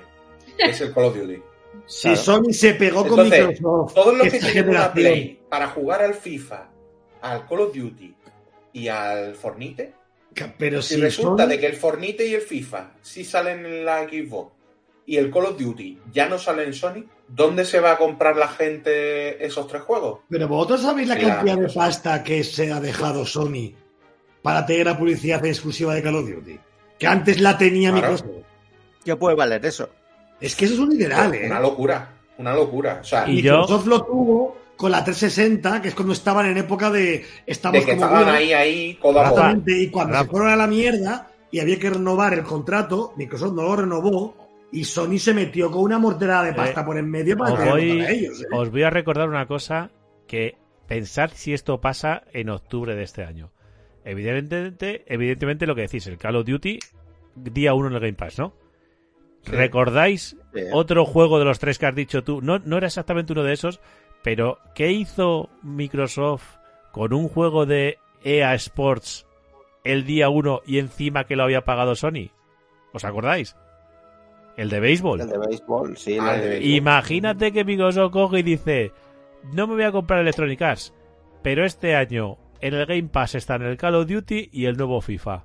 [0.59, 1.43] Es el Call of Duty.
[1.87, 2.17] Si Claro.
[2.17, 6.15] Sony se pegó con Entonces, Microsoft, Todos los que tienen una Play para jugar al
[6.15, 6.69] FIFA,
[7.23, 8.15] al Call of Duty
[8.73, 9.95] y al Fornite,
[10.59, 13.85] pero si si resulta Sony- de que el Fornite y el FIFA sí salen en
[13.85, 14.53] la Xbox
[15.07, 18.37] y el Call of Duty ya no sale en Sony, ¿dónde se va a comprar
[18.37, 20.21] la gente esos tres juegos?
[20.29, 23.73] Pero vosotros sabéis la cantidad de pasta que se ha dejado Sony
[24.43, 26.59] para tener la publicidad exclusiva de Call of Duty.
[26.99, 28.13] Que antes la tenía Claro.
[28.13, 28.45] Microsoft.
[29.05, 29.89] ¿Qué puede valer eso?
[30.41, 31.47] Es que eso es un ideal, ¿eh?
[31.47, 32.99] Una locura, una locura.
[33.01, 36.57] O sea, Y yo- Microsoft lo tuvo con la 360, que es cuando estaban en
[36.59, 38.37] época de estamos de que como estaban bien.
[38.37, 39.31] ahí, ahí, codo a codo.
[39.33, 40.25] Exactamente, y cuando Rafa.
[40.25, 44.37] se fueron a la mierda y había que renovar el contrato, Microsoft no lo renovó
[44.71, 47.59] y Sony se metió con una morterada de pasta Eh, por en medio para os
[47.71, 48.41] voy, para ellos.
[48.43, 48.47] ¿eh?
[48.53, 49.91] os voy a recordar una cosa
[50.29, 53.51] que pensad si esto pasa en octubre de este año.
[54.05, 56.79] Evidentemente, evidentemente lo que decís, el Call of Duty,
[57.35, 58.55] día 1 en el Game Pass, ¿no?
[59.51, 59.57] Sí.
[59.57, 60.61] ¿Recordáis Sí.
[60.73, 62.41] otro juego de los tres que has dicho tú?
[62.43, 63.81] No, no era exactamente uno de esos,
[64.23, 66.57] pero ¿qué hizo Microsoft
[66.93, 69.27] con un juego de EA Sports
[69.85, 72.31] el día 1 y encima que lo había pagado Sony?
[72.93, 73.57] ¿Os acordáis?
[74.57, 75.21] El de béisbol.
[75.21, 76.19] El de béisbol, sí.
[76.21, 76.77] Ah, el de de- béisbol.
[76.77, 78.93] Imagínate que Microsoft coge y dice,
[79.53, 80.93] no me voy a comprar Electronic Arts,
[81.43, 85.01] pero este año en el Game Pass están el Call of Duty y el nuevo
[85.01, 85.45] FIFA.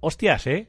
[0.00, 0.68] Hostias, ¿eh?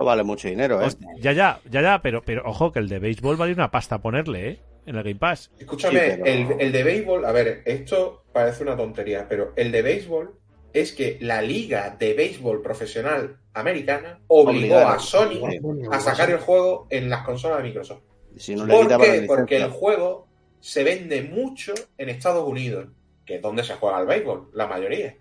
[0.00, 0.88] No vale mucho dinero, ¿eh?
[1.18, 4.48] Ya, ya, ya, ya, pero, pero ojo que el de béisbol vale una pasta ponerle,
[4.48, 4.60] ¿eh?
[4.86, 5.50] En el Game Pass.
[5.58, 9.70] Escúchame, Sí, pero- el, el de béisbol, a ver, esto parece una tontería, pero el
[9.70, 10.34] de béisbol
[10.72, 15.42] es que la liga de béisbol profesional americana obligó a Sony
[15.90, 18.02] a sacar el juego en las consolas de Microsoft.
[18.38, 19.24] Si no le ¿Por qué?
[19.26, 20.28] Porque el juego
[20.60, 22.86] se vende mucho en Estados Unidos,
[23.26, 25.14] que es donde se juega el béisbol, la mayoría.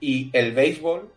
[0.00, 1.10] Y el béisbol,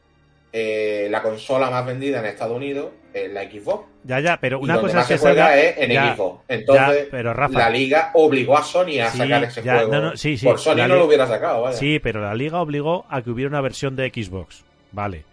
[0.52, 3.88] eh, la consola más vendida en Estados Unidos es la Xbox.
[4.04, 5.60] Ya, ya, pero Y una donde cosa más que se juega salga...
[5.62, 6.44] es en ya, Xbox.
[6.48, 9.92] Entonces, ya, pero Rafa, la liga obligó a Sony a Sí, sacar ese ya, juego.
[9.94, 11.78] no, no, sí, sí, Por Sony no lo hubiera sacado, vaya.
[11.78, 14.64] sí, pero la liga obligó a que hubiera una versión de Xbox.
[14.92, 15.24] Vale.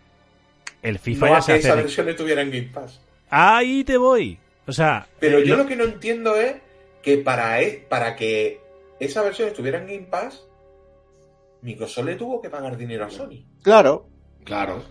[0.82, 1.68] El FIFA no ya a se que hace...
[1.68, 3.00] esa versión estuviera en Game Pass.
[3.30, 4.38] Ahí te voy.
[4.66, 5.06] O sea...
[5.18, 6.56] Pero eh, yo lo- lo que no entiendo es
[7.02, 8.60] que para, e- para que
[9.00, 10.44] esa versión estuviera en Game Pass,
[11.62, 13.44] Microsoft le tuvo que pagar dinero a Sony.
[13.62, 14.08] Claro.
[14.44, 14.82] Claro.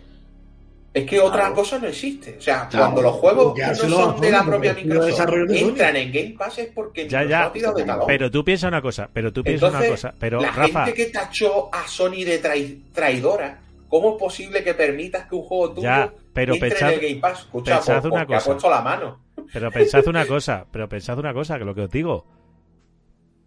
[0.96, 1.56] Es que otra Claro.
[1.56, 2.38] cosa no existe.
[2.38, 5.60] O sea, Claro, cuando los juegos porque no lo son de la propia Microsoft de
[5.60, 7.46] entran en Game Pass es porque Ya, Microsoft ya.
[7.46, 8.08] ha tirado de talón.
[8.08, 10.14] Pero tú piensa una cosa, pero tú piensa Entonces, una cosa.
[10.18, 14.74] Pero, la Rafa, gente que tachó a Sony de trai- traidora, ¿cómo es posible que
[14.74, 17.40] permitas que un juego tuyo Ya, pero entre pensad- en el Game Pass?
[17.42, 18.52] Escucha, pensad por- una porque ha cosa.
[18.52, 19.20] puesto la mano.
[19.52, 22.26] pero pensad una cosa, pero pensad una cosa, que lo que os digo.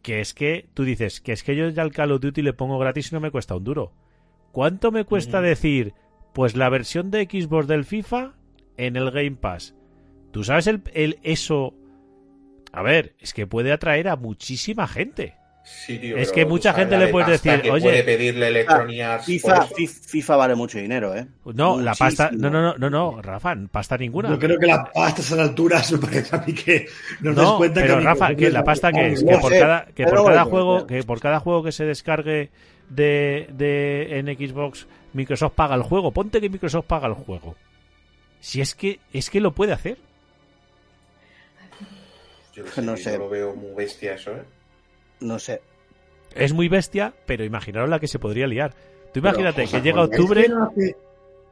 [0.02, 2.52] Que es que tú dices, que es que yo ya al Call of Duty le
[2.52, 3.92] pongo gratis y no me cuesta un duro.
[4.52, 5.44] ¿Cuánto me cuesta Mm.
[5.44, 5.94] decir,
[6.38, 8.30] pues la versión de Xbox del FIFA
[8.76, 9.74] en el Game Pass?
[10.30, 11.74] ¿Tú sabes el, el eso?
[12.72, 15.34] A ver, es que puede atraer a muchísima gente.
[15.64, 18.64] Sí, tío, Es que mucha gente la le de puedes decir, que "Oye, puede pedirle
[18.64, 18.88] por
[19.74, 21.26] FIFA, vale mucho dinero, ¿eh?
[21.54, 22.30] No, la pasta.
[22.32, 24.28] No, no, no, no, no, Rafa, pasta ninguna.
[24.28, 26.86] Yo creo que la, a estas alturas me parece a mí que
[27.20, 29.86] nos No, das cuenta pero que Rafa, que la pasta que es, que por cada,
[29.86, 32.50] que por cada juego, pero- que por cada juego que se descargue
[32.90, 34.86] de, de en Xbox,
[35.18, 36.12] Microsoft paga el juego.
[36.12, 37.54] Ponte que Microsoft paga el juego.
[38.40, 39.98] Si es que es que lo puede hacer.
[42.54, 44.44] Yo no No sé, yo lo veo muy bestia eso, ¿eh?
[45.20, 45.60] No sé.
[46.34, 48.74] Es muy bestia, pero imaginaros la que se podría liar.
[49.12, 50.42] Tú imagínate ¿os que llega octubre.
[50.42, 50.96] que no hace-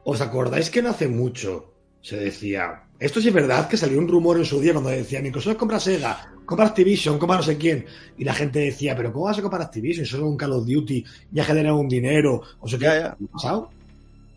[0.03, 2.83] ¿Os acordáis que no hace mucho se decía?
[2.99, 5.79] Esto sí es verdad que salió un rumor en su día cuando decía Microsoft compra
[5.79, 7.85] Sega, compra Activision, compra no sé quién.
[8.17, 10.05] Y la gente decía, pero ¿cómo vas a comprar Activision?
[10.05, 12.41] Solo un Call of Duty, ya genera un dinero.
[12.59, 13.15] O sea, ¿qué Ya, ya.
[13.17, 13.69] ¿qué ha pasado?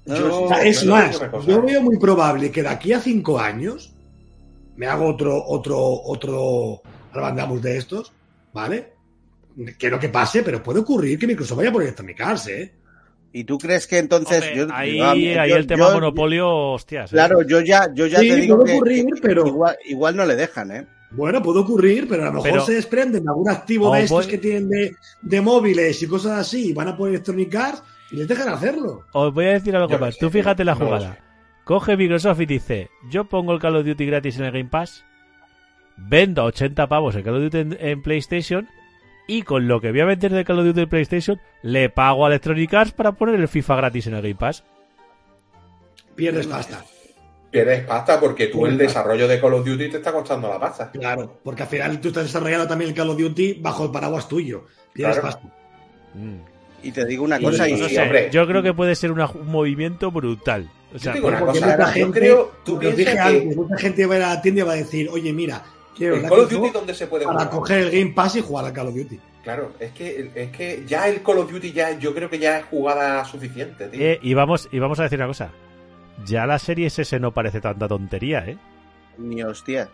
[0.05, 0.43] No, Yo-.
[0.45, 3.93] O sea, es más, yo veo muy probable que de aquí a cinco años
[4.77, 6.83] me hago otro, otro, otro
[7.13, 8.13] Arbandamus de estos,
[8.53, 8.93] ¿vale?
[9.79, 12.73] Quiero que pase, pero puede ocurrir que Microsoft vaya por Electronic Arts, ¿eh?
[13.33, 16.49] ¿Y tú crees que entonces Hombre, yo, ahí, yo- ahí yo- el tema yo- monopolio,
[16.73, 17.13] hostias.
[17.13, 17.15] ¿eh?
[17.15, 20.17] Claro, yo ya, yo ya Sí, te digo puede que, ocurrir, que pero- igual, igual
[20.17, 20.87] no le dejan, ¿eh?
[21.13, 24.03] Bueno, puede ocurrir, pero a lo mejor Pero- se desprenden de algún activo Oh, de
[24.03, 27.55] estos voy- que tienen de, de móviles y cosas así, y van a por Electronic
[27.55, 29.05] Arts y les dejan hacerlo.
[29.13, 30.19] Os voy a decir algo más.
[30.19, 31.13] Tú fíjate la no jugada.
[31.15, 31.19] sé.
[31.65, 35.05] Coge Microsoft y dice, yo pongo el Call of Duty gratis en el Game Pass,
[35.97, 38.69] vendo a 80 pavos el Call of Duty en, en PlayStation
[39.31, 42.29] y con lo que voy a vender de Call of Duty PlayStation le pago a
[42.29, 44.65] Electronic Arts para poner el FIFA gratis en el Game Pass.
[46.15, 46.85] Pierdes pasta.
[47.51, 50.91] Pierdes pasta porque tú el desarrollo de Call of Duty te está costando la pasta.
[50.91, 54.29] Claro, porque al final tú estás desarrollando también el Call of Duty bajo el paraguas
[54.29, 54.67] tuyo.
[54.93, 55.37] Pierdes Claro.
[55.37, 55.55] pasta.
[56.15, 56.37] Mm.
[56.83, 58.29] Y te digo una Y- cosa, y, No Sí, sé, hombre.
[58.33, 60.71] yo creo que puede ser una- un movimiento brutal.
[60.95, 63.77] O sea, Yo digo una Porque cosa, mucha yo gente, creo, tú que antes, mucha
[63.79, 65.63] gente va a la tienda y va a decir, oye, mira,
[66.01, 67.51] quiero el Call of Duty donde se puede para jugar.
[67.51, 69.21] coger el Game Pass y jugar al Call of Duty.
[69.45, 72.59] Claro, es que, es que ya el Call of Duty ya, yo creo que ya
[72.59, 74.01] es jugada suficiente, tío.
[74.01, 75.51] eh, y, vamos, y vamos a decir una cosa.
[76.27, 78.59] Ya la serie S no parece tanta tontería, ¿eh?
[79.19, 79.89] ni hostia.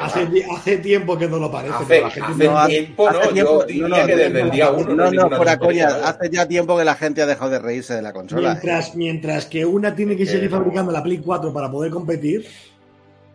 [0.00, 3.10] Hace, hace tiempo que no lo parece, Hace, pero la gente hace no hace- tiempo,
[3.10, 4.94] no, hace tiempo- yo diría no, no, que desde el día uno.
[4.94, 5.88] No, no, fuera coña.
[5.88, 5.94] ¿no?
[6.06, 8.40] Hace ya tiempo que la gente ha dejado de reírse de la consola.
[8.48, 8.52] ¿eh?
[8.54, 10.58] Mientras, mientras que una tiene que seguir no.
[10.58, 12.44] fabricando la Play 4 para poder competir,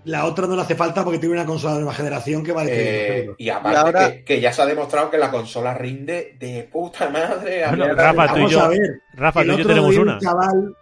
[0.06, 2.72] la otra no le hace falta porque tiene una consola de nueva generación que vale
[2.72, 5.74] 300 Eh, y aparte Y ahora- que, que ya se ha demostrado que la consola
[5.74, 7.64] rinde de puta madre.
[7.70, 9.02] Bueno, Rafa, tú y Vamos yo- a ver.
[9.14, 10.14] Rafa, tú y yo otro tenemos día una.
[10.14, 10.76] Un chaval,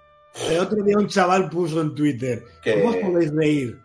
[0.50, 3.78] el otro día un chaval puso en Twitter, Que- ¿cómo os podéis reír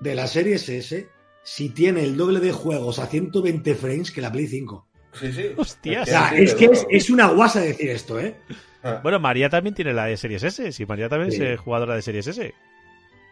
[0.00, 1.06] de la serie SS
[1.42, 4.86] si tiene el doble de juegos a 120 frames que la Play 5?
[5.12, 5.50] Sí, sí.
[5.56, 6.02] Hostias.
[6.06, 8.36] O sea, sí, es que es, es una guasa decir esto, ¿eh?
[8.82, 10.70] Ah, Bueno, María también tiene la de Series S.
[10.72, 11.38] Si María también Sí.
[11.42, 12.54] es eh, jugadora de Series S.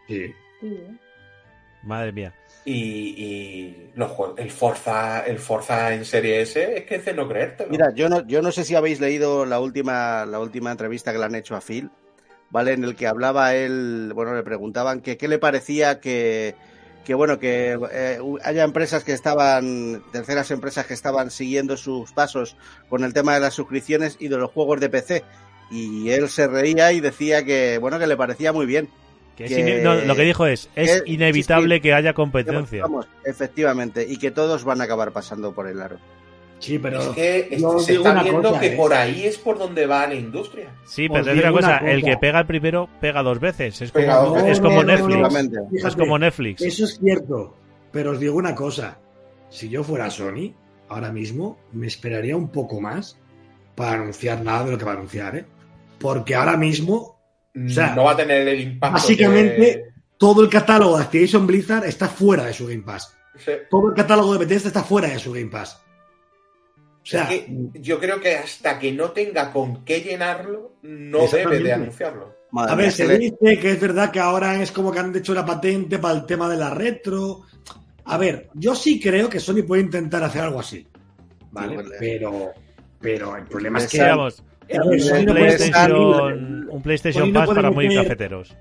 [0.07, 0.33] Sí.
[1.83, 2.33] Madre mía.
[2.65, 7.13] Y, y los juegos- el Forza, el Forza en serie S es que es de
[7.13, 7.69] no creértelo.
[7.69, 11.17] Mira, yo no, yo no sé si habéis leído la última, la última entrevista que
[11.19, 11.89] le han hecho a Phil,
[12.49, 12.73] ¿vale?
[12.73, 16.55] En el que hablaba él, bueno, le preguntaban que qué le parecía que,
[17.05, 22.57] que bueno, que eh, haya empresas que estaban, terceras empresas que estaban siguiendo sus pasos
[22.89, 25.23] con el tema de las suscripciones y de los juegos de PC.
[25.71, 28.89] Y él se reía y decía que, bueno, que le parecía muy bien.
[29.37, 31.81] Que es Que- ine- no, lo que dijo es, es que- inevitable sí, sí.
[31.83, 32.81] que haya competencia.
[32.81, 35.97] Vamos, efectivamente, y que todos van a acabar pasando por el aro.
[36.59, 38.75] Sí, pero es que es- se está viendo cosa, que ¿eh?
[38.75, 40.71] por ahí es por donde va la industria.
[40.87, 43.79] Sí, pero Os te digo una cosa, el que pega el primero pega dos veces.
[43.79, 44.51] Es como, Pega dos veces.
[44.53, 45.85] es como No, no, no, Netflix.
[45.85, 46.61] Es como Netflix.
[46.63, 47.55] Eso es cierto,
[47.91, 48.97] pero os digo una cosa.
[49.49, 50.55] Si yo fuera Sony,
[50.89, 53.19] ahora mismo me esperaría un poco más
[53.75, 55.45] para anunciar nada de lo que va a anunciar, ¿eh?
[55.99, 57.16] Porque ahora mismo
[57.65, 58.93] O sea, no va a tener el impacto.
[58.95, 59.85] básicamente
[60.17, 63.15] todo el catálogo de Activision Blizzard está fuera de su Game Pass.
[63.33, 63.51] que- Sí.
[63.69, 65.79] Todo el catálogo de Bethesda está fuera de su Game Pass.
[65.79, 71.19] O sea, Es que yo creo que hasta que no tenga con qué llenarlo, no
[71.27, 72.35] debe de anunciarlo.
[72.51, 74.99] Madre a ver, que se le- dice que es verdad que ahora es como que
[74.99, 77.43] han hecho la patente para el tema de la retro.
[78.05, 80.85] A ver, yo sí creo que Sony puede intentar hacer algo así.
[81.51, 81.69] ¿Vale?
[81.69, 81.95] Sí, vale.
[81.99, 82.51] Pero,
[82.99, 83.99] pero el problema es que.
[84.01, 88.55] Ver, Sony un no PlayStation, un PlayStation Sony no Pass para muy meter- cafeteros.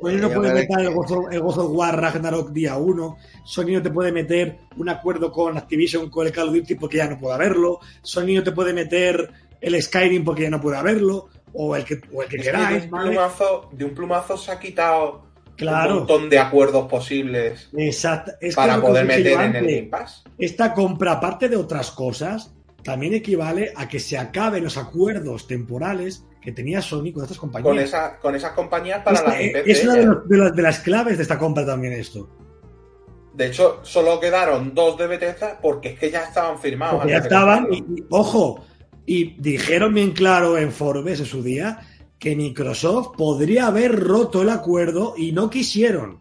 [0.00, 3.16] Sony no Eh, puede meter el gozo, el War Ragnarok día 1.
[3.44, 6.96] Sony no te puede meter un acuerdo con Activision con el Call of Duty porque
[6.96, 7.78] ya no puede haberlo.
[8.02, 9.30] Sony no te puede meter
[9.60, 11.28] el Skyrim porque ya no puede haberlo.
[11.54, 13.10] O el que, o el que Es que de, queráis, un ¿vale?
[13.10, 15.94] plumazo, de un plumazo se ha quitado un Claro.
[15.96, 18.32] montón de acuerdos posibles Exacto.
[18.40, 19.66] Es para poder meter en el.
[19.66, 20.24] Game Pass.
[20.38, 22.52] Esta compra, aparte de otras cosas,
[22.82, 27.68] también equivale a que se acaben los acuerdos temporales que tenía Sony con estas compañías.
[27.68, 30.14] Con, esa, con esas compañías para IPs es de una de, ellas.
[30.14, 32.28] los- de las, de las claves de esta compra también esto.
[33.34, 36.96] De hecho, solo quedaron dos de Bethesda porque es que ya estaban firmados.
[36.96, 38.62] Porque ya estaban, y, ojo,
[39.06, 41.80] y dijeron bien claro en Forbes en su día
[42.18, 46.20] que Microsoft podría haber roto el acuerdo y no quisieron.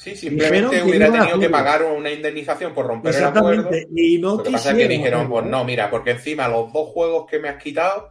[0.00, 3.50] Sí, simplemente que hubiera tenido que pagar una indemnización por romper el acuerdo.
[3.70, 3.88] Exactamente.
[3.94, 6.88] Y no Lo que pasa es que dijeron, pues no, mira, porque encima los dos
[6.88, 8.08] juegos que me has quitado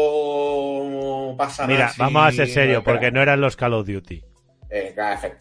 [0.00, 1.74] tampoco pasa nada.
[1.74, 4.22] Mira, si vamos a ser serios, porque no eran los Call of Duty.
[4.70, 4.94] Eh,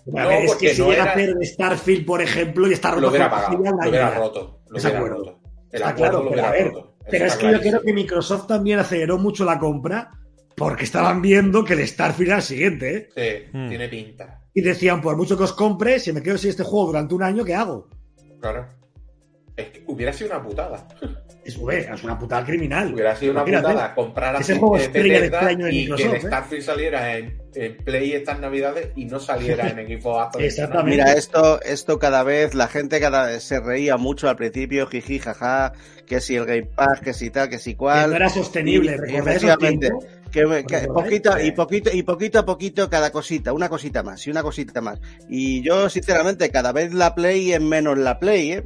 [0.07, 3.01] No, es que si no llega era- a hacer Starfield, por ejemplo, y está roto
[3.01, 4.61] lo hubiera pagado, lo hubiera roto.
[4.67, 5.17] Lo hubiera acuerdo.
[5.17, 5.39] roto.
[5.71, 6.95] El Está acuerdo claro, lo pero a hubiera ver, roto.
[6.99, 10.09] Eso Pero es que yo creo que Microsoft también aceleró mucho la compra
[10.55, 13.09] porque estaban viendo que el Starfield era el siguiente, ¿eh?
[13.15, 13.69] Sí, Hmm.
[13.69, 14.38] tiene pinta.
[14.53, 17.23] Y decían, por mucho que os compre, si me quedo sin este juego durante un
[17.23, 17.87] año, ¿qué hago?
[18.41, 18.67] Claro.
[19.55, 20.87] Es que hubiera sido una putada.
[21.43, 21.57] Es,
[22.03, 22.93] una putada criminal.
[22.93, 23.67] Hubiera sido una Imagínate.
[23.73, 26.21] putada comprar Ese así juego estrella de Bethesda este de y que el ¿eh?
[26.21, 30.43] Starfield saliera en, en Play estas navidades y no saliera en equipo Xbox.
[30.43, 30.91] Exactamente.
[30.91, 35.17] Mira, esto, esto cada vez, la gente cada vez se reía mucho al principio, jiji,
[35.19, 35.73] jaja,
[36.05, 38.11] que si el Game Pass, que si tal, que si Que cual.
[38.11, 39.15] no era sostenible, Y-.
[40.31, 40.87] Que, ¿Recordáis?
[40.87, 44.79] poquito, y poquito, y poquito a poquito cada cosita, una cosita más, y una cosita
[44.81, 44.99] más.
[45.29, 48.63] Y yo, sinceramente, cada vez la Play es menos la Play, ¿eh?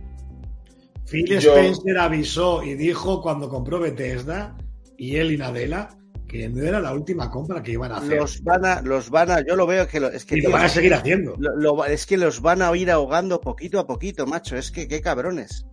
[1.06, 4.56] Phil Yo- Spencer avisó y dijo cuando compró Bethesda
[4.98, 5.90] y él y Nadella
[6.28, 8.18] que no era la última compra que iban a hacer.
[8.18, 10.50] Los van a, los van a, yo lo veo que lo, es que y lo
[10.50, 11.36] van a seguir haciendo.
[11.38, 14.56] lo- lo- es que los van a ir ahogando poquito a poquito, macho.
[14.58, 15.66] Es que qué cabrones.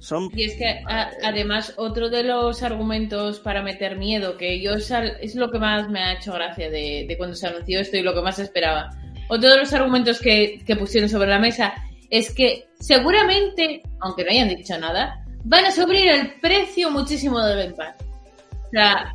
[0.00, 4.78] Son Y es que a- además otro de los argumentos para meter miedo, que yo
[4.80, 7.96] sal- es lo que más me ha hecho gracia de, de cuando se anunció esto
[7.96, 8.90] y lo que más esperaba.
[9.28, 11.74] Otro de los argumentos que, que pusieron sobre la mesa
[12.10, 17.74] es que seguramente, aunque no hayan dicho nada, van a subir el precio muchísimo del
[17.74, 17.94] Pass.
[18.66, 19.12] O sea,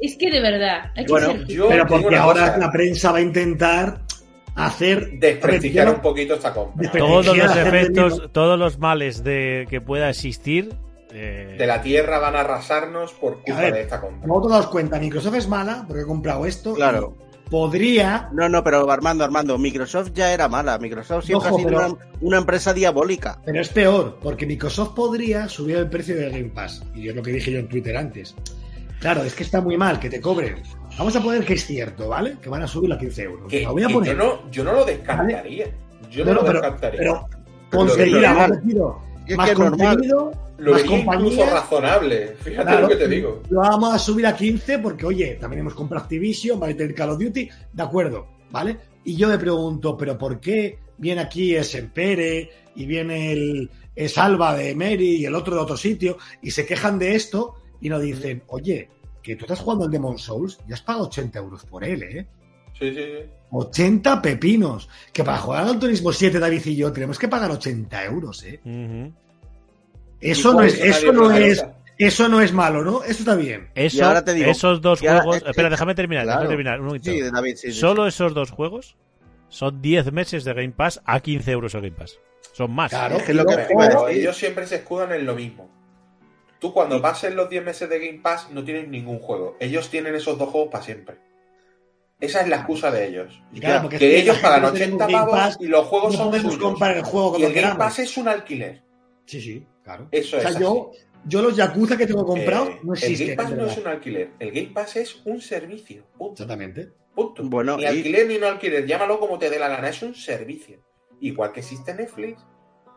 [0.00, 3.12] es que de verdad, hay que Bueno, ser- Yo Pero porque ahora cosa, la prensa
[3.12, 4.00] va a intentar
[4.56, 6.90] hacer desprestigiar un poquito esta compra.
[6.90, 10.74] Todos los efectos, todos los males de que pueda existir.
[11.12, 14.26] eh, De la tierra van a arrasarnos por culpa ver, de esta compra.
[14.26, 16.74] Vosotros daos cuenta, Microsoft es mala porque he comprado esto.
[16.74, 17.14] Claro.
[17.22, 20.78] y Podría, No, no, pero Armando, Armando, Microsoft ya era mala.
[20.78, 23.40] Microsoft siempre Ojo, ha sido pero- una, una empresa diabólica.
[23.44, 26.82] pero es peor, porque Microsoft podría subir el precio del Game Pass.
[26.94, 28.34] Y es lo que dije yo en Twitter antes.
[28.98, 30.56] Claro, es que está muy mal que te cobren.
[30.98, 32.36] Vamos a poner que es cierto, ¿vale?
[32.40, 33.48] Que van a subirlo a 15 euros.
[33.50, 34.16] Que, Lo voy a que poner.
[34.16, 35.70] yo, no, yo no lo descartaría.
[36.10, 36.98] Yo no, lo pero, descartaría.
[36.98, 37.28] pero
[37.70, 38.44] Pero con lo seguida, normal.
[38.52, 39.88] hemos metido Es más que normal.
[39.88, 41.52] contenido, lo más compañías.
[41.52, 42.36] razonable.
[42.40, 43.42] Fíjate Claro, lo que te digo.
[43.50, 47.10] Lo vamos a subir a 15 porque, oye, también hemos comprado Activision, vale, tener Call
[47.10, 48.76] of Duty, de acuerdo, ¿vale?
[49.04, 54.08] Y yo me pregunto, ¿pero por qué viene aquí ese Empere y viene el, el
[54.08, 57.88] Salva de Mary y el otro de otro sitio y se quejan de esto y
[57.90, 58.88] nos dicen, oye,
[59.26, 62.26] que tú estás jugando al Demon Souls y has pagado 80 euros por él, ¿eh?
[62.78, 63.30] Sí, sí, sí.
[63.50, 64.88] 80 pepinos.
[65.12, 68.60] Que para jugar al Turismo 7, David y yo, tenemos que pagar 80 euros, ¿eh?
[68.64, 69.12] ujú.
[70.20, 71.64] Eso Y no es, eso eso no es,
[71.98, 73.02] eso no es malo, ¿no?
[73.02, 73.68] Eso está bien.
[73.74, 75.42] Eso- ahora te digo- esos dos y ahora- juegos.
[75.42, 76.24] eh, espera, eh, déjame terminar.
[76.24, 76.40] claro.
[76.48, 76.80] Déjame terminar.
[76.80, 77.02] Un.
[77.02, 77.72] Sí, David, sí.
[77.72, 78.08] Solo sí.
[78.08, 78.96] esos dos juegos
[79.48, 82.18] son 10 meses de Game Pass a 15 euros el Game Pass.
[82.52, 82.90] Son más.
[82.90, 83.16] Claro.
[83.16, 84.20] Es que es lo que Y a Pero decir.
[84.22, 85.70] ellos siempre se escudan en lo mismo.
[86.58, 89.56] Tú cuando pasen los 10 meses de Game Pass no tienes ningún juego.
[89.60, 91.16] Ellos tienen esos dos juegos para siempre.
[92.18, 93.42] Esa es la excusa de ellos.
[93.52, 95.86] Y claro, porque que ellos pagan gente que 80 tenemos Game pavos Pass, y los
[95.86, 96.68] juegos no son podemos suyos.
[96.70, 97.78] comprar el juego Y como el Game queramos.
[97.78, 98.82] Pass es un alquiler.
[99.26, 100.08] Sí, sí, claro.
[100.10, 100.92] Eso o sea, es yo,
[101.26, 103.36] yo los Yakuza que tengo comprados Eh, no el existen.
[103.36, 104.30] Game Pass no es un alquiler.
[104.38, 106.04] El Game Pass es un servicio.
[106.16, 106.32] Punto.
[106.42, 106.88] Exactamente.
[107.14, 107.42] Punto.
[107.44, 108.86] Bueno, ni y- alquiler ni no alquiler.
[108.86, 109.90] Llámalo como te dé la gana.
[109.90, 110.78] Es un servicio.
[111.20, 112.42] Igual que existe Netflix.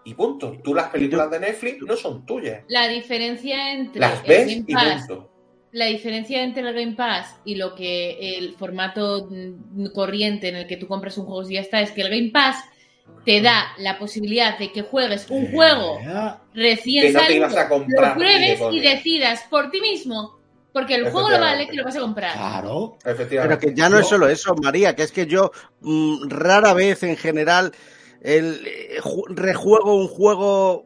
[0.06, 0.58] Y punto.
[0.64, 2.64] Tú las películas de Netflix no son tuyas.
[2.68, 5.32] la diferencia entre Las el ves Game y Pass punto.
[5.72, 10.68] la diferencia entre el Game Pass y lo que el formato mm, corriente en el
[10.68, 12.64] que tú compras un juego y ya está es que el Game Pass
[13.26, 16.00] te da la posibilidad de que juegues un juego
[16.54, 20.40] recién Que no te salido, ibas a comprar lo pruebes y decidas por ti mismo
[20.72, 22.34] porque el juego lo vale que lo vas a comprar.
[22.34, 22.98] Claro.
[23.04, 23.68] Pero Efectivamente.
[23.68, 25.52] que ya no es solo eso, María, que es que yo
[25.82, 27.74] mm, rara vez en general
[28.22, 30.86] el eh, ju- rejuego un juego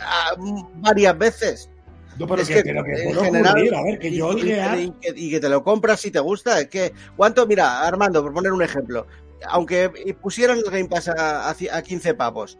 [0.00, 0.34] ah,
[0.76, 1.70] varias veces.
[2.18, 4.16] No, pero Es que, que, pero que en puede general, ocurrir, a ver, que y,
[4.16, 6.60] yo y- que, y que te lo compras si te gusta.
[6.60, 7.46] Es que, ¿cuánto?
[7.46, 9.06] Mira, Armando, por poner un ejemplo,
[9.48, 9.90] aunque
[10.22, 12.56] pusieran el Game Pass a, a ci- a 15 pavos,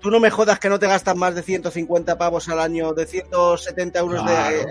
[0.00, 3.06] tú no me jodas que no te gastas más de 150 pavos al año, de
[3.06, 4.66] 170 euros de- eh,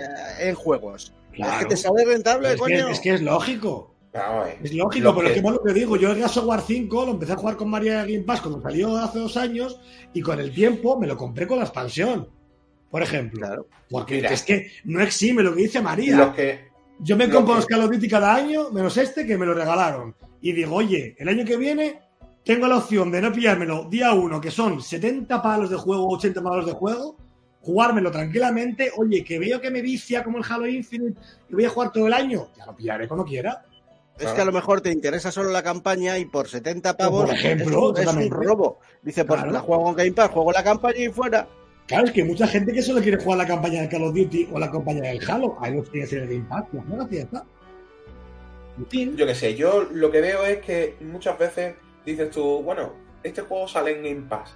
[0.48, 1.12] en juegos.
[1.32, 1.58] Es Claro.
[1.58, 2.88] que te sale rentable, es, que, coño.
[2.88, 3.95] es que es lógico.
[4.44, 4.58] Ver.
[4.62, 5.96] Es lógico, Lo pero que- es que es lo que digo.
[5.96, 8.60] Yo el Gears of War 5 lo empecé a jugar con María Game Pass cuando
[8.62, 9.80] salió hace dos años
[10.12, 12.28] y con el tiempo me lo compré con la expansión.
[12.90, 13.40] Por ejemplo.
[13.40, 13.66] Claro.
[13.90, 14.30] Porque Mira.
[14.30, 16.32] es que no exime lo que dice María.
[16.34, 16.66] Que,
[17.00, 19.44] Yo me lo compro que- los Call of Duty cada año, menos este que me
[19.44, 20.14] lo regalaron.
[20.40, 22.00] Y digo, oye, el año que viene
[22.44, 26.40] tengo la opción de no pillármelo día uno, que son 70 palos de juego, 80
[26.42, 27.16] palos de juego,
[27.60, 28.90] jugármelo tranquilamente.
[28.96, 31.20] Oye, que veo que me vicia como el Halo Infinite
[31.50, 33.64] y voy a jugar todo el año, ya lo pillaré cuando quiera.
[34.18, 37.34] Es que a lo mejor te interesa solo la campaña y por 70 pavos Por
[37.34, 38.34] ejemplo, es, un, es un totalmente.
[38.46, 38.78] robo.
[39.02, 39.52] Dice, pues Claro.
[39.52, 41.46] la juego en Game Pass, juego la campaña y fuera.
[41.86, 44.14] Claro, es que hay mucha gente que solo quiere jugar la campaña del Call of
[44.14, 45.56] Duty o la campaña del Halo.
[45.60, 46.64] Ahí no tiene que ser el Game Pass,
[47.12, 47.44] está.
[48.88, 49.16] Fin.
[49.16, 51.74] yo qué sé, yo lo que veo es que muchas veces
[52.04, 54.54] dices tú, bueno, este juego sale en Game Pass.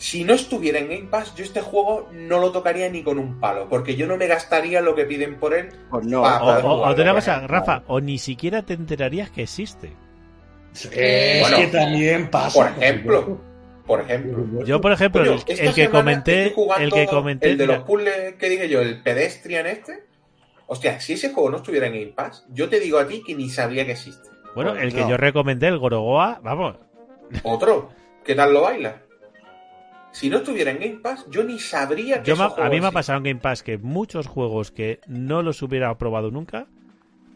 [0.00, 3.38] Si no estuviera en Game Pass, yo este juego no lo tocaría ni con un
[3.38, 5.68] palo, porque yo no me gastaría lo que piden por él.
[5.90, 6.22] Pues no.
[6.22, 7.46] O, poder o- o una por cosa.
[7.46, 9.92] Rafa, o ni siquiera te enterarías que existe.
[10.90, 12.58] Es Bueno, que también pasa.
[12.58, 13.40] por ejemplo.
[13.86, 14.64] Por ejemplo.
[14.64, 18.68] Yo, por ejemplo, el, que comenté, el que comenté, el de los puzzles que dije
[18.70, 20.04] yo, el pedestrian este.
[20.66, 23.34] Hostia, si ese juego no estuviera en Game Pass, yo te digo a ti que
[23.34, 24.30] ni sabía que existe.
[24.54, 25.10] bueno, el que No.
[25.10, 26.76] yo recomendé, el Gorogoa, vamos,
[27.42, 27.90] Otro,
[28.24, 29.02] ¿qué tal lo baila?
[30.12, 32.90] Si no estuviera en Game Pass, yo ni sabría que yo a mí me ha
[32.90, 36.66] pasado en Game Pass que muchos juegos que no los hubiera probado nunca,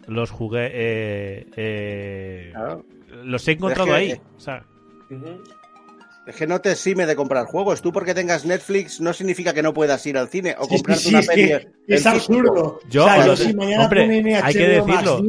[0.07, 2.85] los jugué, eh, eh, Claro.
[3.23, 4.21] los he encontrado que- ahí.
[4.37, 4.65] O sea,
[5.11, 5.43] Ujú.
[6.27, 7.83] Es que no te exime de comprar juegos.
[7.83, 10.77] Tú porque tengas Netflix no significa que no puedas ir al cine o Sí, sí,
[10.77, 11.49] comprarte sí, una es, peli.
[11.49, 12.81] que es absurdo.
[12.89, 15.21] Yo, o sea, yo si mañana Hombre, hay que decirlo.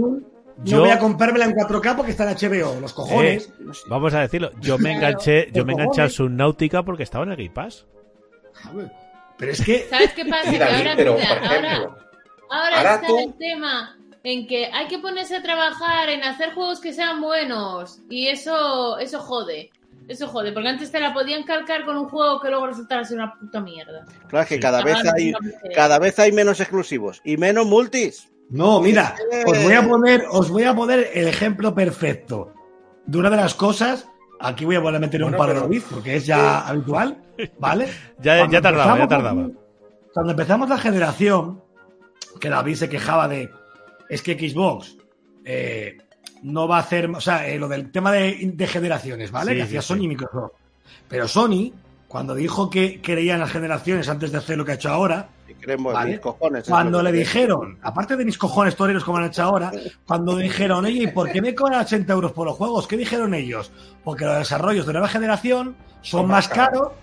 [0.63, 3.47] Yo- no voy a comprármela en 4K porque está en HBO, los cojones.
[3.59, 6.13] Eh, vamos a decirlo, yo me enganché, yo me enganché a cojones.
[6.13, 7.85] Subnautica porque estaba en el Game Pass.
[9.37, 10.49] Pero es que ¿Sabes qué pasa?
[10.51, 11.97] Que ahora, pero mira, ahora, ejemplo,
[12.49, 16.53] ahora ahora está tú- el tema en que hay que ponerse a trabajar en hacer
[16.53, 19.71] juegos que sean buenos y eso eso jode.
[20.07, 23.17] Eso jode, porque antes te la podían calcar con un juego que luego resultara ser
[23.17, 24.05] una puta mierda.
[24.29, 24.61] Claro, es que Sí.
[24.61, 25.33] cada vez hay
[25.73, 28.29] cada vez hay menos exclusivos y menos multis.
[28.49, 29.43] No, mira, Eh.
[29.45, 32.53] os voy a poner, os voy a poner el ejemplo perfecto
[33.05, 34.07] de una de las cosas.
[34.39, 36.67] Aquí voy a volver a meter Bueno, un par de pero- David, porque es ya
[36.67, 37.21] habitual,
[37.59, 37.87] ¿vale?
[38.19, 39.47] Ya, ya tardaba, ya tardaba.
[40.13, 41.61] Cuando empezamos la generación,
[42.39, 43.49] que David se quejaba de
[44.09, 44.97] es que Xbox
[45.45, 45.97] eh,
[46.43, 49.51] no va a hacer, o sea, eh, lo del tema de, de generaciones, ¿vale?
[49.51, 49.87] Sí, que hacía sí.
[49.87, 50.51] Sony y Microsoft.
[51.07, 51.71] Pero Sony,
[52.07, 55.29] cuando dijo que creía en las generaciones antes de hacer lo que ha hecho ahora,
[55.59, 56.11] creemos Vale.
[56.11, 56.63] mis cojones.
[56.63, 59.71] es cuando le dijeron, aparte de mis cojones toreros como han hecho ahora,
[60.05, 62.87] cuando dijeron, oye, ¿y por qué me cobran 80 euros por los juegos?
[62.87, 63.71] ¿Qué dijeron ellos?
[64.03, 66.79] Porque los desarrollos de nueva generación son Son más más caros.
[66.79, 66.93] caros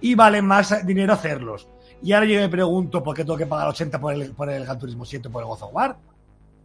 [0.00, 1.68] y valen más dinero hacerlos.
[2.02, 4.64] Y ahora yo me pregunto por qué tengo que pagar 80 por el, por el
[4.64, 5.96] Gran Turismo 7 por el God of War.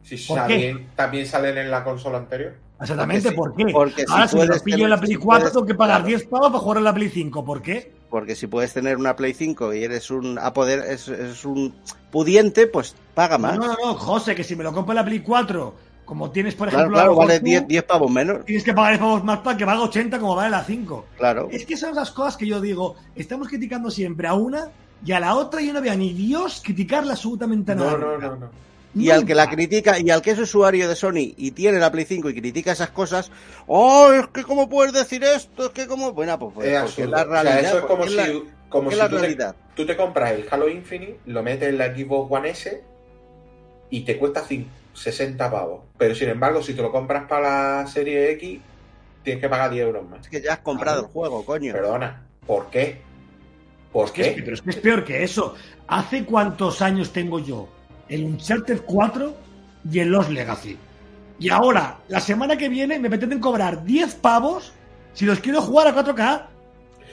[0.04, 2.54] Si ¿Por también, también salen en la consola anterior.
[2.82, 3.66] Exactamente, ¿por qué?
[3.72, 5.76] porque ahora si me lo puedes pillo en la Play si 4 puedes- tengo que
[5.76, 6.08] pagar claro.
[6.08, 7.46] 10 pavos para jugar en la Play 5.
[7.46, 7.94] ¿Por qué?
[8.10, 11.74] Porque si puedes tener una Play 5 y eres un a poder es, es un
[12.12, 13.58] pudiente, pues paga más.
[13.58, 15.74] No, no, no, José, que si me lo compro en la Play 4,
[16.04, 18.44] como tienes, por ejemplo, claro, a vale tú, 10, 10 pavos menos.
[18.44, 21.06] tienes que pagar 10 pavos más para que valga 80 como vale la 5.
[21.18, 21.48] Claro.
[21.52, 24.68] Es que son las cosas que yo digo, estamos criticando siempre a una
[25.06, 27.92] y a la otra yo no veo a ni Dios criticarle absolutamente nada.
[27.92, 28.50] No, no, no, no.
[28.96, 31.92] Y al que la critica, y al que es usuario de Sony y tiene la
[31.92, 33.32] Play 5 y critica esas cosas,
[33.66, 35.66] ¡oh, es que cómo puedes decir esto!
[35.66, 36.12] Es que cómo...
[36.14, 37.60] Bueno, pues, pues, Es porque la O sea, realidad.
[37.66, 39.56] eso es como si, es la, como si la tú, te, realidad.
[39.76, 42.84] tú te compras el Halo Infinite, lo metes en la Xbox One S
[43.90, 45.82] y te cuesta cin- 60 pavos.
[45.98, 48.60] Pero sin embargo, si te lo compras para la serie X,
[49.24, 50.22] tienes que pagar 10 euros más.
[50.22, 51.08] Es que ya has comprado Claro.
[51.08, 51.74] el juego, coño.
[51.74, 53.02] Perdona, ¿por qué?
[53.92, 54.42] ¿Por Que es- qué?
[54.44, 55.56] pero es que es peor que eso.
[55.88, 57.68] ¿Hace cuántos años tengo yo
[58.10, 59.36] el Uncharted 4
[59.92, 60.78] y el Lost Legacy?
[61.40, 64.72] Y ahora, la semana que viene, me pretenden cobrar 10 pavos
[65.14, 66.46] si los quiero jugar a 4K.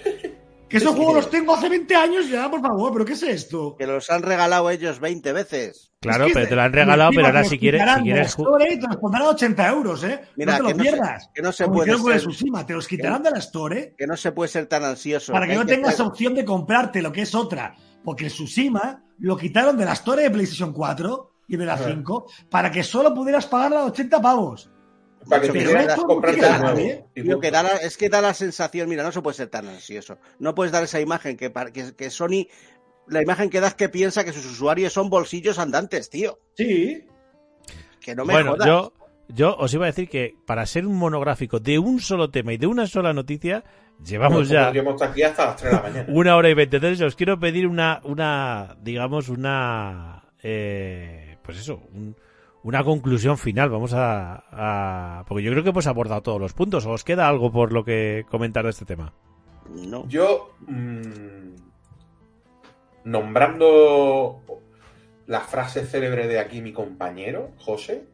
[0.70, 3.14] Que esos Es que- juegos los tengo hace 20 años ya, por favor, ¿pero qué
[3.14, 3.74] es esto?
[3.76, 5.90] Que los han regalado ellos 20 veces.
[6.00, 8.28] Claro, Es que pero te lo han regalado, pero ahora si los quieres, si quieres
[8.28, 10.20] Store y te los pondrán a 80 euros, ¿eh?
[10.36, 11.30] Mira, no te que lo no se- pierdas.
[11.34, 14.16] que no se Como puede ser- Tsushima, te los quitarán de la Store Que no
[14.16, 15.32] se puede ser tan ansioso.
[15.32, 17.74] para que no tengas ser- opción de comprarte lo que es otra.
[18.04, 21.84] Porque el Tsushima lo quitaron de la Store de PlayStation 4 y de la Ajá.
[21.88, 24.70] 5 para que solo pudieras pagarla a 80 pavos.
[25.28, 25.64] Para que
[25.96, 26.40] no- comprarte
[27.20, 27.40] nuevo.
[27.40, 30.16] que da la- es que da la sensación, mira, no se puede ser tan ansioso.
[30.38, 32.46] No puedes dar esa imagen que, par- que, que Sony,
[33.06, 36.38] la imagen que das que piensa que sus usuarios son bolsillos andantes, tío.
[36.56, 37.04] Sí.
[38.00, 38.66] Que no me bueno, jodas.
[38.66, 38.92] yo,
[39.28, 42.56] yo os iba a decir que para ser un monográfico de un solo tema y
[42.56, 43.62] de una sola noticia,
[44.04, 46.06] llevamos ya Podríamos aquí hasta las 3 de la mañana.
[46.12, 46.76] una hora y veinte.
[46.76, 52.16] Entonces os quiero pedir una, una digamos, una, eh, pues eso, un-
[52.62, 53.70] una conclusión final.
[53.70, 56.84] Vamos a, a- porque yo creo que hemos abordado todos los puntos.
[56.86, 59.12] ¿O os queda algo por lo que comentar de este tema?
[59.70, 60.06] No.
[60.08, 61.54] Yo, mm,
[63.04, 64.42] nombrando
[65.26, 68.04] la frase célebre de aquí mi compañero, José,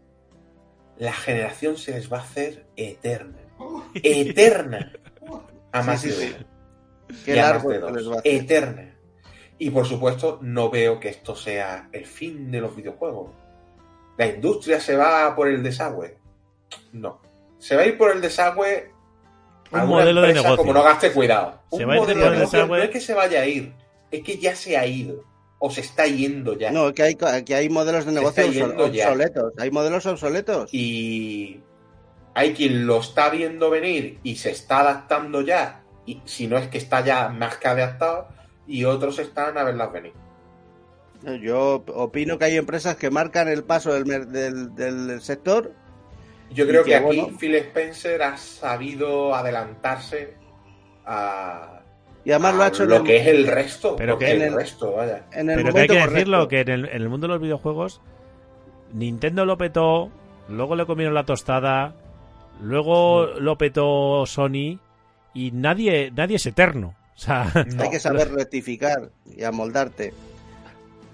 [0.99, 3.39] la generación se les va a hacer eterna.
[3.95, 4.93] Eterna.
[5.79, 6.35] A más Sí, sí, de sí.
[6.39, 6.47] uno.
[7.25, 8.21] Qué y a más largo de se dos.
[8.25, 8.97] Eterna.
[9.59, 13.31] Y por supuesto, no veo que esto sea el fin de los videojuegos.
[14.19, 16.19] La industria se va por el desagüe.
[16.93, 17.21] No.
[17.59, 18.93] Se va a ir por el desagüe.
[19.73, 20.57] Un modelo de negocio.
[20.57, 21.61] Como no gaste cuidado.
[21.71, 22.79] Se un va a ir modelo por de el negocio desagüe.
[22.79, 23.75] no es que se vaya a ir,
[24.11, 25.25] es que ya se ha ido.
[25.59, 26.71] O se está yendo ya.
[26.71, 28.47] No, que hay, que hay modelos de negocio
[28.93, 29.07] ya.
[29.07, 29.55] obsoletos.
[29.59, 30.69] Hay modelos obsoletos.
[30.73, 31.61] Y
[32.39, 35.81] hay quien lo está viendo venir y se está adaptando ya.
[36.05, 38.29] Y si no es que está ya más que adaptado.
[38.67, 40.13] Y otros están a verlas venir.
[41.41, 45.73] Yo opino que hay empresas que marcan el paso del, del, del sector.
[46.51, 47.39] Yo creo que, que aquí bueno.
[47.39, 50.35] Phil Spencer ha sabido adelantarse
[51.07, 51.81] a,
[52.25, 53.97] Y además lo ha a hecho en lo el- que es el resto.
[53.97, 55.25] Pero que el, en el- resto, vaya.
[55.33, 56.13] en el Pero que hay que correcto.
[56.15, 58.01] decirlo, que en el, en el mundo de los videojuegos,
[58.93, 60.11] Nintendo lo petó,
[60.49, 61.95] luego le comieron la tostada,
[62.61, 64.79] luego lo petó Sony,
[65.35, 66.95] y nadie, nadie es eterno.
[67.15, 67.83] O sea, No.
[67.83, 70.13] Hay que saber rectificar y amoldarte.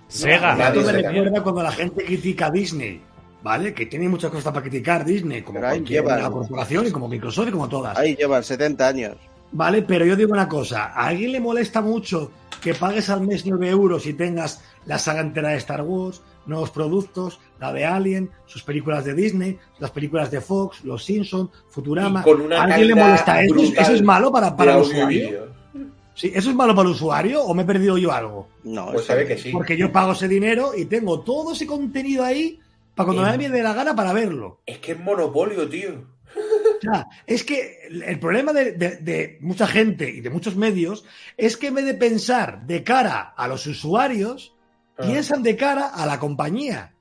[0.08, 0.54] Sega.
[0.54, 3.00] nadie Esto me recuerda cuando la gente critica a Disney,
[3.42, 3.72] ¿vale?
[3.72, 7.68] Que tiene muchas cosas para criticar Disney, como cualquier corporación y como Microsoft y como
[7.68, 7.96] todas.
[7.96, 9.16] Ahí llevan 70 años.
[9.52, 12.30] Vale, pero yo digo una cosa, ¿a alguien le molesta mucho
[12.62, 16.70] que pagues al mes 9 euros y tengas la saga entera de Star Wars, nuevos
[16.70, 22.20] productos, la de Alien, sus películas de Disney, las películas de Fox, Los Simpsons, Futurama?
[22.20, 23.54] Y con una ¿A alguien le molesta eso?
[23.54, 25.52] brutal ¿Eso es malo para, para el usuario?
[26.14, 28.48] Sí, ¿Eso es malo para el usuario o me he perdido yo algo?
[28.64, 29.50] No, Pues sabe que sí.
[29.50, 32.60] Porque yo pago ese dinero y tengo todo ese contenido ahí
[32.94, 33.38] para cuando Eh.
[33.38, 34.60] me dé la gana para verlo.
[34.66, 36.04] Es que es monopolio, tío.
[37.26, 41.04] Es que el el problema de, de- de mucha gente y de muchos medios
[41.36, 44.54] es que en vez de pensar de cara a los usuarios,
[45.02, 45.06] Ah.
[45.06, 46.94] piensan de cara a la compañía.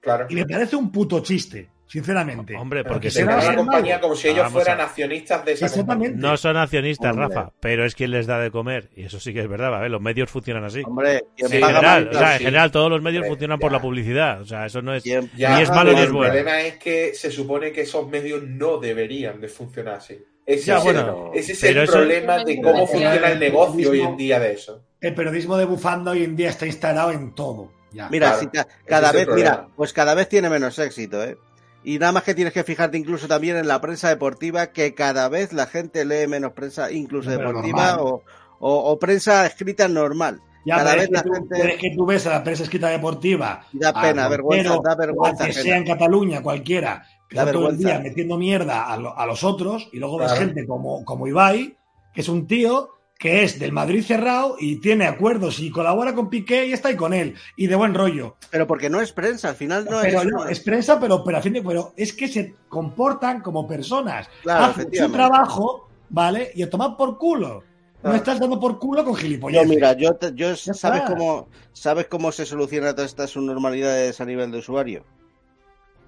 [0.00, 0.26] Claro.
[0.28, 2.56] Y me parece un puto chiste, sinceramente.
[2.56, 4.02] hombre, Porque se se va a la compañía malo.
[4.02, 6.06] como si ellos fueran a- accionistas de esa Exactamente.
[6.14, 6.30] compañía.
[6.30, 7.28] no son accionistas, Hombre.
[7.28, 8.90] Rafa, pero es quien les da de comer.
[8.96, 9.88] Y eso sí que es verdad, ¿vale?
[9.88, 10.82] Los medios funcionan así.
[10.84, 13.70] Hombre, quien En paga general, o sea, en general todos los medios Hombre, funcionan por
[13.70, 14.40] la publicidad.
[14.40, 15.04] O sea, eso no es...
[15.04, 16.32] Ya, Ni es malo ni es el bueno.
[16.32, 20.18] problema es que se supone que esos medios no deberían de funcionar así.
[20.44, 23.38] Ese Ya, es, bueno, el, ese es pero el eso- problema de cómo funciona el
[23.38, 24.82] negocio hoy en día de eso.
[25.00, 27.70] El periodismo de bufanda hoy en día está instalado en todo.
[27.92, 28.08] Ya.
[28.08, 31.36] Mira, Claro, si ca- ese cada vez, mira, pues cada vez tiene menos éxito, ¿eh?
[31.84, 35.28] Y nada más que tienes que fijarte incluso también en la prensa deportiva, que cada
[35.28, 38.22] vez la gente lee menos prensa, incluso Pero deportiva o,
[38.60, 40.40] o- o prensa escrita normal.
[40.64, 42.44] Ya, cada vez es, que la tú, gente- pero es que tú ves a la
[42.44, 43.66] prensa escrita deportiva.
[43.72, 47.04] Da a pena, vergüenza, da vergüenza que sea en Cataluña, cualquiera,
[47.38, 50.66] está todo el día metiendo mierda a, lo- a los otros, y luego ves gente
[50.66, 51.76] como, como Ibai,
[52.14, 56.28] que es un tío que es del Madrid cerrado y tiene acuerdos y colabora con
[56.28, 58.34] Piqué y está ahí con él, y de buen rollo.
[58.50, 60.26] Pero porque no es prensa, al final no pero es.
[60.28, 64.28] no, es prensa, pero, pero, a fin de- pero es que se comportan como personas.
[64.42, 66.50] Claro, Hacen su trabajo, ¿vale?
[66.56, 67.62] Y a tomar por culo.
[68.02, 69.68] No estás dando por culo con Yo, gilipolleces.
[69.68, 74.50] mira, yo, te- yo ¿sabes cómo, ¿sabes cómo se soluciona todas estas subnormalidades a nivel
[74.50, 75.04] de usuario?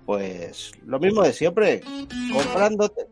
[0.07, 1.83] Pues lo mismo de siempre,
[2.33, 3.07] comprándote,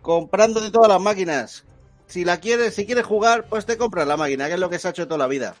[0.00, 1.64] comprándote todas las máquinas.
[2.06, 4.78] Si la quieres, si quieres jugar, pues te compras la máquina, que es lo que
[4.78, 5.54] se ha hecho toda la vida.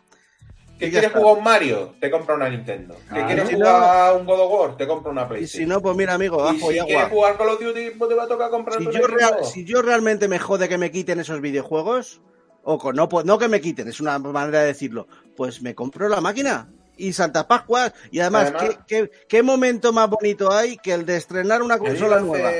[0.78, 1.18] ¿Que Y ya quieres está.
[1.20, 1.94] jugar un Mario?
[2.00, 2.94] Te compra una Nintendo.
[2.94, 3.26] ¿Que Claro.
[3.26, 4.76] quieres Si jugar un God of War?
[4.76, 5.62] Te compra una Y PlayStation.
[5.62, 6.86] si no, pues mira, amigo, Y bajo y si agua.
[6.86, 9.64] quieres jugar Call of Duty, pues te va a tocar comprar Si yo, real- si
[9.64, 12.20] yo realmente me jode que me quiten esos videojuegos,
[12.64, 15.74] o con- no, pues, no que me quiten, es una manera de decirlo, pues me
[15.74, 16.68] compro la máquina.
[16.96, 21.06] Y Santa Pascua, y además, Además- ¿qué, qué, qué momento más bonito hay que el
[21.06, 22.52] de estrenar una consola hace- nueva?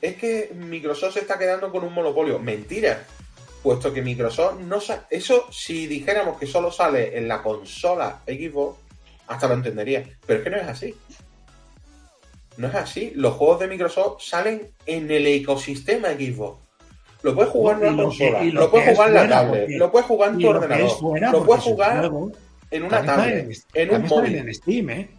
[0.00, 2.38] Es que Microsoft se está quedando con un monopolio.
[2.38, 3.04] Mentira.
[3.62, 8.78] Puesto que Microsoft no sa- Eso, si dijéramos que solo sale en la consola Xbox,
[9.26, 10.08] hasta lo entendería.
[10.26, 10.94] Pero es que no es así.
[12.56, 13.12] No es así.
[13.14, 16.58] Los juegos de Microsoft salen en el ecosistema Xbox.
[17.22, 19.76] Lo puedes jugar en Y una consola, lo, lo puedes jugar en la tablet, porque-
[19.78, 22.10] lo puedes jugar en tu ordenador, lo puedes jugar
[22.70, 24.34] en una tablet, en un también están móvil.
[24.36, 25.10] en Steam, ¿eh?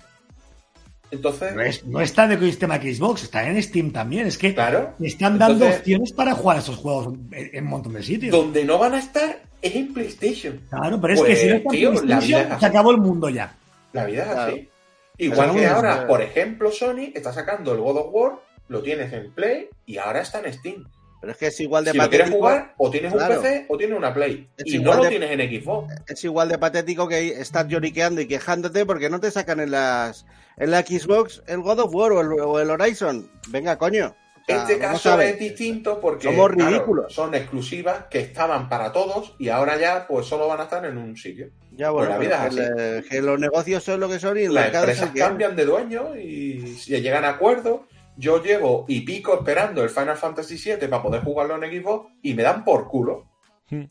[1.12, 4.28] Entonces, No, es- no está en el ecosistema Xbox, está en Steam también.
[4.28, 4.94] Es que claro.
[5.02, 8.32] están dando Entonces- opciones para jugar a esos juegos en, en un montón de sitios.
[8.32, 10.62] Donde no van a estar es en PlayStation.
[10.70, 12.60] Claro, pero es Pues, que si no está en tío, PlayStation, así.
[12.62, 13.54] se acabó el mundo ya.
[13.92, 14.52] La vida es Claro.
[14.54, 14.70] así.
[15.18, 18.32] Igual Pero que ahora, por ejemplo, Sony está sacando el God of War,
[18.70, 20.86] lo tienes en Play y ahora está en Steam.
[21.22, 22.38] Pero es que es igual de Si lo quieres patético.
[22.48, 23.20] jugar, o tienes un.
[23.20, 24.50] PC o tienes una Play.
[24.58, 25.94] Es y no lo de- tienes en Xbox.
[26.08, 30.26] Es igual de patético que estar lloriqueando y quejándote porque no te sacan en las
[30.58, 33.30] en la Xbox el God of War o el, o el Horizon.
[33.50, 34.16] Venga, coño.
[34.42, 37.14] O sea, Este caso es distinto porque Somos claro, ridículos.
[37.14, 40.98] son exclusivas que estaban para todos y ahora ya pues solo van a estar en
[40.98, 41.52] un sitio.
[41.74, 44.18] Ya, bueno, Pues la pero vida que, es le- que los negocios son lo que
[44.20, 47.82] son y Las mercado es empresas cambian de dueño y si llegan a acuerdos.
[48.18, 52.34] Yo llevo y pico esperando el Final Fantasy VII para poder jugarlo en Xbox y
[52.34, 53.26] me dan por culo.
[53.70, 53.84] Hmm.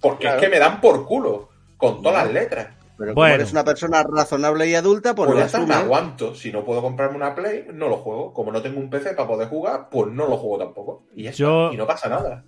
[0.00, 0.36] Porque Claro.
[0.38, 2.68] es que me dan por culo con todas las letras.
[2.98, 3.30] Pero Bueno.
[3.30, 5.84] como eres una persona razonable y adulta, pues, Pues lo ya está, me asumes.
[5.84, 6.34] aguanto.
[6.34, 8.34] Si no puedo comprarme una Play, no lo juego.
[8.34, 11.04] Como no tengo un PC para poder jugar, pues no lo juego tampoco.
[11.14, 11.38] Y, ya está.
[11.38, 12.42] Yo- y no pasa nada.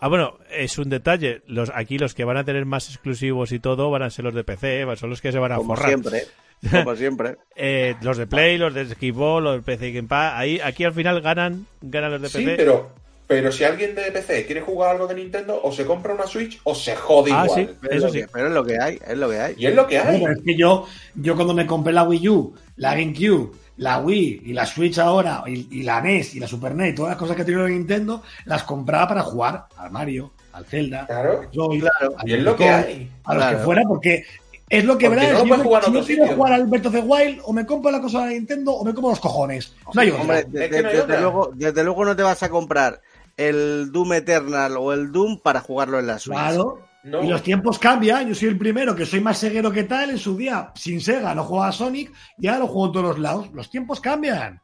[0.00, 1.42] Ah, bueno, es un detalle.
[1.46, 4.34] Los, aquí los que van a tener más exclusivos y todo van a ser los
[4.34, 4.96] de PC, ¿eh?
[4.96, 5.88] son los que se van a Como forrar.
[5.88, 6.22] siempre.
[6.70, 7.36] Como siempre.
[7.60, 10.92] Eh, los de Play, los de Xbox, los de PC Game Pass, ahí, aquí al
[10.92, 12.56] final ganan, ganan los de Sí, PC.
[12.56, 12.90] pero,
[13.26, 16.60] pero si alguien de PC quiere jugar algo de Nintendo, o se compra una Switch
[16.62, 17.66] o se jode Ah, igual.
[17.66, 17.74] sí.
[17.80, 18.20] Pero, Eso es lo sí.
[18.20, 19.54] que- pero es lo que hay, es lo que hay.
[19.58, 20.20] Y es lo que hay.
[20.20, 20.86] Bueno, es que yo,
[21.16, 25.42] yo cuando me compré la Wii U, la GameCube, la Wii y la Switch ahora,
[25.48, 28.22] y, y la NES y la Super NES, y todas las cosas que tiene Nintendo,
[28.44, 31.40] las compraba para jugar al Mario, al Zelda, Claro.
[31.40, 32.14] al Joy, Claro.
[32.16, 33.10] al Y es lo que hay.
[33.24, 33.58] a los Claro.
[33.58, 34.24] que fuera, porque
[34.68, 35.32] es lo que verás.
[35.32, 37.90] no si yo jugar si quiero jugar al Breath of the Wild, o me compro
[37.90, 39.74] la consola de Nintendo, o me como los cojones.
[39.94, 40.20] No hay otra.
[40.22, 41.20] Hombre, Es de- que no hay desde, otra.
[41.20, 43.00] luego, desde luego no te vas a comprar
[43.36, 46.36] el Doom Eternal o el Doom para jugarlo en la Switch.
[46.38, 46.80] Claro.
[47.04, 47.22] No.
[47.22, 48.28] Y los tiempos cambian.
[48.28, 50.72] Yo soy el primero que soy más ceguero que tal en su día.
[50.74, 53.48] Sin Sega no jugaba a Sonic, ya lo juego en todos los lados.
[53.54, 54.60] Los tiempos cambian.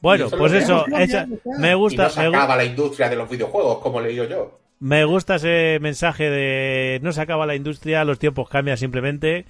[0.00, 1.26] Bueno, pues eso, esa-
[1.58, 4.02] me Y gusta, no se me, gu- acaba la industria de los videojuegos, como he
[4.04, 4.58] leído yo.
[4.84, 9.46] Me gusta ese mensaje de no se acaba la industria, los tiempos cambian simplemente.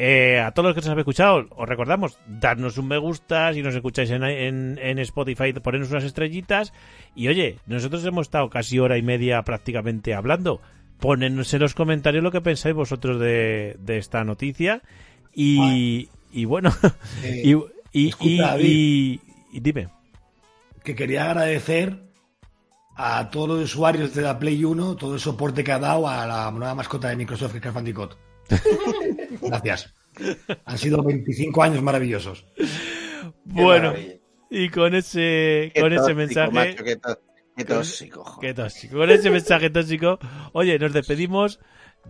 [0.00, 3.62] Eh, a todos los que nos habéis escuchado, os recordamos, darnos un me gusta, si
[3.62, 6.72] nos escucháis en, en, en Spotify, ponernos unas estrellitas.
[7.14, 10.60] Y oye, nosotros hemos estado casi hora y media prácticamente hablando.
[11.00, 14.82] Ponednos en los comentarios lo que pensáis vosotros de, de esta noticia.
[15.34, 16.72] Y, y bueno,
[17.24, 18.64] Eh, y, y, escucha, y- David.
[18.66, 19.20] y-
[19.52, 19.88] y dime.
[20.84, 22.07] que quería agradecer
[23.00, 26.26] a todos los usuarios de la Play 1 todo el soporte que ha dado a
[26.26, 28.16] la nueva mascota de Microsoft, que es Bandicoot.
[29.40, 29.94] Gracias.
[30.64, 32.44] Han sido 25 años maravillosos.
[33.44, 33.94] Bueno,
[34.50, 36.50] y con ese, Qué con ese mensaje.
[36.50, 37.18] macho, qué, tó-
[37.56, 38.24] qué tóxico.
[38.24, 38.54] joder.
[38.54, 38.96] Qué tóxico.
[38.96, 40.18] Con ese mensaje tóxico,
[40.52, 41.60] oye, nos despedimos.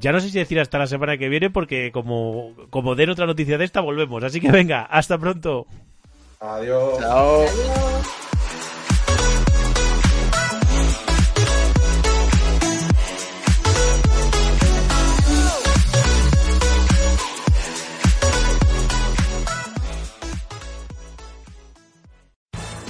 [0.00, 3.26] Ya no sé si decir hasta la semana que viene, porque como, como den otra
[3.26, 4.22] noticia de esta, volvemos.
[4.24, 5.66] Así que venga, hasta pronto.
[6.40, 6.98] Adiós.
[6.98, 7.44] Chao.